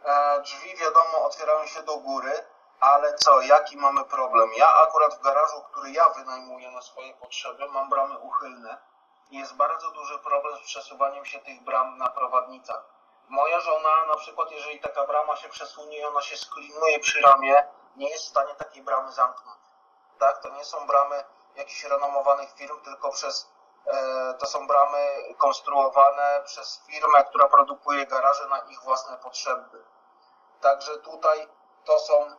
E, 0.04 0.40
drzwi 0.40 0.76
wiadomo 0.76 1.24
otwierają 1.24 1.66
się 1.66 1.82
do 1.82 1.96
góry, 1.96 2.44
ale 2.80 3.14
co, 3.14 3.40
jaki 3.40 3.76
mamy 3.76 4.04
problem? 4.04 4.50
Ja 4.56 4.74
akurat 4.74 5.14
w 5.14 5.22
garażu, 5.22 5.62
który 5.62 5.90
ja 5.90 6.08
wynajmuję 6.08 6.70
na 6.70 6.82
swoje 6.82 7.14
potrzeby, 7.14 7.68
mam 7.68 7.88
bramy 7.88 8.18
uchylne. 8.18 8.78
Jest 9.30 9.56
bardzo 9.56 9.90
duży 9.90 10.18
problem 10.18 10.56
z 10.56 10.60
przesuwaniem 10.60 11.24
się 11.24 11.38
tych 11.38 11.62
bram 11.62 11.98
na 11.98 12.08
prowadnicach. 12.08 12.84
Moja 13.28 13.60
żona, 13.60 14.06
na 14.06 14.16
przykład, 14.16 14.50
jeżeli 14.50 14.80
taka 14.80 15.06
brama 15.06 15.36
się 15.36 15.48
przesunie 15.48 15.98
i 15.98 16.04
ona 16.04 16.22
się 16.22 16.36
sklinuje 16.36 17.00
przy 17.00 17.20
ramie, 17.20 17.64
nie 17.96 18.10
jest 18.10 18.24
w 18.24 18.28
stanie 18.28 18.54
takiej 18.54 18.82
bramy 18.82 19.12
zamknąć. 19.12 19.60
Tak? 20.18 20.38
To 20.38 20.48
nie 20.48 20.64
są 20.64 20.86
bramy 20.86 21.24
jakichś 21.56 21.84
renomowanych 21.84 22.52
firm, 22.54 22.80
tylko 22.80 23.10
przez 23.10 23.50
e, 23.86 24.34
to 24.34 24.46
są 24.46 24.66
bramy 24.66 24.98
konstruowane 25.38 26.42
przez 26.44 26.82
firmę, 26.86 27.24
która 27.24 27.48
produkuje 27.48 28.06
garaże 28.06 28.48
na 28.48 28.58
ich 28.58 28.82
własne 28.82 29.16
potrzeby. 29.16 29.84
Także 30.60 30.98
tutaj 30.98 31.48
to 31.84 31.98
są, 31.98 32.36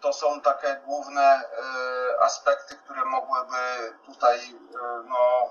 to 0.00 0.12
są 0.12 0.40
takie 0.40 0.80
główne 0.84 1.22
e, 1.22 2.22
aspekty, 2.22 2.76
które 2.76 3.04
mogłyby 3.04 3.92
tutaj 4.06 4.38
e, 4.38 5.02
no, 5.04 5.50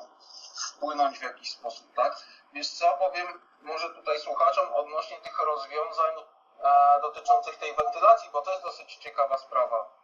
wpłynąć 0.68 1.20
w 1.20 1.24
jakiś 1.24 1.52
sposób, 1.52 1.93
tak? 1.95 2.18
Więc 2.54 2.78
co 2.80 2.97
powiem 2.97 3.41
może 3.62 3.89
tutaj 3.89 4.20
słuchaczom 4.20 4.74
odnośnie 4.74 5.18
tych 5.18 5.39
rozwiązań 5.39 6.14
e, 6.64 7.02
dotyczących 7.02 7.58
tej 7.58 7.76
wentylacji, 7.76 8.30
bo 8.34 8.41
to 8.41 8.52
jest 8.52 8.64
dosyć 8.64 8.95
ciekawa 8.95 9.38
sprawa. 9.38 10.00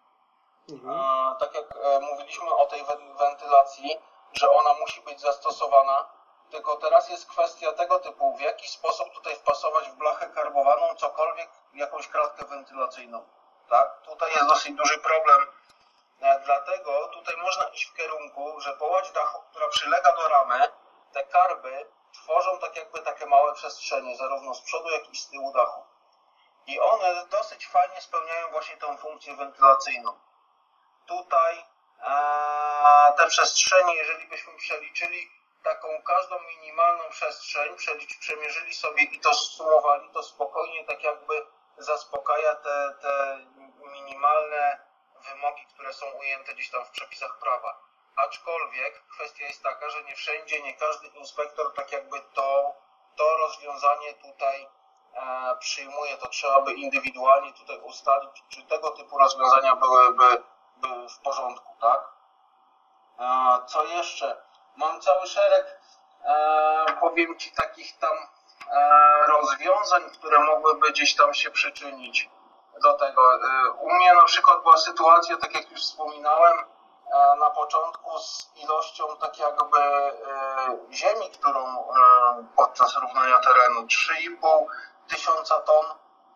Mhm. 0.70 1.36
tak 1.40 1.56
jak 1.56 1.66
mówiliśmy 2.02 2.56
o 2.56 2.66
tej 2.66 2.86
wentylacji, 3.20 3.98
że 4.34 4.50
ona 4.50 4.74
musi 4.74 5.02
być 5.02 5.22
zastosowana 5.22 6.06
tylko 6.50 6.76
teraz 6.76 7.10
jest 7.10 7.30
kwestia 7.30 7.74
tego 7.74 8.00
typu, 8.00 8.38
w 8.38 8.42
jaki 8.42 8.68
sposób 8.68 9.14
tutaj 9.14 9.36
wpasować 9.36 9.90
w 9.90 9.96
blachę 9.96 10.30
karbowaną 10.30 10.96
cokolwiek, 10.96 11.50
jakąś 11.74 12.08
kratkę 12.08 12.46
wentylacyjną. 12.46 13.26
Tak? 13.70 14.02
Tutaj 14.02 14.32
jest 14.32 14.48
dosyć 14.48 14.74
duży 14.74 14.98
problem. 14.98 15.48
E, 16.22 16.40
dlatego 16.40 17.08
tutaj 17.08 17.38
można 17.38 17.64
iść 17.64 17.86
w 17.86 17.94
kierunku, 17.94 18.62
że 18.62 18.74
połać 18.74 19.12
dachu, 19.12 19.42
która 19.50 19.68
przylega 19.68 20.16
do 20.16 20.28
ramy, 20.28 20.60
te 21.14 21.24
karby 21.24 21.86
tworzą 22.14 22.60
tak 22.60 22.76
jakby 22.76 23.00
takie 23.00 23.26
małe 23.26 23.54
przestrzenie, 23.54 24.18
zarówno 24.18 24.54
z 24.56 24.62
przodu, 24.62 24.90
jak 24.90 25.10
i 25.10 25.16
z 25.18 25.30
tyłu 25.30 25.54
dachu. 25.54 25.86
I 26.68 26.80
one 26.80 27.26
dosyć 27.26 27.68
fajnie 27.68 28.02
spełniają 28.02 28.52
właśnie 28.52 28.78
tę 28.78 28.98
funkcję 28.98 29.36
wentylacyjną. 29.36 30.20
Tutaj 31.08 31.66
a, 32.02 33.14
te 33.18 33.28
przestrzenie, 33.28 33.96
jeżeli 33.96 34.28
byśmy 34.28 34.54
przeliczyli, 34.58 35.30
taką 35.64 35.88
każdą 36.02 36.40
minimalną 36.40 37.04
przestrzeń 37.10 37.76
przemierzyli 38.20 38.74
sobie 38.74 39.04
i 39.04 39.20
to 39.20 39.34
sumowali, 39.34 40.10
to 40.10 40.24
spokojnie 40.24 40.86
tak 40.86 41.04
jakby 41.04 41.46
zaspokaja 41.78 42.56
te, 42.56 42.94
te 43.02 43.40
minimalne 43.92 44.80
wymogi, 45.30 45.66
które 45.66 45.94
są 45.94 46.06
ujęte 46.20 46.54
gdzieś 46.54 46.72
tam 46.72 46.86
w 46.86 46.90
przepisach 46.90 47.40
prawa. 47.40 47.80
Aczkolwiek 48.16 49.08
kwestia 49.08 49.46
jest 49.46 49.64
taka, 49.64 49.90
że 49.90 50.04
nie 50.04 50.16
wszędzie, 50.16 50.62
nie 50.62 50.74
każdy 50.74 51.08
inspektor 51.08 51.74
tak 51.74 51.92
jakby 51.92 52.22
to, 52.34 52.76
to 53.16 53.38
rozwiązanie 53.38 54.14
tutaj 54.14 54.68
e, 55.14 55.56
przyjmuje. 55.60 56.18
To 56.18 56.28
trzeba 56.28 56.62
by 56.62 56.74
indywidualnie 56.74 57.54
tutaj 57.54 57.80
ustalić, 57.80 58.44
czy 58.50 58.64
tego 58.64 58.90
typu 58.90 59.18
rozwiązania 59.18 59.76
byłyby, 59.76 60.44
były 60.78 61.10
w 61.10 61.20
porządku, 61.20 61.76
tak? 61.82 62.02
E, 63.20 63.66
co 63.68 63.84
jeszcze? 63.84 64.46
mam 64.76 65.02
cały 65.02 65.28
szereg, 65.28 65.80
e, 66.26 66.86
powiem 67.00 67.40
Ci, 67.40 67.52
takich 67.52 67.98
tam 67.98 68.18
rozwiązań, 69.28 70.10
które 70.10 70.40
mogłyby 70.40 70.92
gdzieś 70.92 71.16
tam 71.16 71.34
się 71.34 71.52
przyczynić 71.52 72.30
do 72.84 72.94
tego. 72.94 73.34
E, 73.34 73.72
u 73.72 73.90
mnie 73.90 74.14
na 74.14 74.24
przykład 74.24 74.62
była 74.62 74.78
sytuacja, 74.78 75.38
tak 75.38 75.56
jak 75.56 75.72
już 75.72 75.82
wspominałem, 75.82 76.58
e, 76.60 77.36
na 77.40 77.50
początku 77.50 78.20
z 78.20 78.52
ilością 78.56 79.04
tak 79.22 79.40
jakby 79.40 79.80
e, 79.80 80.14
ziemi, 80.92 81.30
którą 81.32 81.66
e, 81.66 81.84
podczas 82.56 82.98
równania 82.98 83.40
terenu 83.40 83.82
3,5 83.82 84.66
tysiąca 85.08 85.60
ton 85.60 85.86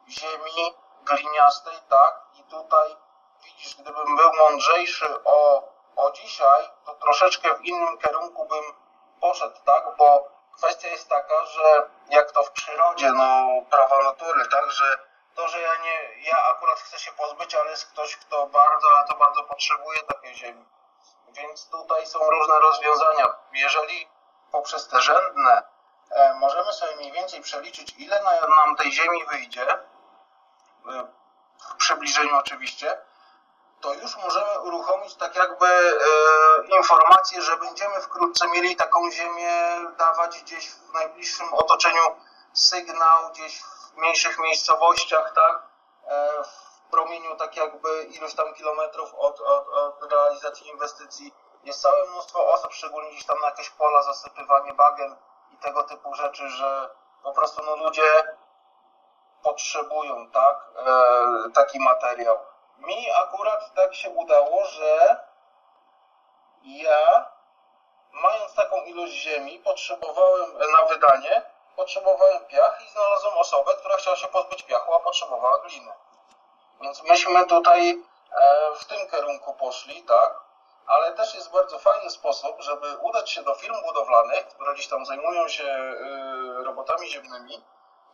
ziemi 0.09 0.75
gliniastej, 1.03 1.73
tak? 1.89 2.21
I 2.39 2.43
tutaj 2.43 2.95
widzisz, 3.43 3.75
gdybym 3.75 4.15
był 4.15 4.33
mądrzejszy 4.33 5.23
o 5.23 5.69
o 5.99 6.11
dzisiaj, 6.11 6.69
to 6.85 6.93
troszeczkę 6.93 7.55
w 7.55 7.65
innym 7.65 7.97
kierunku 7.97 8.45
bym 8.45 8.63
poszedł, 9.21 9.55
tak? 9.65 9.83
Bo 9.97 10.28
kwestia 10.59 10.87
jest 10.87 11.09
taka, 11.09 11.45
że 11.45 11.89
jak 12.09 12.31
to 12.31 12.43
w 12.43 12.51
przyrodzie, 12.51 13.11
no 13.11 13.47
prawa 13.69 14.03
natury, 14.03 14.47
tak? 14.47 14.71
Że 14.71 14.97
to, 15.35 15.47
że 15.47 15.61
ja 15.61 15.75
nie, 15.75 16.23
ja 16.23 16.43
akurat 16.43 16.79
chcę 16.79 16.99
się 16.99 17.11
pozbyć, 17.11 17.55
ale 17.55 17.71
jest 17.71 17.91
ktoś, 17.91 18.15
kto 18.17 18.47
bardzo, 18.47 18.87
ale 18.97 19.07
to 19.07 19.15
bardzo 19.17 19.43
potrzebuje 19.43 20.03
takiej 20.03 20.35
ziemi. 20.35 20.65
Więc 21.29 21.69
tutaj 21.69 22.07
są 22.07 22.19
różne 22.29 22.59
rozwiązania. 22.59 23.25
Jeżeli 23.53 24.07
poprzez 24.51 24.87
te 24.87 25.01
rzędne 25.01 25.63
e, 26.11 26.33
możemy 26.33 26.73
sobie 26.73 26.95
mniej 26.95 27.11
więcej 27.11 27.41
przeliczyć, 27.41 27.93
ile 27.97 28.23
na- 28.23 28.55
nam 28.55 28.75
tej 28.75 28.91
ziemi 28.91 29.25
wyjdzie, 29.25 29.71
e, 29.73 29.77
w 31.71 31.75
przybliżeniu 31.77 32.37
oczywiście, 32.37 32.97
to 33.81 33.93
już 33.93 34.17
możemy 34.17 34.59
uruchomić 34.59 35.15
tak 35.15 35.35
jakby 35.35 35.67
e, 35.67 36.77
informację, 36.77 37.41
że 37.41 37.57
będziemy 37.57 38.01
wkrótce 38.01 38.47
mieli 38.47 38.75
taką 38.75 39.11
ziemię 39.11 39.79
dawać 39.97 40.41
gdzieś 40.43 40.69
w 40.69 40.93
najbliższym 40.93 41.53
otoczeniu 41.53 42.01
sygnał, 42.53 43.29
gdzieś 43.29 43.61
w 43.61 43.97
mniejszych 43.97 44.39
miejscowościach, 44.39 45.33
tak? 45.33 45.63
E, 46.07 46.43
w 46.43 46.91
promieniu 46.91 47.35
tak 47.35 47.57
jakby 47.57 48.03
iluś 48.03 48.33
tam 48.33 48.53
kilometrów 48.53 49.15
od, 49.15 49.41
od, 49.41 49.67
od 49.69 50.11
realizacji 50.11 50.67
inwestycji. 50.67 51.33
Jest 51.63 51.81
całe 51.81 52.09
mnóstwo 52.09 52.51
osób, 52.51 52.73
szczególnie 52.73 53.11
gdzieś 53.11 53.25
tam 53.25 53.39
na 53.41 53.47
jakieś 53.47 53.69
pola, 53.69 54.03
zasypywanie 54.03 54.73
bagien 54.73 55.15
i 55.53 55.57
tego 55.57 55.83
typu 55.83 56.13
rzeczy, 56.13 56.49
że 56.49 56.89
po 57.23 57.31
prostu 57.31 57.61
no, 57.65 57.75
ludzie 57.75 58.37
potrzebują, 59.43 60.31
tak, 60.31 60.57
e, 60.75 61.49
taki 61.53 61.79
materiał. 61.79 62.48
Mi 62.79 63.11
akurat 63.11 63.73
tak 63.73 63.95
się 63.95 64.09
udało, 64.09 64.65
że 64.65 65.17
ja, 66.63 67.31
mając 68.11 68.53
taką 68.53 68.83
ilość 68.83 69.13
ziemi, 69.13 69.59
potrzebowałem 69.59 70.57
na 70.71 70.85
wydanie, 70.85 71.41
potrzebowałem 71.75 72.45
piach 72.45 72.81
i 72.85 72.89
znalazłem 72.89 73.37
osobę, 73.37 73.71
która 73.79 73.97
chciała 73.97 74.15
się 74.15 74.27
pozbyć 74.27 74.63
piachu, 74.63 74.93
a 74.93 74.99
potrzebowała 74.99 75.59
gliny. 75.59 75.91
Więc 76.81 77.03
myśmy 77.03 77.45
tutaj 77.45 78.03
e, 78.31 78.75
w 78.75 78.85
tym 78.85 79.09
kierunku 79.09 79.53
poszli, 79.53 80.03
tak? 80.03 80.39
Ale 80.87 81.13
też 81.13 81.35
jest 81.35 81.51
bardzo 81.51 81.79
fajny 81.79 82.09
sposób, 82.09 82.61
żeby 82.61 82.97
udać 82.97 83.31
się 83.31 83.43
do 83.43 83.55
firm 83.55 83.75
budowlanych, 83.81 84.47
które 84.47 84.73
gdzieś 84.73 84.87
tam 84.87 85.05
zajmują 85.05 85.47
się 85.47 85.63
e, 85.63 86.63
robotami 86.63 87.09
ziemnymi 87.09 87.63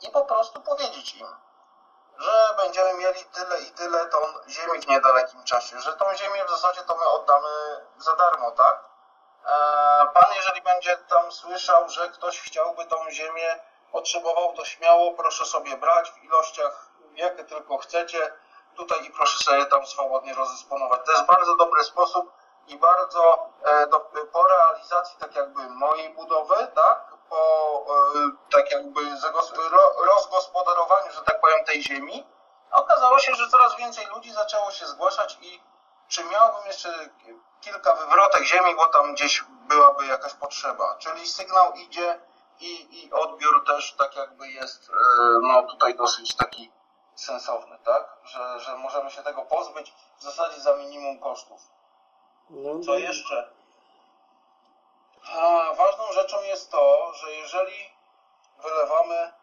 i 0.01 0.11
po 0.11 0.25
prostu 0.25 0.61
powiedzieć 0.61 1.15
im, 1.15 1.27
że 2.17 2.55
będziemy 2.57 2.93
mieli 2.93 3.25
tyle 3.25 3.61
i 3.61 3.71
tyle 3.71 4.05
ton 4.05 4.33
ziemi 4.47 4.79
w 4.79 4.87
niedalekim 4.87 5.43
czasie, 5.43 5.79
że 5.79 5.93
tą 5.93 6.15
ziemię 6.15 6.45
w 6.47 6.49
zasadzie 6.49 6.81
to 6.81 6.95
my 6.95 7.05
oddamy 7.05 7.49
za 7.97 8.15
darmo, 8.15 8.51
tak? 8.51 8.79
E, 9.45 10.07
Pan, 10.13 10.33
jeżeli 10.35 10.61
będzie 10.61 10.97
tam 10.97 11.31
słyszał, 11.31 11.89
że 11.89 12.09
ktoś 12.09 12.41
chciałby 12.41 12.85
tą 12.85 13.11
ziemię, 13.11 13.59
potrzebował, 13.91 14.53
to 14.53 14.65
śmiało 14.65 15.13
proszę 15.13 15.45
sobie 15.45 15.77
brać 15.77 16.11
w 16.11 16.23
ilościach, 16.23 16.89
jakie 17.15 17.43
tylko 17.43 17.77
chcecie, 17.77 18.31
tutaj 18.75 19.05
i 19.05 19.11
proszę 19.11 19.43
sobie 19.43 19.65
tam 19.65 19.85
swobodnie 19.85 20.33
rozdysponować. 20.33 21.01
To 21.05 21.11
jest 21.11 21.25
bardzo 21.25 21.55
dobry 21.55 21.83
sposób 21.83 22.31
i 22.67 22.77
bardzo 22.77 23.49
e, 23.63 23.87
do, 23.87 23.99
po 24.31 24.47
realizacji 24.47 25.17
tak 25.19 25.35
jakby 25.35 25.69
mojej 25.69 26.09
budowy, 26.09 26.67
tak, 26.75 27.04
po 27.29 27.85
e, 28.15 28.31
tak 28.51 28.71
jakby 28.71 29.01
rozgospodarowaniu, 30.05 31.11
że 31.11 31.21
tak 31.21 31.41
powiem, 31.41 31.65
tej 31.65 31.83
ziemi, 31.83 32.27
okazało 32.71 33.19
się, 33.19 33.35
że 33.35 33.49
coraz 33.49 33.77
więcej 33.77 34.05
ludzi 34.05 34.33
zaczęło 34.33 34.71
się 34.71 34.85
zgłaszać 34.85 35.37
i 35.41 35.61
czy 36.07 36.23
miałbym 36.23 36.65
jeszcze 36.65 37.09
kilka 37.61 37.95
wywrotek 37.95 38.43
ziemi, 38.43 38.75
bo 38.75 38.87
tam 38.87 39.13
gdzieś 39.13 39.43
byłaby 39.67 40.05
jakaś 40.05 40.33
potrzeba. 40.33 40.95
Czyli 40.99 41.27
sygnał 41.27 41.73
idzie 41.73 42.19
i, 42.59 43.03
i 43.03 43.11
odbiór 43.13 43.65
też 43.65 43.93
tak 43.93 44.15
jakby 44.15 44.47
jest 44.47 44.89
e, 44.89 44.93
no 45.41 45.63
tutaj 45.63 45.95
dosyć 45.95 46.35
taki 46.35 46.71
sensowny, 47.15 47.79
tak? 47.85 48.17
Że, 48.23 48.59
że 48.59 48.77
możemy 48.77 49.11
się 49.11 49.23
tego 49.23 49.41
pozbyć 49.41 49.93
w 50.17 50.23
zasadzie 50.23 50.59
za 50.59 50.75
minimum 50.75 51.19
kosztów. 51.19 51.61
No, 52.49 52.79
Co 52.85 52.97
jeszcze? 52.97 53.49
A, 55.33 55.73
ważną 55.73 56.03
rzeczą 56.13 56.41
jest 56.41 56.71
to, 56.71 57.13
że 57.13 57.31
jeżeli 57.31 57.75
wylewamy 58.63 59.33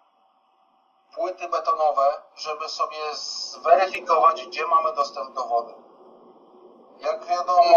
płyty 1.15 1.49
betonowe, 1.49 2.23
żeby 2.37 2.69
sobie 2.69 3.15
zweryfikować, 3.15 4.47
gdzie 4.47 4.67
mamy 4.67 4.93
dostęp 4.93 5.35
do 5.35 5.45
wody. 5.45 5.75
Jak 7.01 7.25
wiadomo, 7.25 7.77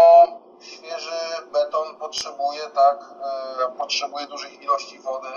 świeży 0.60 1.46
beton 1.52 1.96
potrzebuje, 1.96 2.62
tak, 2.62 2.98
e, 3.00 3.76
potrzebuje 3.78 4.26
dużych 4.26 4.62
ilości 4.62 4.98
wody. 4.98 5.28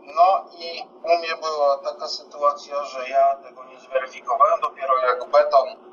No 0.00 0.44
i 0.58 0.88
u 1.02 1.18
mnie 1.18 1.36
była 1.36 1.78
taka 1.78 2.08
sytuacja, 2.08 2.84
że 2.84 3.08
ja 3.08 3.36
tego 3.36 3.64
nie 3.64 3.80
zweryfikowałem. 3.80 4.60
Dopiero 4.60 4.98
jak 4.98 5.30
beton 5.30 5.87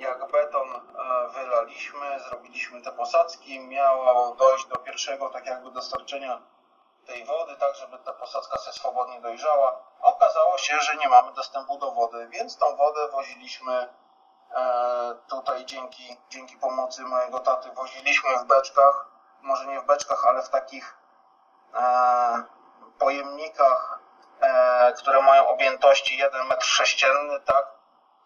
jak 0.00 0.30
beton 0.30 0.68
e, 0.76 1.28
wylaliśmy, 1.28 2.20
zrobiliśmy 2.20 2.82
te 2.82 2.92
posadzki, 2.92 3.60
miało 3.60 4.34
dojść 4.34 4.66
do 4.66 4.76
pierwszego 4.76 5.28
tak 5.28 5.46
jakby 5.46 5.70
dostarczenia 5.70 6.40
tej 7.06 7.24
wody, 7.24 7.56
tak 7.56 7.74
żeby 7.74 7.98
ta 7.98 8.12
posadzka 8.12 8.58
się 8.58 8.72
swobodnie 8.72 9.20
dojrzała. 9.20 9.80
Okazało 10.02 10.58
się, 10.58 10.80
że 10.80 10.96
nie 10.96 11.08
mamy 11.08 11.32
dostępu 11.32 11.78
do 11.78 11.90
wody, 11.90 12.28
więc 12.28 12.58
tą 12.58 12.76
wodę 12.76 13.08
woziliśmy 13.08 13.88
e, 14.54 15.14
tutaj 15.28 15.64
dzięki, 15.64 16.16
dzięki 16.30 16.56
pomocy 16.56 17.02
mojego 17.02 17.38
taty, 17.38 17.70
woziliśmy 17.72 18.38
w 18.38 18.44
beczkach, 18.44 19.06
może 19.42 19.66
nie 19.66 19.80
w 19.80 19.86
beczkach, 19.86 20.24
ale 20.26 20.42
w 20.42 20.48
takich 20.48 20.96
e, 21.74 22.44
pojemnikach, 22.98 24.00
które 24.96 25.22
mają 25.22 25.48
objętości 25.48 26.16
1 26.16 26.46
metr 26.46 26.64
sześcienny, 26.64 27.40
tak? 27.40 27.79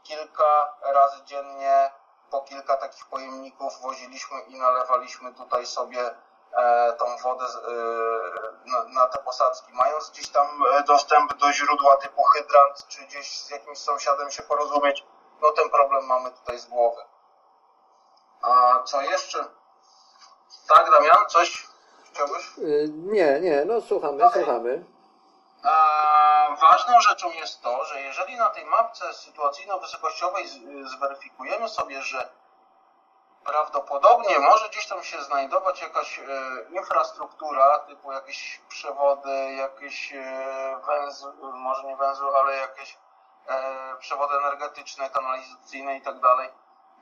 Kilka 0.04 0.74
razy 0.82 1.24
dziennie 1.24 1.90
po 2.30 2.40
kilka 2.40 2.76
takich 2.76 3.06
pojemników 3.06 3.80
woziliśmy 3.80 4.40
i 4.40 4.58
nalewaliśmy 4.58 5.34
tutaj 5.34 5.66
sobie 5.66 6.14
e, 6.56 6.92
tą 6.92 7.16
wodę 7.16 7.44
e, 7.44 8.92
na, 8.94 9.06
te 9.08 9.18
posadzki. 9.18 9.72
Mając 9.72 10.10
gdzieś 10.10 10.28
tam 10.28 10.46
e, 10.72 10.82
dostęp 10.82 11.34
do 11.34 11.52
źródła 11.52 11.96
typu 11.96 12.22
hydrant, 12.22 12.88
czy 12.88 13.02
gdzieś 13.04 13.40
z 13.40 13.50
jakimś 13.50 13.78
sąsiadem 13.78 14.30
się 14.30 14.42
porozumieć, 14.42 15.04
no 15.42 15.50
ten 15.50 15.70
problem 15.70 16.06
mamy 16.06 16.30
tutaj 16.30 16.58
z 16.58 16.66
głowy. 16.66 17.02
A 18.42 18.82
co 18.84 19.00
jeszcze? 19.02 19.44
Tak, 20.68 20.90
Damian, 20.90 21.28
coś 21.28 21.66
chciałbyś? 22.12 22.58
Y, 22.58 22.88
Nie, 22.92 23.40
nie, 23.40 23.64
no 23.64 23.80
słuchamy, 23.80 24.24
Okej. 24.24 24.44
słuchamy. 24.44 24.84
Ważną 26.60 27.00
rzeczą 27.00 27.30
jest 27.30 27.62
to, 27.62 27.84
że 27.84 28.00
jeżeli 28.00 28.36
na 28.36 28.50
tej 28.50 28.64
mapce 28.64 29.12
sytuacyjno-wysokościowej 29.12 30.46
z- 30.48 30.90
zweryfikujemy 30.90 31.68
sobie, 31.68 32.02
że 32.02 32.28
prawdopodobnie 33.44 34.38
może 34.38 34.68
gdzieś 34.68 34.86
tam 34.86 35.04
się 35.04 35.22
znajdować 35.22 35.82
jakaś 35.82 36.18
e, 36.18 36.22
infrastruktura, 36.70 37.78
typu 37.78 38.12
jakieś 38.12 38.60
przewody, 38.68 39.54
jakieś 39.54 40.12
e, 40.12 40.80
węzły, 40.86 41.32
może 41.52 41.84
nie 41.84 41.96
węzły, 41.96 42.38
ale 42.38 42.56
jakieś 42.56 42.98
e, 43.48 43.96
przewody 43.98 44.34
energetyczne, 44.36 45.10
kanalizacyjne 45.10 45.96
i 45.96 46.00
tak 46.00 46.20
dalej, 46.20 46.48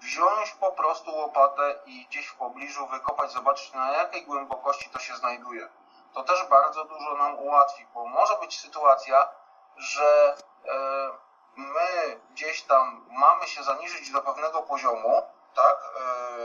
wziąć 0.00 0.50
po 0.54 0.72
prostu 0.72 1.16
łopatę 1.16 1.74
i 1.86 2.06
gdzieś 2.06 2.26
w 2.26 2.36
pobliżu 2.36 2.86
wykopać, 2.86 3.32
zobaczyć 3.32 3.72
na 3.72 3.92
jakiej 3.92 4.22
głębokości 4.26 4.90
to 4.90 4.98
się 4.98 5.16
znajduje 5.16 5.68
to 6.14 6.22
też 6.22 6.44
bardzo 6.44 6.84
dużo 6.84 7.14
nam 7.14 7.38
ułatwi, 7.38 7.86
bo 7.94 8.06
może 8.06 8.36
być 8.36 8.60
sytuacja, 8.60 9.28
że 9.76 10.36
e, 10.68 11.10
my 11.56 12.20
gdzieś 12.30 12.62
tam 12.62 13.06
mamy 13.10 13.46
się 13.46 13.62
zaniżyć 13.62 14.10
do 14.10 14.22
pewnego 14.22 14.62
poziomu, 14.62 15.22
tak, 15.54 15.76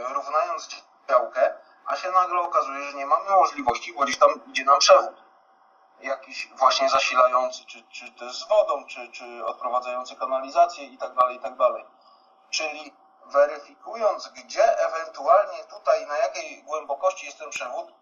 e, 0.10 0.14
równając 0.14 0.70
działkę, 1.10 1.54
a 1.86 1.96
się 1.96 2.12
nagle 2.12 2.42
okazuje, 2.42 2.84
że 2.84 2.98
nie 2.98 3.06
mamy 3.06 3.30
możliwości, 3.30 3.94
bo 3.94 4.04
gdzieś 4.04 4.18
tam 4.18 4.30
idzie 4.48 4.64
nam 4.64 4.80
przewód 4.80 5.28
jakiś 6.02 6.48
właśnie 6.48 6.90
zasilający, 6.90 7.66
czy, 7.66 7.84
czy 7.92 8.12
też 8.12 8.40
z 8.40 8.48
wodą, 8.48 8.86
czy, 8.86 9.12
czy 9.12 9.46
odprowadzający 9.46 10.16
kanalizację 10.16 10.86
i 10.86 10.98
tak 10.98 11.14
dalej, 11.14 11.36
i 11.36 11.40
tak 11.40 11.56
dalej. 11.56 11.86
Czyli 12.50 12.94
weryfikując, 13.26 14.28
gdzie 14.28 14.80
ewentualnie 14.80 15.64
tutaj, 15.64 16.08
na 16.08 16.18
jakiej 16.18 16.64
głębokości 16.64 17.26
jest 17.26 17.40
ten 17.40 17.50
przewód, 17.50 17.94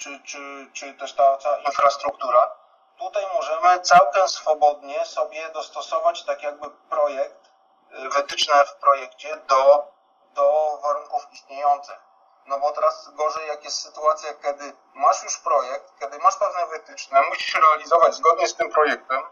czy, 0.00 0.20
czy, 0.24 0.70
czy 0.72 0.94
też 0.94 1.12
ta 1.12 1.36
cała 1.36 1.56
infrastruktura, 1.56 2.50
tutaj 2.98 3.26
możemy 3.34 3.80
całkiem 3.80 4.28
swobodnie 4.28 5.06
sobie 5.06 5.48
dostosować 5.48 6.24
tak 6.24 6.42
jakby 6.42 6.70
projekt, 6.70 7.50
y, 7.92 8.08
wytyczne 8.08 8.64
w 8.64 8.74
projekcie 8.74 9.36
do, 9.36 9.92
do 10.34 10.78
warunków 10.82 11.32
istniejących. 11.32 11.98
No 12.46 12.58
bo 12.58 12.72
teraz 12.72 13.10
gorzej 13.14 13.48
jak 13.48 13.64
jest 13.64 13.82
sytuacja, 13.82 14.34
kiedy 14.34 14.72
masz 14.94 15.22
już 15.22 15.38
projekt, 15.38 15.98
kiedy 16.00 16.18
masz 16.18 16.36
pewne 16.36 16.66
wytyczne, 16.66 17.22
musisz 17.22 17.54
realizować 17.54 18.14
zgodnie 18.14 18.48
z 18.48 18.54
tym 18.54 18.70
projektem, 18.70 19.22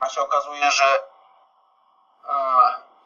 a 0.00 0.08
się 0.08 0.20
okazuje, 0.20 0.70
że 0.70 0.84
e, 2.28 2.34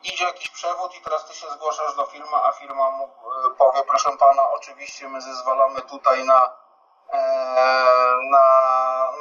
idzie 0.03 0.25
jakiś 0.25 0.49
przewód 0.51 0.95
i 0.95 1.03
teraz 1.03 1.27
ty 1.27 1.35
się 1.35 1.51
zgłaszasz 1.51 1.95
do 1.95 2.07
firmy, 2.07 2.37
a 2.45 2.53
firma 2.53 2.91
mu 2.91 3.05
e, 3.05 3.51
powie, 3.59 3.83
proszę 3.85 4.17
pana, 4.19 4.51
oczywiście 4.51 5.09
my 5.09 5.21
zezwalamy 5.21 5.81
tutaj 5.81 6.25
na, 6.25 6.66
na, 8.31 8.47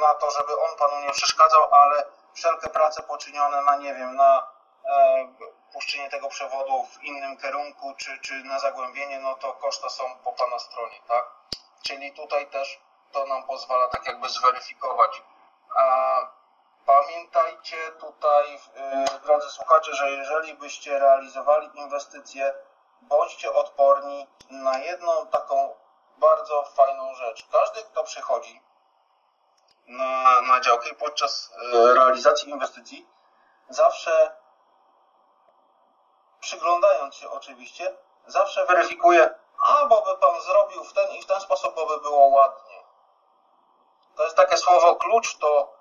na 0.00 0.14
to, 0.14 0.30
żeby 0.30 0.60
on 0.60 0.76
panu 0.78 1.00
nie 1.00 1.10
przeszkadzał, 1.10 1.74
ale 1.74 2.04
wszelkie 2.34 2.68
prace 2.68 3.02
poczynione 3.02 3.62
na, 3.62 3.76
nie 3.76 3.94
wiem, 3.94 4.16
na 4.16 4.46
e, 4.88 5.26
puszczenie 5.72 6.10
tego 6.10 6.28
przewodu 6.28 6.84
w 6.84 7.04
innym 7.04 7.36
kierunku, 7.36 7.94
czy, 7.96 8.18
czy 8.18 8.34
na 8.34 8.58
zagłębienie, 8.58 9.20
no 9.20 9.34
to 9.34 9.52
koszta 9.52 9.88
są 9.88 10.04
po 10.24 10.32
pana 10.32 10.58
stronie, 10.58 11.00
tak? 11.08 11.24
Czyli 11.82 12.12
tutaj 12.12 12.46
też 12.46 12.80
to 13.12 13.26
nam 13.26 13.42
pozwala 13.42 13.88
tak 13.88 14.06
jakby 14.06 14.28
zweryfikować. 14.28 15.22
A 15.76 16.16
pamiętajcie 16.86 17.76
tutaj, 18.00 18.52
yy, 18.52 19.20
drodzy 19.24 19.50
słuchacze, 19.50 19.94
że 19.94 20.10
jeżeli 20.10 20.54
byście 20.54 20.98
realizowali 20.98 21.70
inwestycje, 21.74 22.54
bądźcie 23.02 23.52
odporni 23.52 24.26
na 24.50 24.78
jedną 24.78 25.26
taką 25.26 25.74
bardzo 26.16 26.62
fajną 26.62 27.14
rzecz. 27.14 27.46
Każdy, 27.52 27.82
kto 27.82 28.04
przychodzi 28.04 28.62
na, 29.86 30.40
na 30.40 30.60
działkę 30.60 30.94
podczas 30.94 31.52
e, 31.74 31.94
realizacji 31.94 32.50
inwestycji, 32.50 33.08
zawsze 33.68 34.36
przyglądając 36.40 37.14
się 37.14 37.30
oczywiście, 37.30 37.96
zawsze 38.26 38.66
weryfikuje, 38.66 39.34
a 39.58 39.86
bo 39.86 40.02
by 40.02 40.18
pan 40.18 40.40
zrobił 40.40 40.84
w 40.84 40.92
ten 40.92 41.10
i 41.10 41.22
w 41.22 41.26
ten 41.26 41.40
sposób, 41.40 41.74
bo 41.74 41.86
by 41.86 42.00
było 42.00 42.26
ładnie. 42.26 42.76
To 44.16 44.24
jest 44.24 44.36
takie 44.36 44.56
słowo 44.56 44.96
klucz, 44.96 45.38
to 45.38 45.76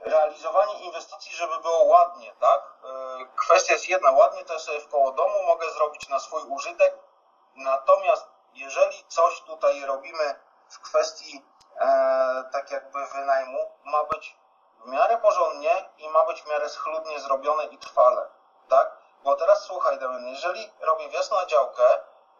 realizowanie 0.00 0.74
inwestycji, 0.74 1.36
żeby 1.36 1.58
było 1.58 1.84
ładnie, 1.84 2.32
tak? 2.40 2.62
E, 2.84 3.26
kwestia 3.36 3.72
jest 3.72 3.88
jedna, 3.88 4.10
ładnie 4.10 4.44
to 4.44 4.58
sobie 4.58 4.80
w 4.80 4.88
koło 4.88 5.12
domu 5.12 5.42
mogę 5.46 5.70
zrobić 5.70 6.08
na 6.08 6.20
swój 6.20 6.42
użytek, 6.42 6.98
natomiast 7.56 8.33
jeżeli 8.54 9.04
coś 9.08 9.40
tutaj 9.40 9.84
robimy 9.84 10.34
w 10.68 10.80
kwestii 10.80 11.44
e, 11.78 12.44
tak 12.52 12.70
jakby 12.70 13.06
wynajmu, 13.06 13.70
ma 13.84 14.04
być 14.04 14.36
w 14.84 14.86
miarę 14.86 15.18
porządnie 15.18 15.88
i 15.98 16.08
ma 16.08 16.24
być 16.24 16.42
w 16.42 16.46
miarę 16.46 16.68
schludnie 16.68 17.20
zrobione 17.20 17.64
i 17.64 17.78
trwale, 17.78 18.28
tak? 18.68 18.96
Bo 19.24 19.36
teraz 19.36 19.62
słuchaj, 19.62 19.98
Damian, 19.98 20.26
jeżeli 20.26 20.70
robię 20.80 21.08
wjazd 21.08 21.32
na 21.32 21.46
działkę 21.46 21.84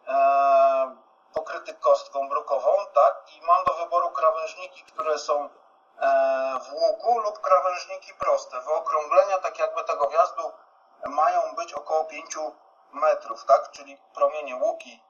e, 0.07 0.95
pokryty 1.33 1.73
kostką 1.73 2.29
brukową, 2.29 2.71
tak, 2.93 3.15
i 3.37 3.41
mam 3.41 3.63
do 3.63 3.73
wyboru 3.73 4.11
krawężniki, 4.11 4.83
które 4.83 5.19
są 5.19 5.49
e, 5.99 6.59
w 6.59 6.73
łuku 6.73 7.19
lub 7.19 7.41
krawężniki 7.41 8.13
proste. 8.13 8.61
Wyokrąglenia 8.61 9.37
tak 9.37 9.59
jakby 9.59 9.83
tego 9.83 10.07
wjazdu 10.07 10.51
mają 11.05 11.55
być 11.55 11.73
około 11.73 12.05
5 12.05 12.35
metrów, 12.93 13.45
tak, 13.45 13.71
czyli 13.71 13.97
promienie 14.13 14.55
łuki, 14.55 15.03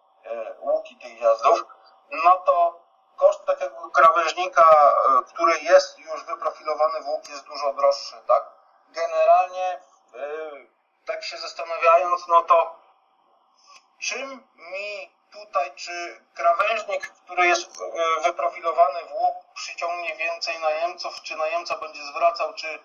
łuki 0.60 0.96
tych 0.96 1.18
wjazdów, 1.20 1.66
no 2.12 2.36
to 2.36 2.86
koszt 3.16 3.46
takiego 3.46 3.90
krawężnika, 3.90 4.66
e, 4.72 5.24
który 5.34 5.60
jest 5.60 6.00
już 6.00 6.24
wyprofilowany 6.24 7.02
w 7.02 7.08
łuk 7.08 7.30
jest 7.30 7.44
dużo 7.44 7.74
droższy, 7.74 8.16
tak. 8.28 8.44
Generalnie 8.90 9.66
e, 9.74 9.80
tak 11.06 11.24
się 11.24 11.38
zastanawiając, 11.38 12.28
no 12.28 12.42
to 12.42 12.76
czym 14.00 14.48
mi 14.56 15.12
tutaj, 15.32 15.76
czy 15.76 16.26
krawężnik, 16.34 17.08
który 17.08 17.48
jest 17.48 17.82
e, 17.82 18.22
wyprofilowany 18.24 19.00
w 19.06 19.12
łuk, 19.12 19.36
przyciągnie 19.54 20.16
więcej 20.16 20.60
najemców, 20.60 21.22
czy 21.22 21.36
najemca 21.36 21.78
będzie 21.78 22.04
zwracał, 22.04 22.54
czy, 22.54 22.80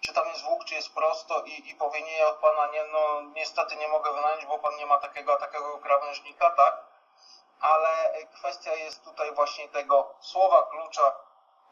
czy 0.00 0.12
tam 0.12 0.28
jest 0.28 0.44
łuk, 0.44 0.64
czy 0.64 0.74
jest 0.74 0.94
prosto 0.94 1.42
i, 1.42 1.70
i 1.70 1.74
powie 1.74 2.02
nie, 2.02 2.26
od 2.26 2.36
pana 2.36 2.66
nie, 2.66 2.84
no 2.84 3.22
niestety 3.22 3.76
nie 3.76 3.88
mogę 3.88 4.12
wynająć, 4.12 4.46
bo 4.46 4.58
pan 4.58 4.76
nie 4.76 4.86
ma 4.86 4.98
takiego, 4.98 5.36
takiego 5.36 5.78
krawężnika, 5.78 6.50
tak? 6.50 6.85
Ale 7.60 8.12
kwestia 8.34 8.74
jest 8.74 9.04
tutaj 9.04 9.34
właśnie 9.34 9.68
tego 9.68 10.14
słowa 10.20 10.62
klucza, 10.62 11.12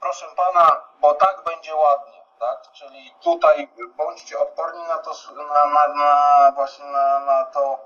proszę 0.01 0.27
pana, 0.37 0.81
bo 1.01 1.15
tak 1.15 1.45
będzie 1.45 1.75
ładnie 1.75 2.25
tak? 2.39 2.73
Czyli 2.73 3.15
tutaj 3.21 3.69
bądźcie 3.97 4.39
odporni 4.39 4.83
na 4.83 4.99
to, 4.99 5.11
na, 5.55 5.67
na, 5.67 5.89
na 5.89 6.53
właśnie 6.55 6.85
na, 6.85 7.21
na 7.21 7.45
to 7.45 7.79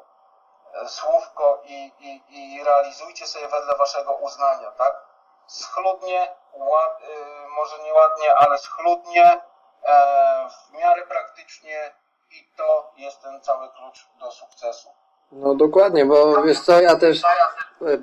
e, 0.74 0.88
słówko 0.88 1.62
i, 1.64 1.92
i, 1.98 2.22
i 2.28 2.64
realizujcie 2.64 3.26
sobie 3.26 3.48
wedle 3.48 3.76
waszego 3.76 4.14
uznania, 4.14 4.70
tak? 4.70 5.08
Schludnie, 5.46 6.34
ład, 6.52 7.00
y, 7.00 7.48
może 7.48 7.78
nie 7.78 7.94
ładnie, 7.94 8.34
ale 8.34 8.58
schludnie, 8.58 9.40
e, 9.82 10.48
w 10.50 10.72
miarę 10.72 11.06
praktycznie 11.06 11.94
i 12.30 12.52
to 12.56 12.92
jest 12.96 13.22
ten 13.22 13.40
cały 13.40 13.68
klucz 13.68 14.06
do 14.14 14.30
sukcesu. 14.30 14.94
No 15.32 15.54
dokładnie, 15.54 16.06
bo 16.06 16.42
wiesz 16.42 16.60
co, 16.60 16.80
ja 16.80 16.96
też 16.96 17.22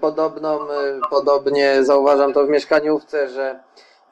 podobną, 0.01 0.59
podobnie 1.09 1.83
zauważam 1.83 2.33
to 2.33 2.45
w 2.45 2.49
mieszkaniówce, 2.49 3.29
że 3.29 3.59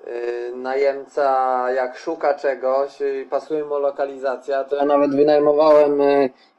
Y, 0.07 0.51
najemca 0.55 1.71
jak 1.71 1.97
szuka 1.97 2.33
czegoś, 2.33 2.97
pasuje 3.29 3.65
mu 3.65 3.79
lokalizacja, 3.79 4.63
to 4.63 4.75
ja 4.75 4.85
nawet 4.85 5.15
wynajmowałem 5.15 6.01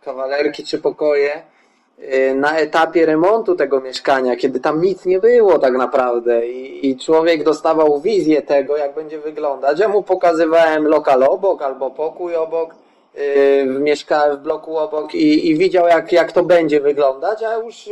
kawalerki 0.04 0.64
czy 0.64 0.78
pokoje 0.78 1.42
na 2.34 2.56
etapie 2.58 3.06
remontu 3.06 3.54
tego 3.54 3.80
mieszkania, 3.80 4.36
kiedy 4.36 4.60
tam 4.60 4.82
nic 4.82 5.04
nie 5.06 5.20
było 5.20 5.58
tak 5.58 5.72
naprawdę 5.72 6.46
i, 6.46 6.90
i 6.90 6.98
człowiek 6.98 7.42
dostawał 7.42 8.00
wizję 8.00 8.42
tego, 8.42 8.76
jak 8.76 8.94
będzie 8.94 9.18
wyglądać. 9.18 9.78
Ja 9.78 9.88
mu 9.88 10.02
pokazywałem 10.02 10.88
lokal 10.88 11.22
obok 11.22 11.62
albo 11.62 11.90
pokój 11.90 12.36
obok, 12.36 12.74
w 13.66 13.76
mieszka 13.80 14.36
w 14.36 14.38
bloku 14.38 14.78
obok 14.78 15.14
i, 15.14 15.48
i 15.48 15.58
widział 15.58 15.86
jak, 15.86 16.12
jak 16.12 16.32
to 16.32 16.42
będzie 16.42 16.80
wyglądać, 16.80 17.42
a 17.42 17.54
już 17.54 17.88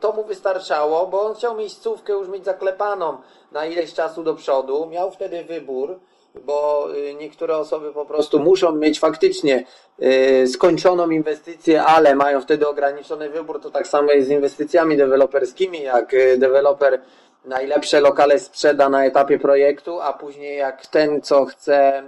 to 0.00 0.12
mu 0.12 0.24
wystarczało, 0.24 1.06
bo 1.06 1.20
on 1.20 1.34
chciał 1.34 1.56
miejscówkę 1.56 2.12
już 2.12 2.28
mieć 2.28 2.44
zaklepaną 2.44 3.16
na 3.52 3.66
ileś 3.66 3.94
czasu 3.94 4.22
do 4.22 4.34
przodu. 4.34 4.86
Miał 4.86 5.10
wtedy 5.10 5.44
wybór, 5.44 5.98
bo 6.34 6.88
y, 6.96 7.14
niektóre 7.14 7.56
osoby 7.56 7.92
po 7.92 8.06
prostu 8.06 8.38
muszą 8.38 8.72
mieć 8.72 9.00
faktycznie 9.00 9.64
y, 10.02 10.48
skończoną 10.48 11.10
inwestycję, 11.10 11.82
ale 11.82 12.14
mają 12.14 12.40
wtedy 12.40 12.68
ograniczony 12.68 13.30
wybór. 13.30 13.60
To 13.60 13.70
tak 13.70 13.86
samo 13.86 14.12
jest 14.12 14.28
z 14.28 14.30
inwestycjami 14.30 14.96
deweloperskimi, 14.96 15.82
jak 15.82 16.14
y, 16.14 16.38
deweloper 16.38 17.00
najlepsze 17.44 18.00
lokale 18.00 18.38
sprzeda 18.38 18.88
na 18.88 19.04
etapie 19.04 19.38
projektu, 19.38 20.00
a 20.00 20.12
później 20.12 20.58
jak 20.58 20.86
ten, 20.86 21.22
co 21.22 21.44
chce 21.44 22.02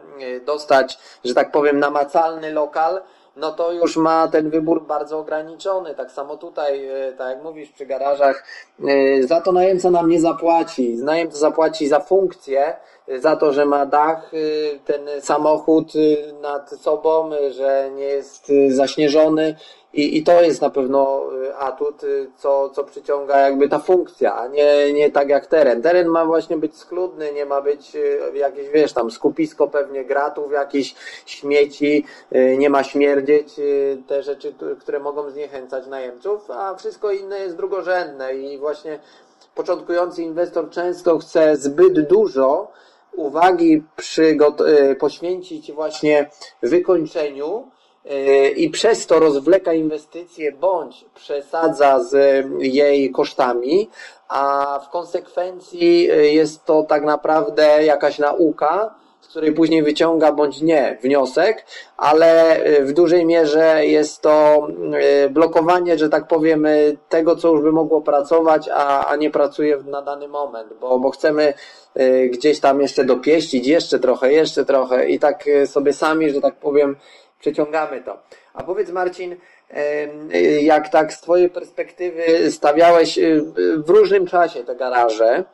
dostać, 0.45 0.99
że 1.25 1.35
tak 1.35 1.51
powiem, 1.51 1.79
namacalny 1.79 2.53
lokal, 2.53 3.03
no 3.37 3.53
to 3.53 3.73
już 3.73 3.97
ma 3.97 4.29
ten 4.29 4.51
wybór 4.51 4.87
bardzo 4.87 5.19
ograniczony. 5.19 5.95
Tak 5.95 6.11
samo 6.13 6.37
tutaj, 6.37 6.89
e, 6.89 7.13
tak 7.13 7.35
jak 7.35 7.45
mówisz, 7.45 7.71
przy 7.71 7.87
garażach, 7.87 8.45
e, 8.89 9.23
za 9.23 9.41
to 9.41 9.53
najemca 9.53 9.91
nam 9.91 10.09
nie 10.09 10.21
zapłaci. 10.21 10.95
Najemca 10.95 11.39
zapłaci 11.39 11.89
za 11.89 12.01
funkcję, 12.01 12.77
za 13.19 13.37
to, 13.37 13.53
że 13.53 13.67
ma 13.67 13.87
dach, 13.87 14.31
ten 14.85 15.09
samochód 15.21 15.93
nad 16.41 16.71
sobą, 16.71 17.31
że 17.51 17.91
nie 17.95 18.05
jest 18.05 18.53
zaśnieżony 18.69 19.57
i, 19.95 20.17
I 20.17 20.23
to 20.23 20.43
jest 20.43 20.61
na 20.61 20.71
pewno 20.71 21.23
y, 21.45 21.57
atut, 21.57 22.05
y, 22.05 22.31
co, 22.37 22.71
co 22.71 22.85
przyciąga 22.85 23.39
jakby 23.39 23.69
ta 23.69 23.79
funkcja, 23.79 24.37
a 24.37 24.49
nie, 24.49 24.93
nie 24.93 25.11
tak 25.11 25.29
jak 25.29 25.47
teren. 25.47 25.83
Teren 25.83 26.09
ma 26.09 26.25
właśnie 26.25 26.57
być 26.57 26.77
schludny, 26.77 27.33
nie 27.33 27.47
ma 27.47 27.61
być 27.61 27.97
y, 27.97 28.19
jakieś, 28.35 28.69
wiesz, 28.69 28.93
tam 28.93 29.11
skupisko 29.11 29.69
pewnie 29.69 30.05
gratów, 30.05 30.53
jakieś 30.53 30.95
śmieci, 31.27 32.05
nie 32.59 32.71
ma 32.71 32.85
śmierdzieć, 32.85 33.55
te 34.07 34.23
rzeczy, 34.23 34.55
które 34.81 34.99
mogą 34.99 35.31
zniechęcać 35.31 35.87
najemców, 35.87 36.51
a 36.51 36.75
wszystko 36.75 37.11
inne 37.11 37.39
jest 37.39 37.57
drugorzędne 37.57 38.35
i 38.35 38.59
właśnie 38.59 38.99
początkujący 39.55 40.23
inwestor 40.23 40.71
często 40.71 41.19
chce 41.19 41.57
zbyt 41.57 42.09
dużo 42.09 42.73
uwagi 43.17 43.83
poświęcić 44.99 45.73
właśnie 45.73 46.31
wykończeniu, 46.63 47.71
i 48.57 48.71
przez 48.71 49.07
to 49.07 49.19
rozwleka 49.19 49.73
inwestycje 49.73 50.53
bądź 50.53 51.05
przesadza 51.15 52.05
z 52.05 52.17
jej 52.61 53.11
kosztami, 53.11 53.91
a 54.29 54.81
w 54.87 54.91
konsekwencji 54.91 56.11
e, 56.11 56.17
jest 56.17 56.65
to 56.65 56.83
tak 56.83 57.05
naprawdę 57.05 57.85
jakaś 57.85 58.19
nauka, 58.19 58.95
z 59.21 59.29
której 59.29 59.53
później 59.53 59.83
wyciąga 59.83 60.33
bądź 60.33 60.63
nie 60.63 60.99
wniosek, 61.03 61.65
ale 61.97 62.57
e, 62.57 62.83
w 62.83 62.93
dużej 62.93 63.27
mierze 63.27 63.87
jest 63.87 64.21
to 64.21 64.69
blokowanie, 65.31 65.99
że 65.99 66.09
tak 66.09 66.29
powiem, 66.29 66.67
tego, 67.09 67.37
co 67.37 67.49
już 67.49 67.63
by 67.63 67.73
mogło 67.73 68.01
pracować, 68.01 68.69
a, 68.75 69.07
a 69.07 69.17
nie 69.17 69.31
pracuje 69.31 69.77
na 69.87 70.03
dany 70.03 70.29
moment, 70.29 70.73
bo, 70.81 70.99
bo 70.99 71.11
chcemy 71.11 71.55
gdzieś 72.31 72.61
tam 72.61 72.81
jeszcze 72.81 73.05
dopieścić, 73.05 73.67
jeszcze 73.67 73.99
trochę, 73.99 74.33
jeszcze 74.33 74.65
trochę 74.65 75.09
i 75.09 75.19
tak 75.19 75.45
sobie 75.67 75.93
sami, 75.93 76.31
że 76.31 76.41
tak 76.41 76.57
powiem, 76.57 76.97
przeciągamy 77.45 78.01
to. 78.01 78.19
A 78.55 78.63
powiedz 78.63 78.91
Marcin, 78.91 79.37
jak 80.61 80.89
tak 80.89 81.13
z 81.13 81.21
Twojej 81.21 81.51
perspektywy 81.51 82.53
stawiałeś 82.53 83.19
y, 83.19 83.43
w 83.87 83.91
różnym 83.91 84.27
czasie 84.27 84.65
te 84.65 84.77
garaże, 84.77 85.45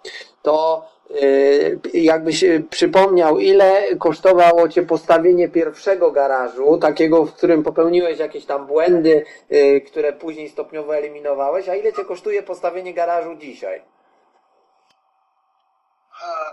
to 0.42 0.88
y, 1.22 1.80
jakbyś 1.94 2.44
przypomniał, 2.70 3.38
ile 3.38 3.82
kosztowało 3.98 4.68
Cię 4.68 4.82
postawienie 4.82 5.48
pierwszego 5.48 6.10
garażu, 6.10 6.78
takiego, 6.78 7.24
w 7.24 7.34
którym 7.34 7.62
popełniłeś 7.62 8.18
jakieś 8.18 8.44
tam 8.44 8.66
błędy, 8.66 9.24
y, 9.52 9.80
które 9.80 10.12
później 10.12 10.48
stopniowo 10.48 10.96
eliminowałeś, 10.96 11.68
a 11.68 11.74
ile 11.74 11.92
Cię 11.92 12.04
kosztuje 12.04 12.42
postawienie 12.42 12.94
garażu 12.94 13.34
dzisiaj? 13.34 13.82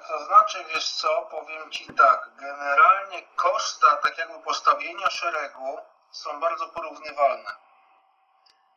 To 0.08 0.26
znaczy, 0.26 0.64
wiesz 0.64 0.91
co, 0.91 1.22
powiem 1.22 1.72
Ci 1.72 1.93
tak, 1.93 2.30
generalnie 2.36 3.22
koszta 3.36 3.97
tak 3.97 4.18
jakby 4.18 4.39
postawienia 4.39 5.10
szeregu 5.10 5.80
są 6.12 6.39
bardzo 6.39 6.68
porównywalne. 6.68 7.51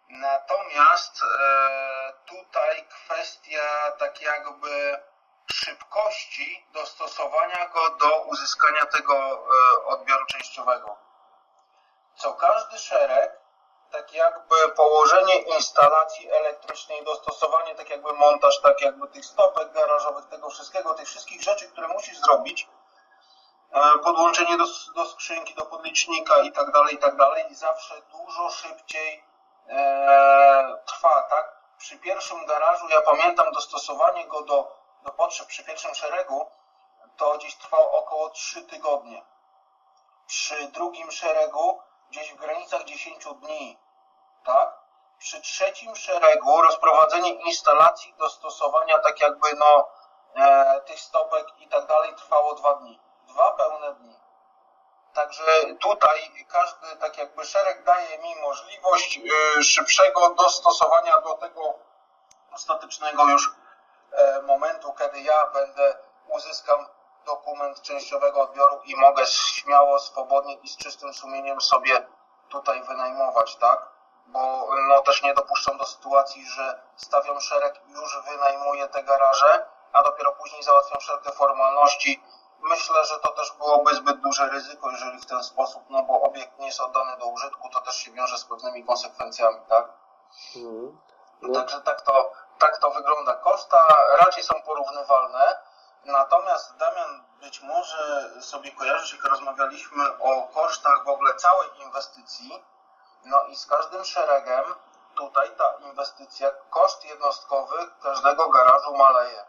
Natomiast 0.08 1.22
e, 1.22 2.12
tutaj 2.26 2.86
kwestia 2.88 3.92
tak 3.98 4.22
jakby 4.22 5.02
szybkości 5.52 6.66
dostosowania 6.72 7.68
go 7.68 7.90
do 7.90 8.20
uzyskania 8.22 8.86
tego 8.86 9.14
e, 9.14 9.84
odbioru 9.84 10.26
częściowego. 10.26 10.96
Co 12.16 12.34
każdy 12.34 12.78
szereg, 12.78 13.39
tak 13.92 14.12
jakby 14.12 14.68
położenie 14.76 15.36
instalacji 15.36 16.30
elektrycznej, 16.30 17.04
dostosowanie, 17.04 17.74
tak 17.74 17.90
jakby 17.90 18.12
montaż, 18.12 18.60
tak 18.60 18.80
jakby 18.80 19.08
tych 19.08 19.24
stopek 19.24 19.72
garażowych, 19.72 20.28
tego 20.28 20.50
wszystkiego, 20.50 20.94
tych 20.94 21.08
wszystkich 21.08 21.42
rzeczy, 21.42 21.68
które 21.68 21.88
musisz 21.88 22.18
zrobić, 22.18 22.68
e, 23.72 23.98
podłączenie 23.98 24.56
do, 24.56 24.64
do 24.94 25.06
skrzynki, 25.06 25.54
do 25.54 25.66
podlicznika 25.66 26.38
i 26.42 26.52
tak 26.52 26.72
dalej, 26.72 26.94
i 26.94 26.98
tak 26.98 27.16
dalej, 27.16 27.44
i 27.50 27.54
zawsze 27.54 27.94
dużo 28.02 28.50
szybciej 28.50 29.24
e, 29.68 30.76
trwa, 30.86 31.22
tak? 31.22 31.60
Przy 31.78 31.98
pierwszym 31.98 32.46
garażu, 32.46 32.88
ja 32.88 33.00
pamiętam 33.00 33.52
dostosowanie 33.52 34.26
go 34.26 34.42
do, 34.42 34.76
do 35.04 35.10
potrzeb 35.10 35.46
przy 35.46 35.64
pierwszym 35.64 35.94
szeregu, 35.94 36.46
to 37.16 37.38
gdzieś 37.38 37.54
trwało 37.56 37.92
około 37.92 38.30
3 38.30 38.62
tygodnie. 38.62 39.22
Przy 40.26 40.68
drugim 40.68 41.10
szeregu 41.10 41.80
gdzieś 42.10 42.32
w 42.32 42.36
granicach 42.36 42.84
10 42.84 43.24
dni, 43.24 43.78
tak? 44.44 44.80
Przy 45.18 45.40
trzecim 45.40 45.96
szeregu 45.96 46.62
rozprowadzenie 46.62 47.32
instalacji, 47.32 48.14
dostosowania 48.18 48.98
tak 48.98 49.20
jakby 49.20 49.48
no 49.54 49.88
e, 50.34 50.80
tych 50.80 51.00
stopek 51.00 51.46
i 51.58 51.68
tak 51.68 51.86
dalej 51.86 52.14
trwało 52.14 52.54
dwa 52.54 52.74
dni. 52.74 53.00
Dwa 53.28 53.52
pełne 53.52 53.94
dni. 53.94 54.20
Także 55.14 55.42
tutaj 55.80 56.46
każdy 56.48 56.96
tak 56.96 57.18
jakby 57.18 57.44
szereg 57.44 57.84
daje 57.84 58.18
mi 58.18 58.36
możliwość 58.36 59.20
y, 59.58 59.62
szybszego 59.62 60.34
dostosowania 60.34 61.20
do 61.20 61.34
tego 61.34 61.74
ostatecznego 62.52 63.28
już 63.28 63.50
e, 64.12 64.42
momentu, 64.42 64.92
kiedy 64.92 65.20
ja 65.20 65.46
będę 65.46 65.98
uzyskam 66.28 66.86
dokument 67.30 67.82
częściowego 67.82 68.40
odbioru 68.40 68.80
i 68.84 68.96
mogę 68.96 69.26
śmiało, 69.26 69.98
swobodnie 69.98 70.54
i 70.54 70.68
z 70.68 70.76
czystym 70.76 71.14
sumieniem 71.14 71.60
sobie 71.60 72.06
tutaj 72.48 72.82
wynajmować, 72.82 73.56
tak? 73.56 73.88
Bo 74.26 74.68
no 74.88 75.00
też 75.02 75.22
nie 75.22 75.34
dopuszczam 75.34 75.78
do 75.78 75.84
sytuacji, 75.84 76.46
że 76.46 76.82
stawiam 76.96 77.40
szereg 77.40 77.80
już 77.88 78.18
wynajmuję 78.30 78.88
te 78.88 79.02
garaże, 79.02 79.66
a 79.92 80.02
dopiero 80.02 80.32
później 80.32 80.62
załatwiam 80.62 81.00
wszelkie 81.00 81.32
formalności 81.32 82.22
Myślę, 82.62 83.04
że 83.04 83.18
to 83.18 83.32
też 83.32 83.52
byłoby 83.52 83.94
zbyt 83.94 84.20
duże 84.20 84.48
ryzyko, 84.48 84.90
jeżeli 84.90 85.18
w 85.18 85.26
ten 85.26 85.44
sposób, 85.44 85.82
no 85.90 86.02
bo 86.02 86.22
obiekt 86.22 86.58
nie 86.58 86.66
jest 86.66 86.80
oddany 86.80 87.16
do 87.16 87.26
użytku, 87.26 87.68
to 87.68 87.80
też 87.80 87.96
się 87.96 88.12
wiąże 88.12 88.38
z 88.38 88.44
pewnymi 88.44 88.84
konsekwencjami, 88.84 89.58
tak? 89.68 89.88
Mhm. 90.56 91.00
No. 91.42 91.54
Także 91.54 91.80
tak 91.80 92.00
to, 92.00 92.32
tak 92.58 92.78
to 92.78 92.90
wygląda. 92.90 93.34
Koszta 93.34 93.86
raczej 94.20 94.44
są 94.44 94.62
porównywalne, 94.62 95.58
natomiast 96.04 96.76
Damian 96.76 97.24
być 97.40 97.62
może 97.62 98.30
sobie 98.42 98.72
kojarzysz, 98.72 99.12
jak 99.12 99.24
rozmawialiśmy 99.24 100.18
o 100.18 100.42
kosztach 100.42 101.04
w 101.04 101.08
ogóle 101.08 101.34
całej 101.34 101.68
inwestycji, 101.84 102.64
no 103.24 103.44
i 103.44 103.56
z 103.56 103.66
każdym 103.66 104.04
szeregem 104.04 104.64
tutaj 105.14 105.50
ta 105.56 105.72
inwestycja, 105.74 106.50
koszt 106.70 107.04
jednostkowy 107.04 107.76
każdego 108.02 108.48
garażu 108.48 108.96
maleje. 108.96 109.44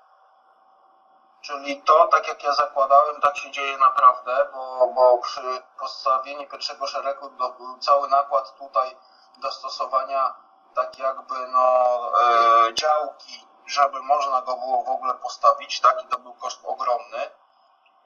Czyli 1.41 1.81
to, 1.81 2.07
tak 2.07 2.27
jak 2.27 2.43
ja 2.43 2.53
zakładałem, 2.53 3.21
tak 3.21 3.37
się 3.37 3.51
dzieje 3.51 3.77
naprawdę, 3.77 4.47
bo, 4.53 4.87
bo 4.87 5.17
przy 5.17 5.63
postawieniu 5.79 6.49
pierwszego 6.49 6.87
szeregu 6.87 7.29
do, 7.29 7.55
cały 7.79 8.09
nakład 8.09 8.57
tutaj 8.57 8.97
dostosowania 9.37 10.33
tak 10.75 10.99
jakby 10.99 11.47
no 11.47 11.95
e, 12.21 12.73
działki, 12.73 13.47
żeby 13.71 14.01
można 14.01 14.41
go 14.41 14.57
było 14.57 14.83
w 14.83 14.89
ogóle 14.89 15.13
postawić, 15.13 15.79
taki 15.79 16.07
to 16.07 16.19
był 16.19 16.33
koszt 16.33 16.59
ogromny. 16.63 17.29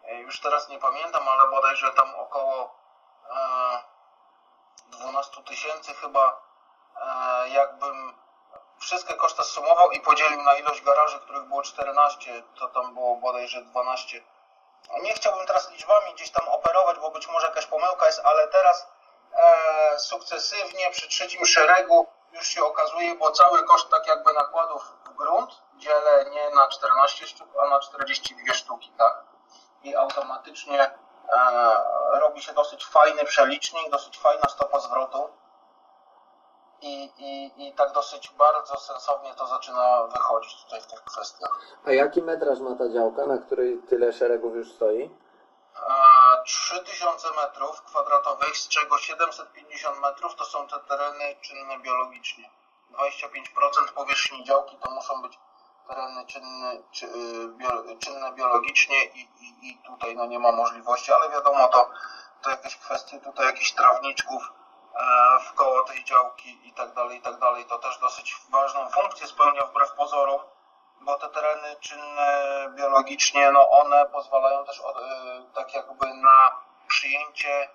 E, 0.03 0.15
już 0.15 0.39
teraz 0.39 0.69
nie 0.69 0.79
pamiętam, 0.79 1.27
ale 1.27 1.49
bodajże 1.49 1.91
tam 1.91 2.15
około 2.15 2.75
e, 3.29 3.83
12 4.87 5.43
tysięcy 5.43 5.93
chyba 5.93 6.41
e, 7.01 7.49
jakbym 7.49 8.13
wszystkie 8.79 9.13
koszta 9.13 9.43
sumował 9.43 9.91
i 9.91 10.01
podzielił 10.01 10.41
na 10.41 10.53
ilość 10.53 10.81
garaży, 10.81 11.19
których 11.19 11.43
było 11.43 11.61
14, 11.61 12.43
to 12.59 12.67
tam 12.67 12.93
było 12.93 13.15
bodajże 13.15 13.61
12. 13.61 14.23
Nie 15.01 15.13
chciałbym 15.13 15.47
teraz 15.47 15.71
liczbami 15.71 16.13
gdzieś 16.13 16.31
tam 16.31 16.49
operować, 16.49 16.99
bo 16.99 17.11
być 17.11 17.27
może 17.27 17.47
jakaś 17.47 17.65
pomyłka 17.65 18.05
jest, 18.05 18.21
ale 18.23 18.47
teraz 18.47 18.87
e, 19.33 19.99
sukcesywnie 19.99 20.91
przy 20.91 21.07
trzecim 21.07 21.45
szeregu 21.45 22.07
już 22.31 22.47
się 22.47 22.63
okazuje, 22.63 23.15
bo 23.15 23.31
cały 23.31 23.63
koszt 23.63 23.89
tak 23.89 24.07
jakby 24.07 24.33
nakładów 24.33 24.83
grunt 25.15 25.61
dzielę 25.75 26.25
nie 26.31 26.55
na 26.55 26.67
14 26.67 27.27
sztuk, 27.27 27.47
a 27.61 27.69
na 27.69 27.79
42 27.79 28.53
sztuki, 28.53 28.91
tak? 28.97 29.23
I 29.83 29.95
automatycznie 29.95 30.81
e, 30.81 30.89
robi 32.19 32.41
się 32.41 32.53
dosyć 32.53 32.85
fajny 32.85 33.25
przelicznik, 33.25 33.91
dosyć 33.91 34.17
fajna 34.17 34.49
stopa 34.49 34.79
zwrotu 34.79 35.29
i, 36.81 37.11
i, 37.17 37.67
i 37.67 37.73
tak 37.73 37.91
dosyć 37.91 38.29
bardzo 38.37 38.79
sensownie 38.79 39.33
to 39.33 39.47
zaczyna 39.47 40.03
wychodzić 40.03 40.63
tutaj 40.63 40.81
w 40.81 40.87
tych 40.87 41.03
kwestiach. 41.03 41.59
A 41.85 41.91
jaki 41.91 42.21
metraż 42.21 42.59
ma 42.59 42.75
ta 42.75 42.89
działka, 42.89 43.25
na 43.25 43.37
której 43.37 43.77
tyle 43.89 44.13
szeregów 44.13 44.55
już 44.55 44.73
stoi? 44.73 45.09
3000 46.45 47.27
metrów 47.35 47.81
kwadratowych, 47.81 48.57
z 48.57 48.67
czego 48.67 48.97
750 48.97 50.01
metrów 50.01 50.35
to 50.35 50.45
są 50.45 50.67
te 50.67 50.79
tereny 50.79 51.35
czynne 51.41 51.79
biologicznie. 51.79 52.49
25% 52.91 53.93
powierzchni 53.95 54.43
działki 54.43 54.77
to 54.77 54.91
muszą 54.91 55.21
być 55.21 55.39
tereny 55.87 56.25
czynne, 56.25 56.77
czy, 56.91 57.05
y, 57.05 57.47
bio, 57.47 57.69
czynne 57.99 58.31
biologicznie 58.31 59.05
i, 59.05 59.19
i, 59.19 59.69
i 59.69 59.77
tutaj 59.85 60.15
no 60.15 60.25
nie 60.25 60.39
ma 60.39 60.51
możliwości, 60.51 61.13
ale 61.13 61.29
wiadomo 61.29 61.67
to, 61.67 61.89
to 62.41 62.49
jakieś 62.49 62.77
kwestie 62.77 63.19
tutaj 63.19 63.45
jakichś 63.45 63.71
trawniczków, 63.71 64.51
E, 64.95 65.39
w 65.39 65.53
koło 65.53 65.83
tej 65.83 66.03
działki 66.03 66.67
i 66.67 66.73
tak 66.73 66.93
dalej, 66.93 67.17
i 67.17 67.21
tak 67.21 67.39
dalej. 67.39 67.65
To 67.65 67.79
też 67.79 67.97
dosyć 67.97 68.35
ważną 68.49 68.89
funkcję 68.89 69.27
spełnia 69.27 69.65
wbrew 69.65 69.91
pozorom, 69.91 70.41
bo 71.01 71.17
te 71.17 71.29
tereny 71.29 71.75
czynne 71.79 72.67
biologicznie, 72.75 73.51
no 73.51 73.69
one 73.69 74.05
pozwalają 74.05 74.65
też 74.65 74.79
e, 74.79 74.83
tak 75.53 75.73
jakby 75.73 76.13
na 76.13 76.51
przyjęcie 76.87 77.69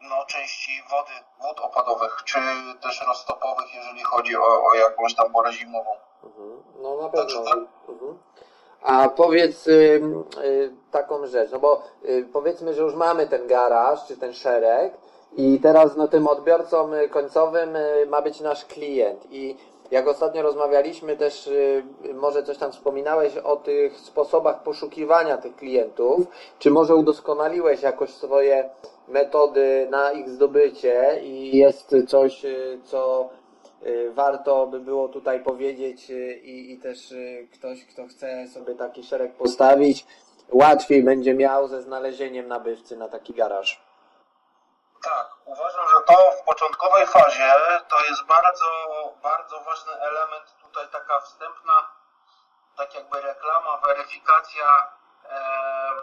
no, 0.00 0.26
części 0.26 0.82
wody, 0.90 1.12
wód 1.40 1.60
opadowych, 1.60 2.22
czy 2.24 2.38
też 2.82 3.02
roztopowych, 3.06 3.74
jeżeli 3.74 4.02
chodzi 4.02 4.36
o, 4.36 4.64
o 4.72 4.74
jakąś 4.74 5.14
tam 5.14 5.32
porę 5.32 5.52
zimową. 5.52 5.90
Mhm. 6.24 6.62
No 6.82 6.96
na 7.02 7.08
pewno. 7.08 7.44
Tak... 7.44 7.58
Mhm. 7.88 8.18
A 8.82 9.08
powiedz 9.08 9.66
y, 9.66 10.02
y, 10.44 10.74
taką 10.90 11.26
rzecz, 11.26 11.50
no 11.50 11.58
bo 11.58 11.82
y, 12.04 12.28
powiedzmy, 12.32 12.74
że 12.74 12.82
już 12.82 12.94
mamy 12.94 13.26
ten 13.26 13.46
garaż, 13.46 14.06
czy 14.06 14.16
ten 14.16 14.34
szereg, 14.34 14.92
i 15.36 15.60
teraz 15.62 15.96
no, 15.96 16.08
tym 16.08 16.26
odbiorcą 16.26 16.94
y, 16.94 17.08
końcowym 17.08 17.76
y, 17.76 18.06
ma 18.08 18.22
być 18.22 18.40
nasz 18.40 18.64
klient. 18.64 19.26
I 19.30 19.56
jak 19.90 20.08
ostatnio 20.08 20.42
rozmawialiśmy, 20.42 21.16
też 21.16 21.46
y, 21.46 21.84
może 22.14 22.42
coś 22.42 22.58
tam 22.58 22.72
wspominałeś 22.72 23.36
o 23.36 23.56
tych 23.56 23.96
sposobach 23.98 24.62
poszukiwania 24.62 25.36
tych 25.38 25.56
klientów. 25.56 26.20
Czy 26.58 26.70
może 26.70 26.94
udoskonaliłeś 26.94 27.82
jakoś 27.82 28.10
swoje 28.10 28.70
metody 29.10 29.88
na 29.90 30.12
ich 30.12 30.28
zdobycie 30.28 31.20
i 31.22 31.56
jest 31.56 31.94
coś, 32.08 32.42
co 32.84 33.30
warto 34.10 34.66
by 34.66 34.80
było 34.80 35.08
tutaj 35.08 35.40
powiedzieć 35.40 36.10
i, 36.42 36.72
i 36.72 36.78
też 36.78 37.14
ktoś, 37.54 37.84
kto 37.84 38.06
chce 38.06 38.48
sobie 38.48 38.74
taki 38.74 39.02
szereg 39.02 39.34
postawić, 39.34 40.06
łatwiej 40.52 41.02
będzie 41.02 41.34
miał 41.34 41.68
ze 41.68 41.82
znalezieniem 41.82 42.48
nabywcy 42.48 42.96
na 42.96 43.08
taki 43.08 43.34
garaż. 43.34 43.80
Tak, 45.04 45.26
uważam, 45.44 45.88
że 45.88 46.04
to 46.06 46.32
w 46.32 46.44
początkowej 46.44 47.06
fazie 47.06 47.52
to 47.88 48.04
jest 48.08 48.24
bardzo, 48.24 48.66
bardzo 49.22 49.60
ważny 49.60 49.92
element, 49.92 50.54
tutaj 50.62 50.84
taka 50.92 51.20
wstępna, 51.20 51.72
tak 52.76 52.94
jakby 52.94 53.20
reklama, 53.20 53.80
weryfikacja, 53.86 54.92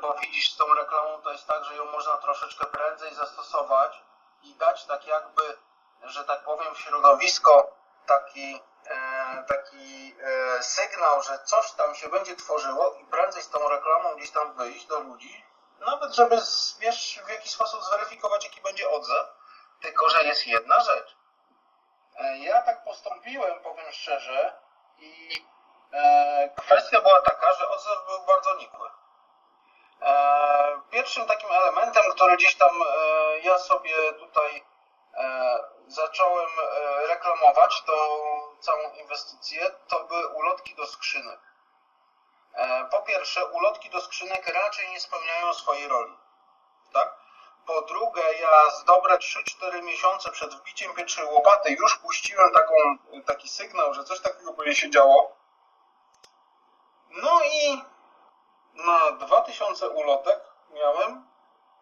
bo 0.02 0.14
widzisz 0.14 0.54
z 0.54 0.58
tą 0.58 0.74
reklamą 0.74 1.22
to 1.22 1.32
jest 1.32 1.48
tak, 1.48 1.64
że 1.64 1.76
ją 1.76 1.86
można 1.86 2.18
troszeczkę 2.18 2.66
prędzej 2.66 3.14
zastosować 3.16 4.04
i 4.44 4.56
dać 4.56 4.86
tak 4.86 5.08
jakby, 5.08 5.58
że 6.04 6.24
tak 6.24 6.44
powiem, 6.44 6.76
środowisko 6.76 7.78
taki, 8.06 8.62
e, 8.86 9.44
taki 9.48 10.16
e, 10.22 10.64
sygnał, 10.64 11.22
że 11.22 11.40
coś 11.40 11.72
tam 11.72 11.96
się 11.96 12.10
będzie 12.10 12.36
tworzyło 12.36 12.94
i 12.94 13.06
prędzej 13.06 13.44
z 13.44 13.50
tą 13.50 13.70
reklamą 13.70 14.16
gdzieś 14.16 14.32
tam 14.32 14.54
wyjść 14.54 14.86
do 14.86 15.00
ludzi, 15.00 15.46
nawet 15.80 16.14
żeby 16.14 16.42
wiesz, 16.80 17.20
w 17.26 17.30
jakiś 17.30 17.52
sposób 17.52 17.84
zweryfikować, 17.84 18.44
jaki 18.44 18.62
będzie 18.62 18.90
odzew, 18.90 19.28
tylko 19.82 20.10
że 20.10 20.24
jest 20.24 20.48
jedna 20.48 20.80
rzecz. 20.80 21.18
E, 22.20 22.38
ja 22.38 22.62
tak 22.62 22.84
postąpiłem, 22.84 23.60
powiem 23.60 23.92
szczerze, 23.92 24.54
i 25.00 25.46
e, 25.94 26.50
kwestia 26.58 27.02
była 27.02 27.22
taka, 27.22 27.54
że 27.54 27.70
odzew 27.70 28.06
był 28.06 28.26
bardzo 28.26 28.56
nikły. 28.56 28.90
E, 30.02 30.82
pierwszym 30.92 31.26
takim 31.26 31.52
elementem, 31.52 32.04
który 32.12 32.38
gdzieś 32.38 32.56
tam 32.56 32.72
ja 33.44 33.60
sobie 33.60 34.14
tutaj 34.14 34.64
zacząłem 35.88 36.50
reklamować 37.08 37.84
tą 37.86 37.94
całą 38.60 38.94
inwestycję, 38.94 39.72
to 39.88 40.04
były 40.04 40.28
ulotki 40.28 40.76
do 40.76 40.86
skrzynek. 40.86 41.40
E, 42.54 42.86
po 42.92 43.02
pierwsze, 43.02 43.46
ulotki 43.46 43.90
do 43.90 44.02
skrzynek 44.02 44.48
raczej 44.48 44.90
nie 44.90 45.00
spełniają 45.00 45.54
swojej 45.54 45.88
roli. 45.88 46.14
Tak? 46.94 47.16
Po 47.66 47.82
drugie, 47.82 48.24
ja 48.40 48.70
z 48.70 48.84
dobre 48.84 49.18
3-4 49.18 49.84
miesiące 49.84 50.32
przed 50.32 50.56
wbiciem 50.56 50.94
pierwszej 50.94 51.26
łopaty 51.26 51.72
już 51.72 51.98
puściłem 51.98 52.52
taką, 52.54 52.74
taki 53.26 53.50
sygnał, 53.50 53.94
że 53.94 54.04
coś 54.04 54.20
takiego 54.20 54.54
będzie 54.54 54.76
się 54.76 54.90
działo. 54.90 55.36
No 57.10 57.42
i 57.44 57.82
na 58.78 59.12
2000 59.12 59.90
ulotek 59.90 60.40
miałem 60.70 61.28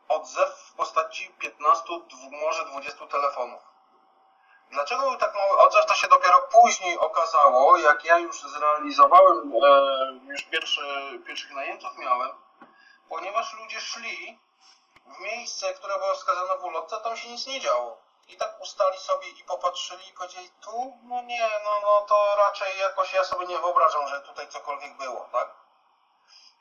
odzew 0.08 0.50
w 0.50 0.74
postaci 0.74 1.30
15, 1.40 1.84
może 2.32 2.66
20 2.66 3.08
telefonów. 3.08 3.62
Dlaczego 4.72 5.02
był 5.02 5.18
tak 5.18 5.36
mały 5.36 5.58
odzew, 5.58 5.86
to 5.86 5.94
się 5.94 6.08
dopiero 6.08 6.42
później 6.42 6.98
okazało, 6.98 7.78
jak 7.78 8.06
ja 8.06 8.18
już 8.20 8.42
zrealizowałem, 8.42 9.54
e, 9.64 10.32
już 10.32 10.44
pierwszy, 10.44 10.82
pierwszych 11.26 11.52
najemców 11.52 11.98
miałem, 11.98 12.30
ponieważ 13.10 13.54
ludzie 13.54 13.82
szli 13.82 14.40
w 15.06 15.20
miejsce, 15.20 15.74
które 15.74 15.98
było 16.00 16.14
wskazane 16.14 16.58
w 16.58 16.64
ulotce, 16.64 16.98
tam 16.98 17.18
się 17.18 17.30
nic 17.30 17.48
nie 17.48 17.60
działo. 17.60 17.98
I 18.28 18.38
tak 18.38 18.62
ustali 18.62 18.98
sobie 18.98 19.30
i 19.30 19.44
popatrzyli 19.44 20.10
i 20.10 20.14
powiedzieli, 20.14 20.50
tu, 20.62 20.98
no 21.04 21.22
nie, 21.22 21.50
no, 21.64 21.72
no 21.82 22.02
to 22.02 22.36
raczej 22.38 22.80
jakoś 22.80 23.14
ja 23.14 23.24
sobie 23.24 23.48
nie 23.48 23.60
wyobrażam, 23.60 24.08
że 24.08 24.22
tutaj 24.22 24.48
cokolwiek 24.48 24.98
było, 24.98 25.30
tak? 25.32 25.65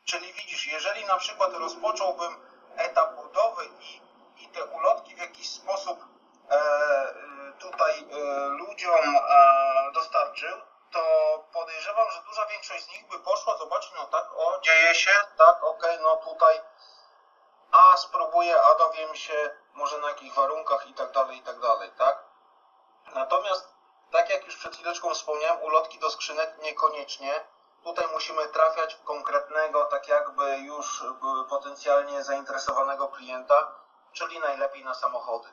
Czyli 0.04 0.32
widzisz, 0.32 0.66
jeżeli 0.66 1.04
na 1.04 1.16
przykład 1.16 1.52
rozpocząłbym 1.52 2.36
etap 2.76 3.14
budowy 3.14 3.64
i, 3.66 4.00
i 4.44 4.48
te 4.48 4.64
ulotki 4.64 5.14
w 5.14 5.18
jakiś 5.18 5.50
sposób 5.50 6.04
e, 6.50 7.14
tutaj 7.58 7.98
e, 7.98 8.24
ludziom 8.48 9.16
e, 9.16 9.92
dostarczył, 9.94 10.58
to 10.92 11.00
podejrzewam, 11.52 12.10
że 12.10 12.22
duża 12.22 12.46
większość 12.46 12.84
z 12.84 12.88
nich 12.88 13.08
by 13.08 13.18
poszła 13.18 13.56
zobaczyć, 13.58 13.92
no 13.96 14.06
tak, 14.06 14.32
o, 14.36 14.60
dzieje 14.60 14.94
się, 14.94 15.10
tak, 15.38 15.64
okej, 15.64 15.90
okay, 15.90 16.02
no 16.02 16.16
tutaj 16.16 16.60
a 17.74 17.96
spróbuję, 17.96 18.62
a 18.62 18.74
dowiem 18.74 19.14
się 19.14 19.50
może 19.74 19.98
na 19.98 20.08
jakich 20.08 20.34
warunkach 20.34 20.86
i 20.86 20.94
tak 20.94 21.12
dalej, 21.12 21.38
i 21.38 21.42
tak 21.42 21.60
dalej, 21.60 21.90
tak? 21.98 22.24
Natomiast, 23.14 23.74
tak 24.10 24.30
jak 24.30 24.44
już 24.44 24.56
przed 24.56 24.74
chwileczką 24.74 25.14
wspomniałem, 25.14 25.62
ulotki 25.62 25.98
do 25.98 26.10
skrzynek 26.10 26.58
niekoniecznie. 26.62 27.44
Tutaj 27.84 28.08
musimy 28.12 28.48
trafiać 28.48 28.94
w 28.94 29.04
konkretnego, 29.04 29.84
tak 29.84 30.08
jakby 30.08 30.58
już 30.58 31.04
potencjalnie 31.48 32.24
zainteresowanego 32.24 33.08
klienta, 33.08 33.72
czyli 34.12 34.38
najlepiej 34.38 34.84
na 34.84 34.94
samochody. 34.94 35.48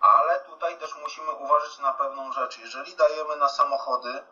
Ale 0.00 0.40
tutaj 0.40 0.78
też 0.78 0.96
musimy 0.96 1.32
uważać 1.32 1.78
na 1.78 1.92
pewną 1.92 2.32
rzecz. 2.32 2.58
Jeżeli 2.58 2.96
dajemy 2.96 3.36
na 3.36 3.48
samochody, 3.48 4.24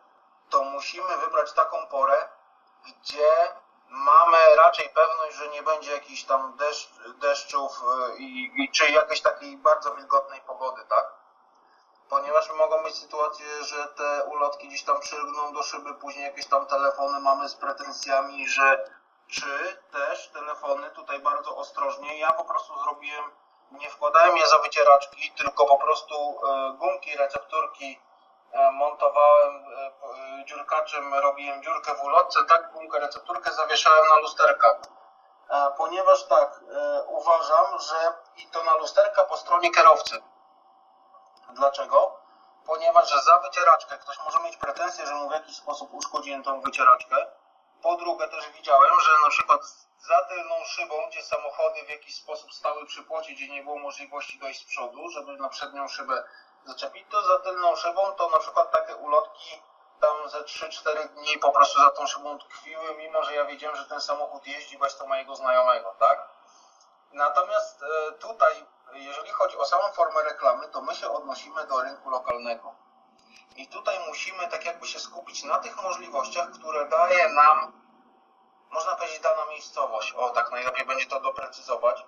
to 0.50 0.62
musimy 0.62 1.16
wybrać 1.16 1.52
taką 1.52 1.86
porę, 1.86 2.28
gdzie 2.86 3.54
mamy 3.88 4.56
raczej 4.56 4.88
pewność, 4.88 5.36
że 5.36 5.48
nie 5.48 5.62
będzie 5.62 5.92
jakichś 5.92 6.24
tam 6.24 6.56
deszcz, 6.56 6.88
deszczów 7.18 7.82
e, 7.82 8.16
i, 8.16 8.52
i, 8.64 8.70
czy 8.70 8.90
jakiejś 8.90 9.20
takiej 9.20 9.56
bardzo 9.56 9.94
wilgotnej 9.94 10.40
pogody, 10.40 10.84
tak? 10.88 11.15
Ponieważ 12.08 12.50
mogą 12.50 12.82
być 12.82 12.98
sytuacje, 12.98 13.64
że 13.64 13.86
te 13.86 14.24
ulotki 14.24 14.68
gdzieś 14.68 14.84
tam 14.84 15.00
przylgną 15.00 15.52
do 15.52 15.62
szyby, 15.62 15.94
później 15.94 16.24
jakieś 16.24 16.46
tam 16.46 16.66
telefony 16.66 17.20
mamy 17.20 17.48
z 17.48 17.54
pretensjami, 17.54 18.48
że 18.48 18.90
czy 19.30 19.82
też 19.92 20.28
telefony 20.28 20.90
tutaj 20.90 21.18
bardzo 21.18 21.56
ostrożnie. 21.56 22.18
Ja 22.18 22.32
po 22.32 22.44
prostu 22.44 22.78
zrobiłem, 22.82 23.24
nie 23.70 23.90
wkładałem 23.90 24.36
je 24.36 24.46
za 24.46 24.58
wycieraczki, 24.58 25.32
tylko 25.36 25.66
po 25.66 25.78
prostu 25.78 26.14
e, 26.14 26.72
gumki, 26.78 27.16
recepturki 27.16 28.00
E, 28.56 28.70
montowałem 28.72 29.54
e, 29.54 30.44
dziurkaczem, 30.44 31.14
robiłem 31.14 31.62
dziurkę 31.62 31.94
w 31.94 32.04
ulotce, 32.04 32.44
tak 32.44 32.72
gumkę, 32.72 33.00
recepturkę 33.00 33.52
zawieszałem 33.52 34.08
na 34.08 34.16
lusterka. 34.16 34.78
Ponieważ 35.76 36.24
tak, 36.24 36.60
uważam, 37.06 37.80
że 37.80 38.12
i 38.36 38.46
to 38.46 38.64
na 38.64 38.76
lusterka 38.76 39.24
po 39.24 39.36
stronie 39.36 39.70
kierowcy. 39.70 40.22
Dlaczego? 41.50 42.20
Ponieważ 42.66 43.24
za 43.24 43.38
wycieraczkę 43.38 43.98
ktoś 43.98 44.18
może 44.24 44.40
mieć 44.40 44.56
pretensje, 44.56 45.06
że 45.06 45.14
mu 45.14 45.28
w 45.28 45.32
jakiś 45.32 45.56
sposób 45.56 45.94
uszkodziłem 45.94 46.42
tą 46.42 46.60
wycieraczkę. 46.60 47.16
Po 47.82 47.96
drugie 47.96 48.28
też 48.28 48.48
widziałem, 48.48 49.00
że 49.00 49.10
na 49.24 49.30
przykład 49.30 49.60
za 49.98 50.24
tylną 50.24 50.64
szybą, 50.64 50.94
gdzie 51.08 51.22
samochody 51.22 51.84
w 51.84 51.88
jakiś 51.88 52.16
sposób 52.16 52.52
stały 52.52 52.86
przy 52.86 53.02
płocie, 53.02 53.32
gdzie 53.32 53.48
nie 53.48 53.62
było 53.62 53.78
możliwości 53.78 54.38
dojść 54.38 54.62
z 54.62 54.64
przodu, 54.64 55.08
żeby 55.08 55.36
na 55.36 55.48
przednią 55.48 55.88
szybę 55.88 56.24
zaczepić 56.64 57.06
to 57.10 57.22
za 57.22 57.38
tylną 57.38 57.76
szybą, 57.76 58.12
to 58.12 58.28
na 58.30 58.38
przykład 58.38 58.70
takie 58.70 58.96
ulotki 58.96 59.62
tam 60.00 60.28
ze 60.28 60.40
3-4 60.40 61.08
dni 61.08 61.38
po 61.38 61.52
prostu 61.52 61.80
za 61.80 61.90
tą 61.90 62.06
szybą 62.06 62.38
tkwiły, 62.38 62.94
mimo 62.94 63.22
że 63.22 63.34
ja 63.34 63.44
wiedziałem, 63.44 63.76
że 63.76 63.84
ten 63.84 64.00
samochód 64.00 64.46
jeździ 64.46 64.78
bez 64.78 64.96
to 64.98 65.06
mojego 65.06 65.36
znajomego, 65.36 65.94
tak? 65.98 66.28
Natomiast 67.12 67.82
e, 67.82 68.12
tutaj, 68.12 68.66
jeżeli 69.04 69.30
chodzi 69.30 69.56
o 69.56 69.64
samą 69.64 69.92
formę 69.92 70.22
reklamy, 70.22 70.68
to 70.68 70.82
my 70.82 70.94
się 70.94 71.10
odnosimy 71.10 71.66
do 71.66 71.82
rynku 71.82 72.10
lokalnego. 72.10 72.74
I 73.56 73.68
tutaj 73.68 73.98
musimy 74.06 74.48
tak 74.48 74.64
jakby 74.64 74.86
się 74.86 75.00
skupić 75.00 75.44
na 75.44 75.58
tych 75.58 75.82
możliwościach, 75.82 76.50
które 76.50 76.88
daje 76.88 77.28
nam, 77.28 77.82
można 78.70 78.96
powiedzieć, 78.96 79.20
dana 79.20 79.46
miejscowość. 79.46 80.12
O, 80.12 80.30
tak 80.30 80.50
najlepiej 80.50 80.86
będzie 80.86 81.06
to 81.06 81.20
doprecyzować. 81.20 82.04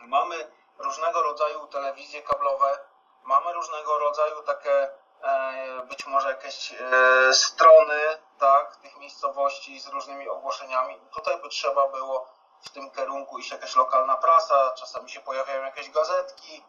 Mamy 0.00 0.50
różnego 0.78 1.22
rodzaju 1.22 1.66
telewizje 1.66 2.22
kablowe, 2.22 2.78
mamy 3.24 3.52
różnego 3.52 3.98
rodzaju 3.98 4.42
takie 4.42 4.90
e, 5.22 5.82
być 5.88 6.06
może 6.06 6.28
jakieś 6.28 6.72
e, 6.72 7.34
strony 7.34 8.00
tak, 8.38 8.76
tych 8.76 8.96
miejscowości 8.96 9.80
z 9.80 9.86
różnymi 9.86 10.28
ogłoszeniami. 10.28 11.00
Tutaj 11.14 11.38
by 11.42 11.48
trzeba 11.48 11.88
było 11.88 12.37
w 12.62 12.70
tym 12.70 12.90
kierunku 12.90 13.38
iść 13.38 13.50
jakaś 13.50 13.76
lokalna 13.76 14.16
prasa, 14.16 14.72
czasami 14.72 15.10
się 15.10 15.20
pojawiają 15.20 15.62
jakieś 15.62 15.90
gazetki, 15.90 16.64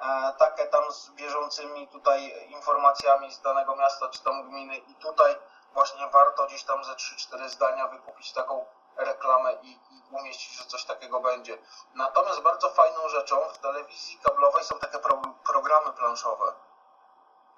e, 0.00 0.32
takie 0.38 0.66
tam 0.66 0.92
z 0.92 1.10
bieżącymi 1.10 1.88
tutaj 1.88 2.46
informacjami 2.48 3.32
z 3.32 3.40
danego 3.40 3.76
miasta 3.76 4.08
czy 4.08 4.22
tam 4.22 4.50
gminy 4.50 4.76
i 4.76 4.94
tutaj 4.94 5.36
właśnie 5.74 6.08
warto 6.08 6.46
gdzieś 6.46 6.64
tam 6.64 6.84
ze 6.84 6.92
3-4 6.92 7.48
zdania 7.48 7.88
wykupić 7.88 8.32
taką 8.32 8.66
reklamę 8.96 9.52
i, 9.62 9.72
i 9.72 10.02
umieścić, 10.10 10.56
że 10.56 10.64
coś 10.64 10.84
takiego 10.84 11.20
będzie. 11.20 11.58
Natomiast 11.94 12.40
bardzo 12.40 12.70
fajną 12.70 13.08
rzeczą 13.08 13.40
w 13.48 13.58
telewizji 13.58 14.18
kablowej 14.18 14.64
są 14.64 14.78
takie 14.78 14.98
pro, 14.98 15.22
programy 15.46 15.92
planszowe. 15.92 16.52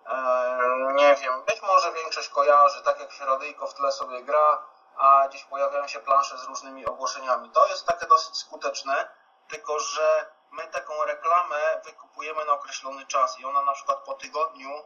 Eee, 0.06 0.94
nie 0.94 1.14
wiem, 1.14 1.42
być 1.42 1.62
może 1.62 1.92
większość 1.92 2.28
kojarzy, 2.28 2.82
tak 2.82 3.00
jak 3.00 3.12
się 3.12 3.26
radyjko 3.26 3.66
w 3.66 3.74
tle 3.74 3.92
sobie 3.92 4.22
gra, 4.22 4.62
a 4.96 5.28
gdzieś 5.28 5.44
pojawiają 5.44 5.88
się 5.88 6.00
plansze 6.00 6.38
z 6.38 6.44
różnymi 6.44 6.86
ogłoszeniami. 6.86 7.50
To 7.50 7.66
jest 7.66 7.86
takie 7.86 8.06
dosyć 8.06 8.36
skuteczne, 8.36 9.08
tylko 9.48 9.78
że 9.78 10.26
my 10.50 10.66
taką 10.66 11.04
reklamę 11.04 11.80
wykupujemy 11.84 12.44
na 12.44 12.52
określony 12.52 13.06
czas 13.06 13.38
i 13.40 13.44
ona 13.44 13.62
na 13.62 13.72
przykład 13.72 13.98
po 13.98 14.14
tygodniu 14.14 14.84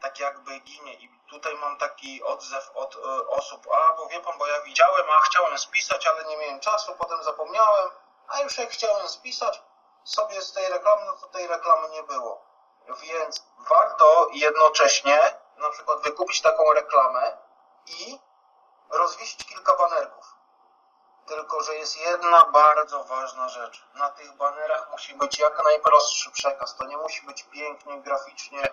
tak 0.00 0.20
jakby 0.20 0.60
ginie. 0.60 0.94
I 0.94 1.10
tutaj 1.30 1.54
mam 1.54 1.76
taki 1.76 2.22
odzew 2.22 2.70
od 2.74 2.94
y, 2.94 3.28
osób, 3.28 3.66
a 3.74 3.92
bo 3.92 4.06
wie 4.06 4.20
pan, 4.20 4.38
bo 4.38 4.46
ja 4.46 4.60
widziałem, 4.60 5.10
a 5.10 5.20
chciałem 5.20 5.58
spisać, 5.58 6.06
ale 6.06 6.24
nie 6.24 6.36
miałem 6.36 6.60
czasu, 6.60 6.94
potem 6.98 7.22
zapomniałem, 7.22 7.90
a 8.28 8.40
już 8.40 8.58
jak 8.58 8.70
chciałem 8.70 9.08
spisać 9.08 9.62
sobie 10.04 10.42
z 10.42 10.52
tej 10.52 10.68
reklamy, 10.68 11.04
no 11.06 11.12
to 11.12 11.26
tej 11.26 11.46
reklamy 11.46 11.88
nie 11.88 12.02
było. 12.02 12.48
Więc 13.00 13.46
warto 13.58 14.28
jednocześnie 14.32 15.38
na 15.56 15.70
przykład 15.70 16.02
wykupić 16.02 16.42
taką 16.42 16.72
reklamę 16.72 17.36
i 17.86 18.18
rozwiesić 18.90 19.44
kilka 19.44 19.76
banerków. 19.76 20.34
Tylko, 21.26 21.62
że 21.62 21.74
jest 21.74 22.00
jedna 22.00 22.44
bardzo 22.44 23.04
ważna 23.04 23.48
rzecz. 23.48 23.84
Na 23.94 24.10
tych 24.10 24.36
banerach 24.36 24.90
musi 24.90 25.14
być 25.14 25.38
jak 25.38 25.64
najprostszy 25.64 26.30
przekaz. 26.30 26.76
To 26.76 26.84
nie 26.84 26.96
musi 26.96 27.26
być 27.26 27.42
pięknie, 27.42 28.00
graficznie 28.00 28.72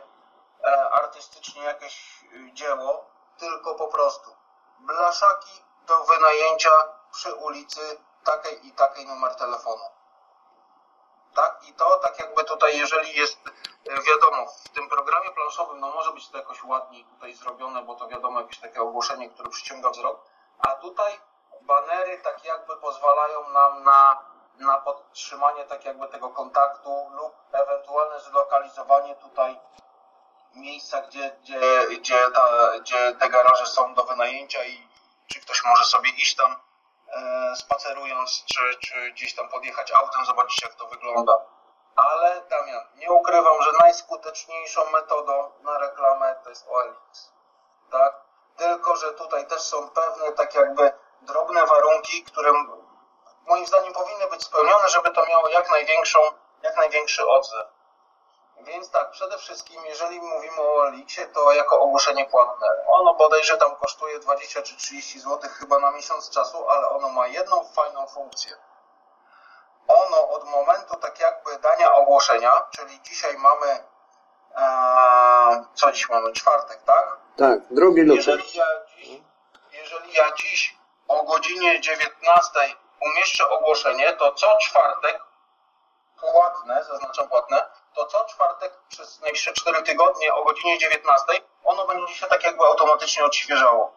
E, 0.66 0.90
artystycznie 0.90 1.64
jakieś 1.64 2.24
y, 2.34 2.54
dzieło, 2.54 3.06
tylko 3.38 3.76
po 3.76 3.88
prostu 3.88 4.36
blaszaki 4.80 5.64
do 5.88 6.04
wynajęcia 6.04 6.70
przy 7.12 7.34
ulicy 7.34 7.98
takiej 8.24 8.68
i 8.68 8.72
takiej 8.72 9.06
numer 9.06 9.36
telefonu. 9.36 9.84
Tak? 11.36 11.60
I 11.68 11.74
to 11.74 11.98
tak 11.98 12.20
jakby 12.20 12.44
tutaj, 12.44 12.78
jeżeli 12.78 13.14
jest, 13.14 13.40
e, 13.90 14.02
wiadomo, 14.02 14.46
w 14.66 14.70
tym 14.70 14.90
programie 14.90 15.32
planszowym, 15.32 15.80
no 15.80 15.92
może 15.92 16.12
być 16.12 16.30
to 16.30 16.38
jakoś 16.38 16.64
ładniej 16.64 17.06
tutaj 17.06 17.34
zrobione, 17.34 17.82
bo 17.82 17.96
to 17.96 18.08
wiadomo, 18.08 18.42
jakieś 18.42 18.60
takie 18.60 18.82
ogłoszenie, 18.82 19.30
które 19.30 19.50
przyciąga 19.50 19.90
wzrok, 19.90 20.26
a 20.60 20.76
tutaj 20.76 21.20
banery 21.62 22.18
tak 22.18 22.46
jakby 22.46 22.78
pozwalają 22.78 23.50
nam 23.50 23.84
na, 23.84 24.18
na 24.60 24.78
podtrzymanie 24.78 25.66
tak 25.66 25.86
jakby 25.86 26.08
tego 26.08 26.30
kontaktu 26.30 27.10
lub 27.12 27.36
ewentualne 27.52 28.20
zlokalizowanie 28.20 29.16
tutaj 29.16 29.60
miejsca, 30.56 31.02
gdzie, 31.02 31.38
gdzie, 31.42 31.60
gdzie, 32.00 32.26
ta, 32.36 32.80
gdzie 32.80 33.16
te 33.20 33.30
garaże 33.30 33.66
są 33.66 33.94
do 33.94 34.04
wynajęcia 34.04 34.66
i 34.66 34.88
czy 35.28 35.42
ktoś 35.42 35.66
może 35.66 35.86
sobie 35.86 36.10
iść 36.10 36.36
tam 36.36 36.56
spacerując, 37.56 38.44
czy, 38.46 38.76
czy 38.80 39.12
gdzieś 39.12 39.36
tam 39.36 39.50
podjechać 39.50 39.92
autem, 39.92 40.26
zobaczyć 40.26 40.64
jak 40.64 40.76
to 40.76 40.88
wygląda. 40.88 41.46
Ale 41.96 42.42
Damian, 42.50 42.84
nie 42.96 43.12
ukrywam, 43.12 43.62
że 43.62 43.72
najskuteczniejszą 43.80 44.90
metodą 44.90 45.52
na 45.62 45.78
reklamę 45.78 46.36
to 46.44 46.50
jest 46.50 46.68
OLX. 46.68 47.32
Tak? 47.92 48.14
Tylko, 48.58 48.96
że 48.96 49.14
tutaj 49.14 49.48
też 49.48 49.62
są 49.62 49.90
pewne 49.90 50.32
tak 50.32 50.56
jakby 50.56 50.92
drobne 51.22 51.66
warunki, 51.66 52.24
które 52.24 52.52
moim 53.48 53.66
zdaniem 53.66 53.94
powinny 53.94 54.28
być 54.28 54.44
spełnione, 54.44 54.90
żeby 54.90 55.12
to 55.12 55.26
miało 55.26 55.50
jak 55.50 55.72
największą, 55.72 56.20
jak 56.62 56.78
największy 56.78 57.28
odzew. 57.28 57.68
Więc 58.60 58.92
tak, 58.92 59.12
przede 59.12 59.38
wszystkim, 59.38 59.86
jeżeli 59.86 60.22
mówimy 60.22 60.62
o 60.62 60.88
Elixie, 60.88 61.28
to 61.28 61.52
jako 61.52 61.80
ogłoszenie 61.82 62.26
płatne. 62.26 62.68
Ono 62.88 63.14
bodajże 63.14 63.58
tam 63.58 63.76
kosztuje 63.76 64.20
20 64.20 64.62
czy 64.62 64.76
30 64.76 65.20
zł 65.20 65.50
chyba 65.60 65.80
na 65.80 65.92
miesiąc 65.92 66.30
czasu, 66.30 66.70
ale 66.70 66.90
ono 66.90 67.10
ma 67.10 67.28
jedną 67.28 67.66
fajną 67.66 68.08
funkcję. 68.08 68.56
Ono 69.88 70.30
od 70.30 70.44
momentu 70.44 70.96
tak 70.96 71.20
jakby 71.20 71.58
dania 71.58 71.94
ogłoszenia, 71.94 72.52
czyli 72.72 73.02
dzisiaj 73.02 73.38
mamy, 73.38 73.68
e, 74.56 75.66
co 75.74 75.92
dziś 75.92 76.10
mamy, 76.10 76.34
czwartek, 76.34 76.84
tak? 76.84 77.18
Tak, 77.38 77.60
drugi 77.72 78.02
luty. 78.02 78.16
Jeżeli 78.16 78.58
ja 78.58 78.66
dziś, 78.96 79.22
jeżeli 79.72 80.14
ja 80.14 80.32
dziś 80.32 80.78
o 81.08 81.24
godzinie 81.24 81.82
19 81.82 82.60
umieszczę 83.02 83.50
ogłoszenie, 83.50 84.14
to 84.14 84.32
co 84.34 84.58
czwartek 84.58 85.20
płatne, 86.20 86.84
zaznaczam 86.84 87.28
płatne, 87.28 87.66
to 87.96 88.06
co 88.06 88.26
czwartek 88.26 88.74
przez 88.90 89.22
najbliższe 89.22 89.54
4 89.54 89.84
tygodnie 89.84 90.34
o 90.34 90.44
godzinie 90.44 90.78
19 90.78 91.26
ono 91.64 91.86
będzie 91.86 92.14
się 92.14 92.28
tak 92.28 92.44
jakby 92.44 92.64
automatycznie 92.66 93.26
odświeżało. 93.26 93.94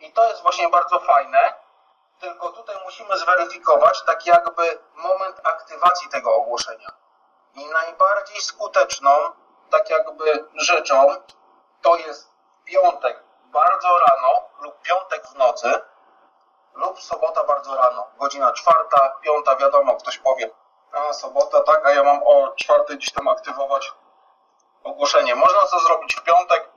I 0.00 0.12
to 0.12 0.28
jest 0.28 0.42
właśnie 0.42 0.68
bardzo 0.68 1.00
fajne, 1.00 1.54
tylko 2.20 2.48
tutaj 2.48 2.76
musimy 2.84 3.18
zweryfikować 3.18 4.02
tak 4.02 4.26
jakby 4.26 4.78
moment 4.94 5.40
aktywacji 5.44 6.08
tego 6.08 6.34
ogłoszenia. 6.34 6.88
I 7.54 7.66
najbardziej 7.66 8.40
skuteczną 8.40 9.10
tak 9.70 9.90
jakby 9.90 10.48
rzeczą 10.54 11.16
to 11.82 11.96
jest 11.96 12.30
piątek 12.64 13.22
bardzo 13.44 13.98
rano 13.98 14.48
lub 14.60 14.82
piątek 14.82 15.26
w 15.26 15.34
nocy 15.34 15.80
lub 16.74 17.00
sobota 17.00 17.44
bardzo 17.44 17.76
rano. 17.76 18.06
Godzina 18.18 18.52
czwarta, 18.52 19.16
piąta, 19.20 19.56
wiadomo, 19.56 19.96
ktoś 19.96 20.18
powie, 20.18 20.50
a 20.96 21.12
sobota, 21.12 21.60
tak, 21.60 21.86
a 21.86 21.90
ja 21.92 22.02
mam 22.02 22.22
o 22.26 22.52
czwartej 22.56 22.96
gdzieś 22.96 23.12
tam 23.12 23.28
aktywować 23.28 23.92
ogłoszenie. 24.84 25.34
Można 25.34 25.60
to 25.60 25.78
zrobić 25.78 26.16
w 26.16 26.22
piątek, 26.22 26.68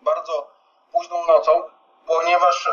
bardzo 0.00 0.50
późną 0.92 1.26
nocą, 1.26 1.70
ponieważ 2.06 2.66
e, 2.66 2.72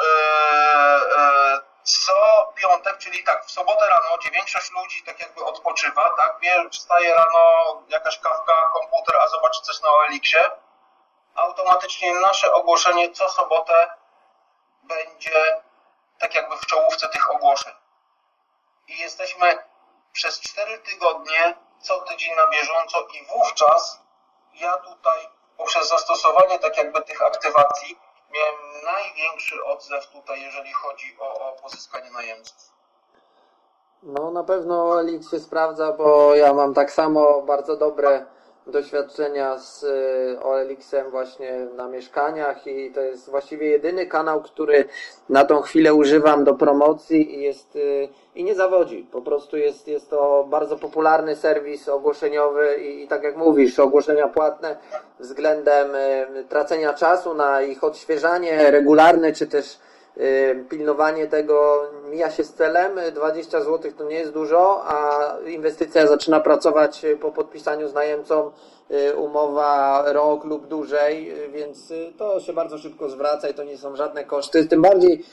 e, 1.17 1.59
co 1.83 2.13
piątek, 2.55 2.97
czyli 2.97 3.23
tak, 3.23 3.45
w 3.45 3.51
sobotę 3.51 3.87
rano, 3.87 4.17
gdzie 4.17 4.31
większość 4.31 4.71
ludzi 4.71 5.03
tak 5.03 5.19
jakby 5.19 5.45
odpoczywa, 5.45 6.09
tak, 6.17 6.39
wstaje 6.71 7.15
rano, 7.15 7.41
jakaś 7.87 8.19
kawka, 8.19 8.71
komputer, 8.73 9.15
a 9.15 9.27
zobaczy 9.27 9.61
coś 9.61 9.81
na 9.81 9.89
OLX-ie, 9.89 10.51
automatycznie 11.35 12.13
nasze 12.13 12.53
ogłoszenie 12.53 13.11
co 13.11 13.29
sobotę 13.29 13.93
będzie 14.83 15.61
tak 16.19 16.35
jakby 16.35 16.57
w 16.57 16.65
czołówce 16.65 17.09
tych 17.09 17.31
ogłoszeń. 17.31 17.73
I 18.87 18.97
jesteśmy 18.97 19.66
przez 20.17 20.39
4 20.39 20.77
tygodnie, 20.79 21.55
co 21.81 22.01
tydzień 22.01 22.35
na 22.35 22.47
bieżąco 22.47 23.01
i 23.01 23.25
wówczas 23.25 23.99
ja 24.53 24.77
tutaj 24.77 25.19
poprzez 25.57 25.89
zastosowanie 25.89 26.59
tak 26.59 26.77
jakby 26.77 27.01
tych 27.01 27.21
aktywacji 27.21 27.99
miałem 28.31 28.83
największy 28.83 29.65
odzew 29.65 30.07
tutaj, 30.07 30.41
jeżeli 30.41 30.73
chodzi 30.73 31.17
o, 31.19 31.49
o 31.49 31.61
pozyskanie 31.61 32.11
najemców. 32.11 32.71
No 34.03 34.31
na 34.31 34.43
pewno 34.43 35.01
Elix 35.01 35.31
się 35.31 35.39
sprawdza, 35.39 35.91
bo 35.91 36.35
ja 36.35 36.53
mam 36.53 36.73
tak 36.73 36.91
samo 36.91 37.41
bardzo 37.41 37.77
dobre 37.77 38.25
doświadczenia 38.67 39.57
z 39.57 39.83
y, 39.83 40.39
OLX-em 40.43 41.09
właśnie 41.09 41.67
na 41.75 41.87
mieszkaniach 41.87 42.67
i 42.67 42.91
to 42.91 43.01
jest 43.01 43.29
właściwie 43.29 43.67
jedyny 43.67 44.05
kanał, 44.05 44.41
który 44.41 44.85
na 45.29 45.45
tą 45.45 45.61
chwilę 45.61 45.93
używam 45.93 46.43
do 46.43 46.55
promocji 46.55 47.35
i 47.35 47.41
jest 47.41 47.75
y, 47.75 48.09
i 48.35 48.43
nie 48.43 48.55
zawodzi. 48.55 49.07
Po 49.11 49.21
prostu 49.21 49.57
jest, 49.57 49.87
jest 49.87 50.09
to 50.09 50.45
bardzo 50.49 50.77
popularny 50.77 51.35
serwis 51.35 51.89
ogłoszeniowy 51.89 52.77
i, 52.77 53.03
i 53.03 53.07
tak 53.07 53.23
jak 53.23 53.37
mówisz, 53.37 53.79
ogłoszenia 53.79 54.27
płatne 54.27 54.77
względem 55.19 55.95
y, 55.95 56.45
tracenia 56.49 56.93
czasu 56.93 57.33
na 57.33 57.61
ich 57.61 57.83
odświeżanie 57.83 58.71
regularne 58.71 59.33
czy 59.33 59.47
też 59.47 59.79
pilnowanie 60.69 61.27
tego 61.27 61.83
mija 62.09 62.31
się 62.31 62.43
z 62.43 62.53
celem. 62.53 62.99
20 63.15 63.61
zł 63.61 63.91
to 63.97 64.03
nie 64.03 64.15
jest 64.15 64.31
dużo, 64.31 64.83
a 64.85 65.27
inwestycja 65.47 66.07
zaczyna 66.07 66.39
pracować 66.39 67.05
po 67.21 67.31
podpisaniu 67.31 67.87
z 67.87 67.93
najemcą 67.93 68.51
y, 68.91 69.15
umowa 69.15 70.03
rok 70.07 70.45
lub 70.45 70.67
dłużej, 70.67 71.33
więc 71.53 71.93
to 72.17 72.39
się 72.39 72.53
bardzo 72.53 72.77
szybko 72.77 73.09
zwraca 73.09 73.49
i 73.49 73.53
to 73.53 73.63
nie 73.63 73.77
są 73.77 73.95
żadne 73.95 74.23
koszty. 74.23 74.65
Tym 74.65 74.81
bardziej, 74.81 75.23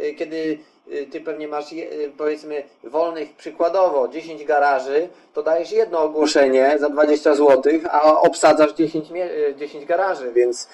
y, 0.00 0.14
kiedy 0.14 0.58
Y, 0.73 0.73
ty 1.12 1.20
pewnie 1.20 1.48
masz, 1.48 1.72
y, 1.72 2.12
powiedzmy, 2.18 2.68
wolnych 2.84 3.36
przykładowo 3.36 4.08
10 4.08 4.44
garaży, 4.44 5.08
to 5.34 5.42
dajesz 5.42 5.72
jedno 5.72 5.98
ogłoszenie 5.98 6.78
za 6.78 6.88
20 6.88 7.34
zł, 7.34 7.72
a 7.90 8.02
obsadzasz 8.20 8.72
10, 8.72 9.08
10 9.56 9.84
y, 9.84 9.86
garaży, 9.86 10.32
więc 10.32 10.68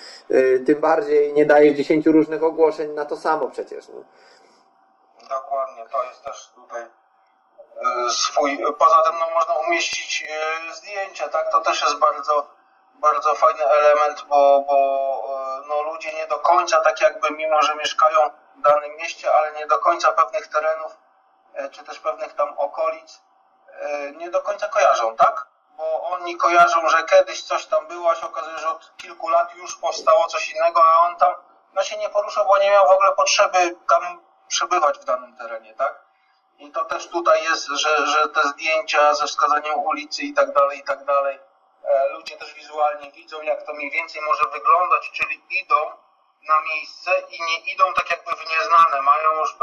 tym 0.67 0.81
bardziej 0.81 1.33
nie 1.33 1.47
dajesz 1.47 1.77
10 1.77 2.07
różnych 2.07 2.43
ogłoszeń 2.43 2.91
na 2.91 3.05
to 3.05 3.17
samo 3.17 3.51
przecież. 3.51 3.89
No. 3.89 4.05
Dokładnie, 5.29 5.85
to 5.93 6.05
jest 6.05 6.25
też 6.25 6.51
tutaj 6.55 6.83
swój, 8.11 8.59
poza 8.79 9.03
tym 9.03 9.15
no, 9.21 9.35
można 9.35 9.55
umieścić 9.55 10.27
zdjęcia, 10.73 11.29
tak, 11.29 11.53
to 11.53 11.61
też 11.61 11.83
jest 11.83 11.99
bardzo 11.99 12.47
bardzo 13.01 13.35
fajny 13.35 13.65
element, 13.65 14.25
bo, 14.29 14.65
bo 14.69 14.75
no, 15.69 15.83
ludzie 15.83 16.13
nie 16.15 16.27
do 16.27 16.39
końca 16.39 16.81
tak 16.81 17.01
jakby, 17.01 17.31
mimo 17.31 17.63
że 17.63 17.75
mieszkają 17.75 18.31
danym 18.61 18.97
mieście, 18.97 19.35
ale 19.35 19.53
nie 19.53 19.67
do 19.67 19.79
końca 19.79 20.13
pewnych 20.13 20.47
terenów, 20.49 20.97
e, 21.55 21.71
czy 21.71 21.85
też 21.85 21.99
pewnych 21.99 22.35
tam 22.35 22.59
okolic 22.59 23.23
e, 23.73 24.13
nie 24.13 24.31
do 24.31 24.43
końca 24.43 24.69
kojarzą, 24.69 25.17
tak? 25.17 25.47
Bo 25.77 26.03
oni 26.03 26.37
kojarzą, 26.37 26.89
że 26.89 27.05
kiedyś 27.05 27.43
coś 27.43 27.67
tam 27.67 27.87
było, 27.87 28.11
a 28.11 28.15
się 28.15 28.27
okazuje, 28.27 28.59
że 28.59 28.69
od 28.69 28.97
kilku 28.97 29.29
lat 29.29 29.55
już 29.55 29.77
powstało 29.77 30.27
coś 30.27 30.55
innego, 30.55 30.83
a 30.85 31.01
on 31.01 31.17
tam 31.17 31.35
no, 31.73 31.83
się 31.83 31.97
nie 31.97 32.09
poruszał, 32.09 32.47
bo 32.47 32.59
nie 32.59 32.71
miał 32.71 32.87
w 32.87 32.91
ogóle 32.91 33.13
potrzeby 33.13 33.77
tam 33.89 34.21
przebywać 34.49 34.99
w 34.99 35.05
danym 35.05 35.37
terenie, 35.37 35.75
tak? 35.75 36.01
I 36.59 36.71
to 36.71 36.85
też 36.85 37.09
tutaj 37.09 37.43
jest, 37.43 37.67
że, 37.67 38.07
że 38.07 38.29
te 38.29 38.49
zdjęcia 38.49 39.15
ze 39.15 39.27
wskazaniem 39.27 39.79
ulicy 39.79 40.23
i 40.23 40.35
tak 40.35 40.53
dalej, 40.53 40.79
i 40.79 40.83
tak 40.83 41.05
dalej, 41.05 41.39
e, 41.85 42.09
ludzie 42.09 42.37
też 42.37 42.55
wizualnie 42.55 43.11
widzą, 43.11 43.43
jak 43.43 43.63
to 43.63 43.73
mniej 43.73 43.91
więcej 43.91 44.23
może 44.23 44.43
wyglądać, 44.53 45.11
czyli 45.11 45.43
idą 45.51 45.77
na 46.49 46.61
miejsce 46.75 47.11
i 47.31 47.43
nie 47.43 47.75
idą 47.75 47.85
tak 47.97 48.11
jakby 48.11 48.31
w 48.31 48.49
nieznane, 48.51 49.03
mają 49.03 49.41
już 49.41 49.57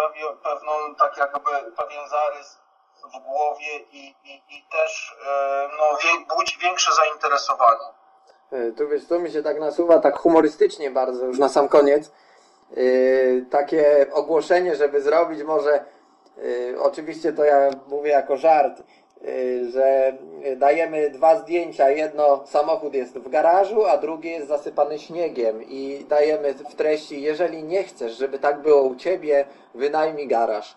pewną 0.43 0.95
tak 0.95 1.17
jakby 1.17 1.71
pewien 1.77 2.09
zarys 2.09 2.57
w 3.03 3.19
głowie 3.19 3.79
i, 3.91 4.15
i, 4.23 4.41
i 4.49 4.63
też 4.71 5.15
e, 5.27 5.69
no, 5.77 5.97
budzi 6.35 6.57
większe 6.59 6.95
zainteresowanie. 6.95 7.87
E, 8.51 8.71
tu 8.71 8.89
wiesz, 8.89 9.07
to 9.07 9.19
mi 9.19 9.31
się 9.31 9.43
tak 9.43 9.59
nasuwa 9.59 9.99
tak 9.99 10.19
humorystycznie 10.19 10.91
bardzo 10.91 11.25
już 11.25 11.39
na 11.39 11.49
sam 11.49 11.69
koniec. 11.69 12.11
Yy, 12.71 13.45
takie 13.51 14.05
ogłoszenie, 14.13 14.75
żeby 14.75 15.01
zrobić 15.01 15.43
może, 15.43 15.85
yy, 16.37 16.81
oczywiście 16.81 17.33
to 17.33 17.43
ja 17.43 17.69
mówię 17.87 18.11
jako 18.11 18.37
żart, 18.37 18.83
że 19.71 20.17
dajemy 20.57 21.09
dwa 21.09 21.39
zdjęcia. 21.39 21.89
Jedno 21.89 22.43
samochód 22.45 22.93
jest 22.93 23.17
w 23.17 23.29
garażu, 23.29 23.85
a 23.85 23.97
drugie 23.97 24.31
jest 24.31 24.47
zasypany 24.47 24.99
śniegiem 24.99 25.63
i 25.63 26.05
dajemy 26.09 26.53
w 26.53 26.75
treści, 26.75 27.21
jeżeli 27.21 27.63
nie 27.63 27.83
chcesz, 27.83 28.17
żeby 28.17 28.39
tak 28.39 28.61
było 28.61 28.81
u 28.81 28.95
ciebie, 28.95 29.45
wynajmij 29.75 30.27
garaż. 30.27 30.75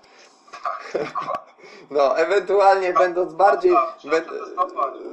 No, 1.90 2.18
ewentualnie 2.18 2.92
będąc 2.92 3.32
bardziej, 3.32 3.72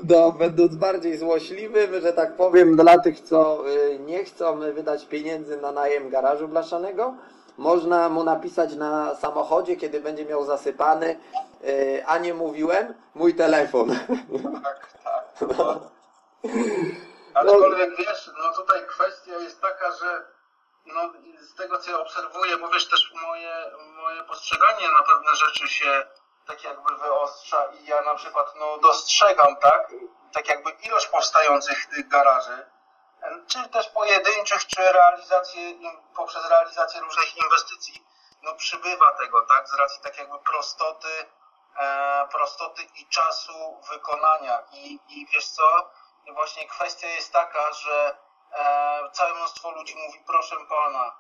no, 0.09 0.31
będąc 0.31 0.75
bardziej 0.75 1.17
złośliwym, 1.17 2.01
że 2.01 2.13
tak 2.13 2.35
powiem, 2.35 2.75
dla 2.75 2.99
tych, 2.99 3.19
co 3.19 3.63
y, 3.69 3.99
nie 3.99 4.23
chcą 4.23 4.59
wydać 4.59 5.05
pieniędzy 5.05 5.57
na 5.57 5.71
najem 5.71 6.09
garażu 6.09 6.47
blaszanego, 6.47 7.13
można 7.57 8.09
mu 8.09 8.23
napisać 8.23 8.75
na 8.75 9.15
samochodzie, 9.15 9.75
kiedy 9.75 9.99
będzie 9.99 10.25
miał 10.25 10.45
zasypany, 10.45 11.19
yy, 11.61 12.05
a 12.07 12.17
nie 12.17 12.33
mówiłem, 12.33 12.93
mój 13.15 13.35
telefon. 13.35 13.99
Tak, 14.63 14.93
tak. 15.03 15.23
No. 15.57 17.51
Aczkolwiek 17.51 17.97
wiesz, 17.97 18.31
no 18.37 18.53
tutaj 18.53 18.87
kwestia 18.87 19.37
jest 19.37 19.61
taka, 19.61 19.91
że 19.91 20.25
no, 20.85 21.13
z 21.39 21.55
tego 21.55 21.77
co 21.77 21.91
ja 21.91 21.99
obserwuję, 21.99 22.57
bo 22.57 22.69
wiesz 22.69 22.89
też 22.89 23.13
moje, 23.27 23.71
moje 23.95 24.23
postrzeganie 24.23 24.87
na 24.99 25.03
pewne 25.03 25.35
rzeczy 25.35 25.67
się 25.67 26.03
tak 26.47 26.63
jakby 26.63 26.97
wyostrza 26.97 27.65
i 27.65 27.85
ja 27.85 28.01
na 28.01 28.15
przykład 28.15 28.53
no, 28.59 28.77
dostrzegam, 28.77 29.55
tak, 29.55 29.91
tak 30.33 30.49
jakby 30.49 30.71
ilość 30.71 31.07
powstających 31.07 31.85
tych 31.85 32.07
garaży, 32.07 32.65
czy 33.47 33.69
też 33.69 33.89
pojedynczych, 33.89 34.67
czy 34.67 34.91
realizację, 34.91 35.61
poprzez 36.15 36.49
realizację 36.49 37.01
różnych 37.01 37.37
inwestycji, 37.37 38.05
no 38.41 38.55
przybywa 38.55 39.13
tego, 39.13 39.41
tak, 39.41 39.69
z 39.69 39.73
racji 39.73 40.01
tak 40.01 40.17
jakby 40.17 40.39
prostoty, 40.39 41.25
e, 41.79 42.27
prostoty 42.31 42.83
i 42.83 43.07
czasu 43.07 43.81
wykonania. 43.91 44.63
I, 44.71 44.99
i 45.09 45.27
wiesz 45.33 45.47
co, 45.47 45.91
właśnie 46.33 46.67
kwestia 46.67 47.07
jest 47.07 47.33
taka, 47.33 47.73
że 47.73 48.17
e, 48.51 49.09
całe 49.11 49.33
mnóstwo 49.33 49.71
ludzi 49.71 49.95
mówi, 49.95 50.19
proszę 50.27 50.55
pana, 50.69 51.15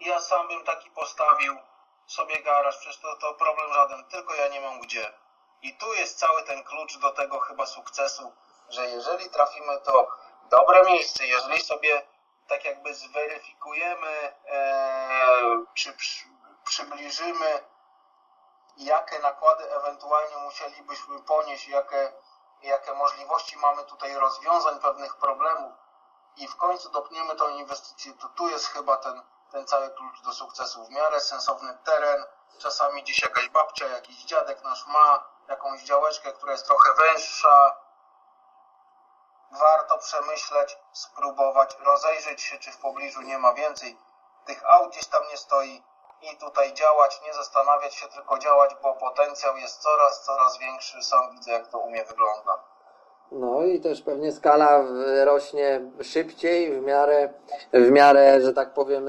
ja 0.00 0.20
sam 0.20 0.48
bym 0.48 0.64
taki 0.64 0.90
postawił 0.90 1.56
sobie 2.06 2.42
garaż, 2.42 2.76
przecież 2.76 3.00
to, 3.00 3.16
to 3.16 3.34
problem 3.34 3.72
żaden, 3.72 4.04
tylko 4.04 4.34
ja 4.34 4.48
nie 4.48 4.60
mam 4.60 4.80
gdzie. 4.80 5.12
I 5.62 5.76
tu 5.76 5.94
jest 5.94 6.18
cały 6.18 6.42
ten 6.42 6.64
klucz 6.64 6.98
do 6.98 7.10
tego 7.10 7.40
chyba 7.40 7.66
sukcesu, 7.66 8.32
że 8.68 8.90
jeżeli 8.90 9.30
trafimy 9.30 9.80
to 9.80 10.21
dobre 10.50 10.82
miejsce, 10.82 11.26
jeżeli 11.26 11.60
sobie 11.60 12.02
tak 12.48 12.64
jakby 12.64 12.94
zweryfikujemy, 12.94 14.34
e, 14.48 15.64
czy 15.74 15.92
przy, 15.92 16.24
przybliżymy, 16.64 17.64
jakie 18.76 19.18
nakłady 19.18 19.72
ewentualnie 19.72 20.36
musielibyśmy 20.36 21.22
ponieść, 21.22 21.68
jakie, 21.68 22.12
jakie 22.62 22.92
możliwości 22.92 23.58
mamy 23.58 23.84
tutaj 23.84 24.14
rozwiązań 24.14 24.80
pewnych 24.80 25.16
problemów 25.16 25.72
i 26.36 26.48
w 26.48 26.56
końcu 26.56 26.90
dopniemy 26.90 27.36
tą 27.36 27.48
inwestycję, 27.48 28.12
to 28.12 28.28
tu 28.28 28.48
jest 28.48 28.66
chyba 28.66 28.96
ten, 28.96 29.22
ten 29.52 29.66
cały 29.66 29.90
klucz 29.90 30.22
do 30.22 30.32
sukcesu. 30.32 30.84
W 30.84 30.90
miarę 30.90 31.20
sensowny 31.20 31.78
teren, 31.84 32.24
czasami 32.58 33.02
gdzieś 33.02 33.22
jakaś 33.22 33.48
babcia, 33.48 33.86
jakiś 33.86 34.16
dziadek 34.24 34.62
nasz 34.62 34.86
ma 34.86 35.24
jakąś 35.48 35.82
działeczkę, 35.82 36.32
która 36.32 36.52
jest 36.52 36.66
trochę 36.66 36.94
węższa, 36.94 37.76
warto 39.52 39.98
przemyśleć, 39.98 40.78
spróbować, 40.92 41.76
rozejrzeć 41.80 42.42
się, 42.42 42.58
czy 42.58 42.72
w 42.72 42.78
pobliżu 42.78 43.22
nie 43.22 43.38
ma 43.38 43.54
więcej 43.54 43.98
tych 44.44 44.66
aut 44.66 44.90
gdzieś 44.90 45.06
tam 45.06 45.22
nie 45.30 45.36
stoi 45.36 45.82
i 46.22 46.36
tutaj 46.36 46.74
działać, 46.74 47.20
nie 47.22 47.34
zastanawiać 47.34 47.94
się, 47.94 48.08
tylko 48.08 48.38
działać, 48.38 48.74
bo 48.82 48.94
potencjał 48.94 49.56
jest 49.56 49.82
coraz, 49.82 50.24
coraz 50.24 50.58
większy. 50.58 51.02
Sam 51.02 51.30
widzę, 51.30 51.52
jak 51.52 51.66
to 51.66 51.78
u 51.78 51.90
mnie 51.90 52.04
wygląda. 52.04 52.61
No 53.34 53.64
i 53.64 53.80
też 53.80 54.02
pewnie 54.02 54.32
skala 54.32 54.84
rośnie 55.24 55.80
szybciej 56.00 56.80
w 56.80 56.82
miarę, 56.82 57.28
w 57.72 57.90
miarę, 57.90 58.40
że 58.40 58.52
tak 58.52 58.74
powiem, 58.74 59.08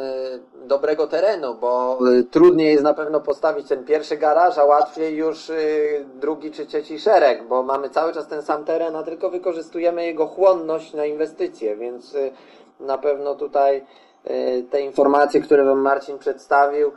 dobrego 0.66 1.08
terenu, 1.08 1.56
bo 1.56 2.00
trudniej 2.32 2.72
jest 2.72 2.84
na 2.84 2.94
pewno 2.94 3.22
postawić 3.22 3.68
ten 3.68 3.84
pierwszy 3.84 4.18
garaż, 4.18 4.58
a 4.58 4.64
łatwiej 4.66 5.16
już 5.16 5.50
y, 5.50 6.06
drugi 6.16 6.52
czy 6.52 6.66
trzeci 6.66 7.00
szereg, 7.00 7.48
bo 7.48 7.64
mamy 7.64 7.90
cały 7.90 8.14
czas 8.14 8.28
ten 8.28 8.42
sam 8.42 8.66
teren, 8.66 8.96
a 8.96 9.04
tylko 9.04 9.30
wykorzystujemy 9.30 10.06
jego 10.06 10.28
chłonność 10.28 10.94
na 10.94 11.06
inwestycje, 11.06 11.76
więc 11.76 12.16
y, 12.16 12.32
na 12.80 12.98
pewno 12.98 13.36
tutaj 13.36 13.86
y, 14.30 14.66
te 14.72 14.82
informacje, 14.82 15.42
które 15.42 15.64
Wam 15.64 15.80
Marcin 15.80 16.20
przedstawił, 16.20 16.92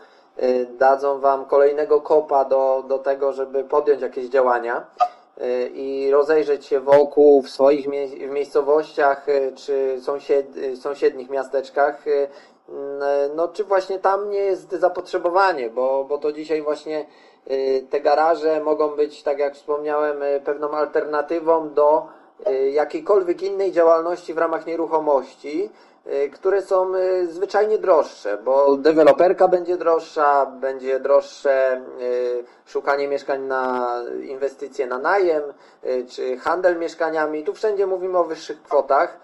dadzą 0.78 1.20
Wam 1.20 1.44
kolejnego 1.44 2.00
kopa 2.00 2.44
do, 2.44 2.84
do 2.88 2.98
tego, 2.98 3.32
żeby 3.32 3.64
podjąć 3.64 4.02
jakieś 4.02 4.26
działania. 4.26 4.86
Y, 5.42 5.70
i 5.74 6.10
rozejrzeć 6.10 6.66
się 6.66 6.80
wokół 6.80 7.42
w 7.42 7.50
swoich 7.50 7.86
mie 7.86 8.08
w 8.08 8.30
miejscowościach 8.30 9.28
y, 9.28 9.52
czy 9.56 10.00
sąsied 10.00 10.56
y, 10.56 10.76
sąsiednich 10.76 11.30
miasteczkach, 11.30 12.04
no 13.36 13.48
czy 13.48 13.64
właśnie 13.64 13.98
tam 13.98 14.30
nie 14.30 14.38
jest 14.38 14.70
zapotrzebowanie, 14.70 15.70
bo, 15.70 16.04
bo 16.04 16.18
to 16.18 16.32
dzisiaj 16.32 16.62
właśnie 16.62 17.06
te 17.90 18.00
garaże 18.00 18.60
mogą 18.60 18.88
być, 18.88 19.22
tak 19.22 19.38
jak 19.38 19.54
wspomniałem, 19.54 20.16
pewną 20.44 20.70
alternatywą 20.70 21.74
do 21.74 22.06
jakiejkolwiek 22.72 23.42
innej 23.42 23.72
działalności 23.72 24.34
w 24.34 24.38
ramach 24.38 24.66
nieruchomości, 24.66 25.70
które 26.32 26.62
są 26.62 26.94
y, 26.94 27.26
zwyczajnie 27.26 27.78
droższe, 27.78 28.38
bo 28.44 28.76
deweloperka 28.76 29.48
będzie 29.48 29.76
droższa, 29.76 30.46
będzie 30.46 31.00
droższe 31.00 31.80
y, 32.00 32.44
szukanie 32.66 33.08
mieszkań 33.08 33.42
na 33.42 33.92
inwestycje 34.22 34.86
na 34.86 34.98
najem, 34.98 35.42
czy 36.08 36.36
handel 36.36 36.78
mieszkaniami. 36.78 37.44
Tu 37.44 37.54
wszędzie 37.54 37.86
mówimy 37.86 38.18
o 38.18 38.24
wyższych 38.24 38.62
kwotach, 38.62 39.18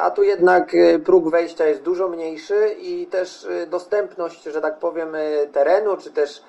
a 0.00 0.10
tu 0.10 0.22
jednak 0.22 0.72
próg 1.04 1.30
wejścia 1.30 1.66
jest 1.66 1.82
dużo 1.82 2.08
mniejszy 2.08 2.76
i 2.80 3.06
też 3.06 3.48
dostępność, 3.66 4.42
że 4.42 4.60
tak 4.60 4.78
powiem, 4.78 5.16
terenu, 5.52 5.96
czy 5.96 6.10
też 6.10 6.42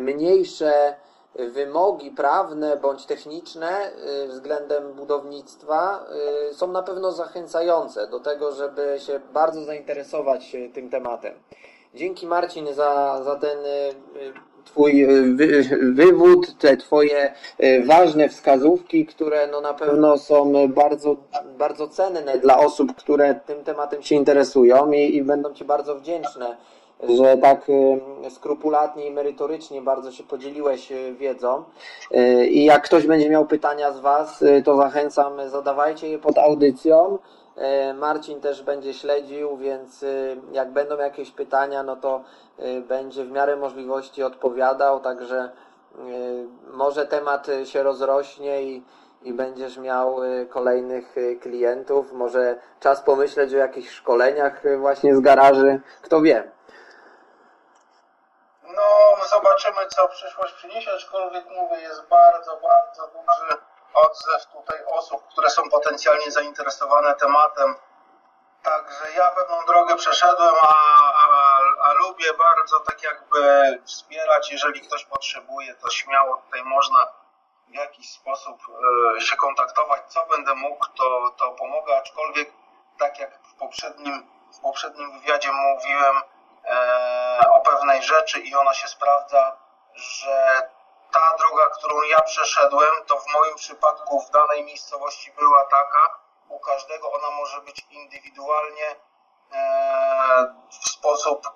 mniejsze 0.00 0.94
wymogi 1.38 2.10
prawne 2.10 2.76
bądź 2.76 3.06
techniczne 3.06 3.90
y, 4.24 4.28
względem 4.28 4.92
budownictwa 4.92 6.06
y, 6.50 6.54
są 6.54 6.72
na 6.72 6.82
pewno 6.82 7.12
zachęcające 7.12 8.06
do 8.06 8.20
tego, 8.20 8.52
żeby 8.52 8.96
się 8.98 9.20
bardzo 9.32 9.64
zainteresować 9.64 10.54
y, 10.54 10.70
tym 10.74 10.90
tematem. 10.90 11.34
Dzięki 11.94 12.26
Marcin 12.26 12.74
za, 12.74 13.22
za 13.24 13.36
ten 13.36 13.58
Twój 14.64 15.06
wy, 15.36 15.62
wywód, 15.92 16.58
te 16.58 16.76
Twoje 16.76 17.34
ważne 17.84 18.28
wskazówki, 18.28 19.06
które 19.06 19.46
no 19.46 19.60
na 19.60 19.74
pewno 19.74 20.18
są 20.18 20.68
bardzo, 20.68 21.16
bardzo 21.58 21.88
cenne 21.88 22.38
dla 22.38 22.58
osób, 22.58 22.94
które 22.94 23.34
tym 23.46 23.64
tematem 23.64 24.02
się 24.02 24.14
interesują 24.14 24.92
i, 24.92 25.16
i 25.16 25.22
będą 25.22 25.54
Ci 25.54 25.64
bardzo 25.64 25.96
wdzięczne 25.96 26.56
że 27.02 27.38
tak 27.38 27.66
skrupulatnie 28.30 29.06
i 29.06 29.10
merytorycznie 29.10 29.82
bardzo 29.82 30.12
się 30.12 30.24
podzieliłeś 30.24 30.92
y, 30.92 31.14
wiedzą. 31.14 31.64
Y, 32.16 32.46
I 32.46 32.64
jak 32.64 32.82
ktoś 32.82 33.06
będzie 33.06 33.30
miał 33.30 33.46
pytania 33.46 33.92
z 33.92 34.00
Was, 34.00 34.44
to 34.64 34.76
zachęcam, 34.76 35.32
zadawajcie 35.48 36.08
je 36.08 36.18
pod 36.18 36.38
audycją. 36.38 37.18
Marcin 37.94 38.40
też 38.40 38.62
będzie 38.62 38.94
śledził, 38.94 39.56
więc 39.56 40.04
jak 40.52 40.72
będą 40.72 40.98
jakieś 40.98 41.30
pytania, 41.30 41.82
no 41.82 41.96
to 41.96 42.20
będzie 42.88 43.24
w 43.24 43.30
miarę 43.30 43.56
możliwości 43.56 44.22
odpowiadał, 44.22 45.00
także 45.00 45.50
może 46.72 47.06
temat 47.06 47.46
się 47.64 47.82
rozrośnie 47.82 48.62
i, 48.62 48.82
i 49.22 49.32
będziesz 49.32 49.78
miał 49.78 50.16
kolejnych 50.48 51.14
klientów. 51.40 52.12
Może 52.12 52.58
czas 52.80 53.00
pomyśleć 53.00 53.54
o 53.54 53.56
jakichś 53.56 53.90
szkoleniach 53.90 54.62
właśnie 54.78 55.16
z 55.16 55.20
garaży, 55.20 55.80
kto 56.02 56.20
wie. 56.22 56.50
No, 58.76 59.16
zobaczymy, 59.26 59.86
co 59.86 60.08
przyszłość 60.08 60.54
przyniesie, 60.54 60.92
aczkolwiek 60.92 61.44
mówię, 61.50 61.76
jest 61.76 62.08
bardzo, 62.08 62.56
bardzo 62.56 63.06
duży 63.06 63.58
odzew 63.94 64.46
tutaj 64.46 64.84
osób, 64.86 65.28
które 65.28 65.50
są 65.50 65.70
potencjalnie 65.70 66.30
zainteresowane 66.30 67.14
tematem. 67.14 67.74
Także 68.62 69.12
ja 69.16 69.30
pewną 69.30 69.64
drogę 69.66 69.96
przeszedłem, 69.96 70.54
a, 70.62 70.74
a, 71.14 71.58
a 71.82 71.92
lubię 71.92 72.34
bardzo 72.34 72.80
tak 72.80 73.02
jakby 73.02 73.42
wspierać, 73.86 74.52
jeżeli 74.52 74.80
ktoś 74.80 75.04
potrzebuje, 75.04 75.74
to 75.74 75.90
śmiało 75.90 76.36
tutaj 76.36 76.62
można 76.64 77.06
w 77.68 77.74
jakiś 77.74 78.10
sposób 78.10 78.60
e, 79.16 79.20
się 79.20 79.36
kontaktować, 79.36 80.02
co 80.08 80.26
będę 80.26 80.54
mógł, 80.54 80.86
to, 80.96 81.30
to 81.38 81.50
pomogę, 81.50 81.96
aczkolwiek 81.96 82.52
tak 82.98 83.18
jak 83.18 83.38
w 83.42 83.54
poprzednim, 83.54 84.26
w 84.54 84.60
poprzednim 84.60 85.20
wywiadzie 85.20 85.52
mówiłem, 85.52 86.22
o 87.52 87.60
pewnej 87.60 88.02
rzeczy 88.02 88.40
i 88.40 88.54
ona 88.54 88.74
się 88.74 88.88
sprawdza, 88.88 89.56
że 89.94 90.68
ta 91.12 91.36
droga, 91.38 91.64
którą 91.70 92.02
ja 92.02 92.20
przeszedłem, 92.22 93.04
to 93.06 93.18
w 93.18 93.34
moim 93.34 93.54
przypadku 93.54 94.20
w 94.20 94.30
danej 94.30 94.64
miejscowości 94.64 95.32
była 95.32 95.64
taka, 95.64 96.18
u 96.48 96.58
każdego 96.58 97.12
ona 97.12 97.30
może 97.30 97.60
być 97.60 97.86
indywidualnie 97.90 98.96
e, 99.52 100.54
w 100.70 100.88
sposób 100.88 101.48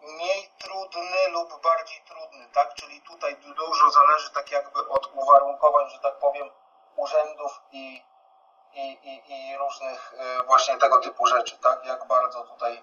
mniej 0.00 0.50
trudny 0.58 1.28
lub 1.28 1.62
bardziej 1.62 2.02
trudny, 2.08 2.48
tak? 2.52 2.74
Czyli 2.74 3.00
tutaj 3.00 3.36
dużo 3.36 3.90
zależy 3.90 4.30
tak 4.30 4.50
jakby 4.50 4.88
od 4.88 5.10
uwarunkowań, 5.14 5.90
że 5.90 5.98
tak 5.98 6.18
powiem, 6.18 6.50
urzędów 6.96 7.60
i, 7.72 8.02
i, 8.72 8.92
i, 9.02 9.50
i 9.50 9.56
różnych 9.56 10.14
e, 10.18 10.42
właśnie 10.42 10.76
tego 10.76 10.98
typu 10.98 11.26
rzeczy, 11.26 11.58
tak? 11.58 11.84
Jak 11.84 12.06
bardzo 12.06 12.42
tutaj 12.42 12.82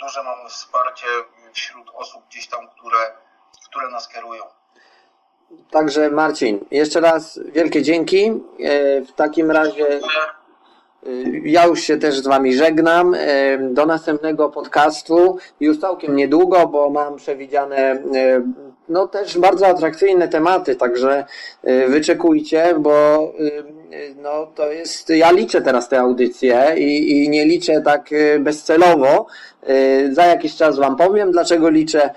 duże 0.00 0.22
mamy 0.22 0.48
wsparcie 0.48 1.06
wśród 1.52 1.90
osób 1.94 2.22
gdzieś 2.30 2.48
tam, 2.48 2.68
które, 2.68 2.98
które 3.68 3.90
nas 3.90 4.08
kierują. 4.08 4.42
Także 5.70 6.10
Marcin, 6.10 6.64
jeszcze 6.70 7.00
raz 7.00 7.40
wielkie 7.52 7.82
dzięki. 7.82 8.26
E, 8.26 9.00
w 9.00 9.12
takim 9.12 9.50
razie 9.50 9.86
e, 9.88 10.00
ja 11.44 11.66
już 11.66 11.80
się 11.80 11.96
też 11.96 12.18
z 12.18 12.26
Wami 12.26 12.54
żegnam. 12.54 13.14
E, 13.14 13.58
do 13.58 13.86
następnego 13.86 14.48
podcastu 14.48 15.38
już 15.60 15.78
całkiem 15.78 16.16
niedługo, 16.16 16.66
bo 16.66 16.90
mam 16.90 17.16
przewidziane 17.16 18.02
no 18.88 19.08
też 19.08 19.38
bardzo 19.38 19.66
atrakcyjne 19.66 20.28
tematy, 20.28 20.76
także 20.76 21.24
wyczekujcie, 21.88 22.74
bo 22.78 23.32
no 24.22 24.46
to 24.54 24.72
jest, 24.72 25.08
ja 25.08 25.30
liczę 25.30 25.62
teraz 25.62 25.88
te 25.88 26.00
audycje 26.00 26.74
i, 26.76 27.24
i 27.24 27.28
nie 27.28 27.44
liczę 27.44 27.82
tak 27.84 28.10
bezcelowo. 28.40 29.26
Za 30.10 30.26
jakiś 30.26 30.56
czas 30.56 30.78
Wam 30.78 30.96
powiem, 30.96 31.32
dlaczego 31.32 31.68
liczę 31.68 32.10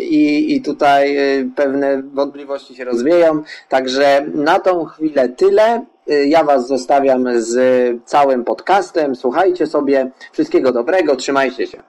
i, 0.00 0.54
i 0.56 0.62
tutaj 0.62 1.16
pewne 1.56 2.02
wątpliwości 2.02 2.76
się 2.76 2.84
rozwieją. 2.84 3.42
Także 3.68 4.26
na 4.34 4.58
tą 4.58 4.84
chwilę 4.84 5.28
tyle. 5.28 5.84
Ja 6.26 6.44
Was 6.44 6.66
zostawiam 6.68 7.40
z 7.40 7.56
całym 8.04 8.44
podcastem. 8.44 9.16
Słuchajcie 9.16 9.66
sobie. 9.66 10.10
Wszystkiego 10.32 10.72
dobrego. 10.72 11.16
Trzymajcie 11.16 11.66
się. 11.66 11.82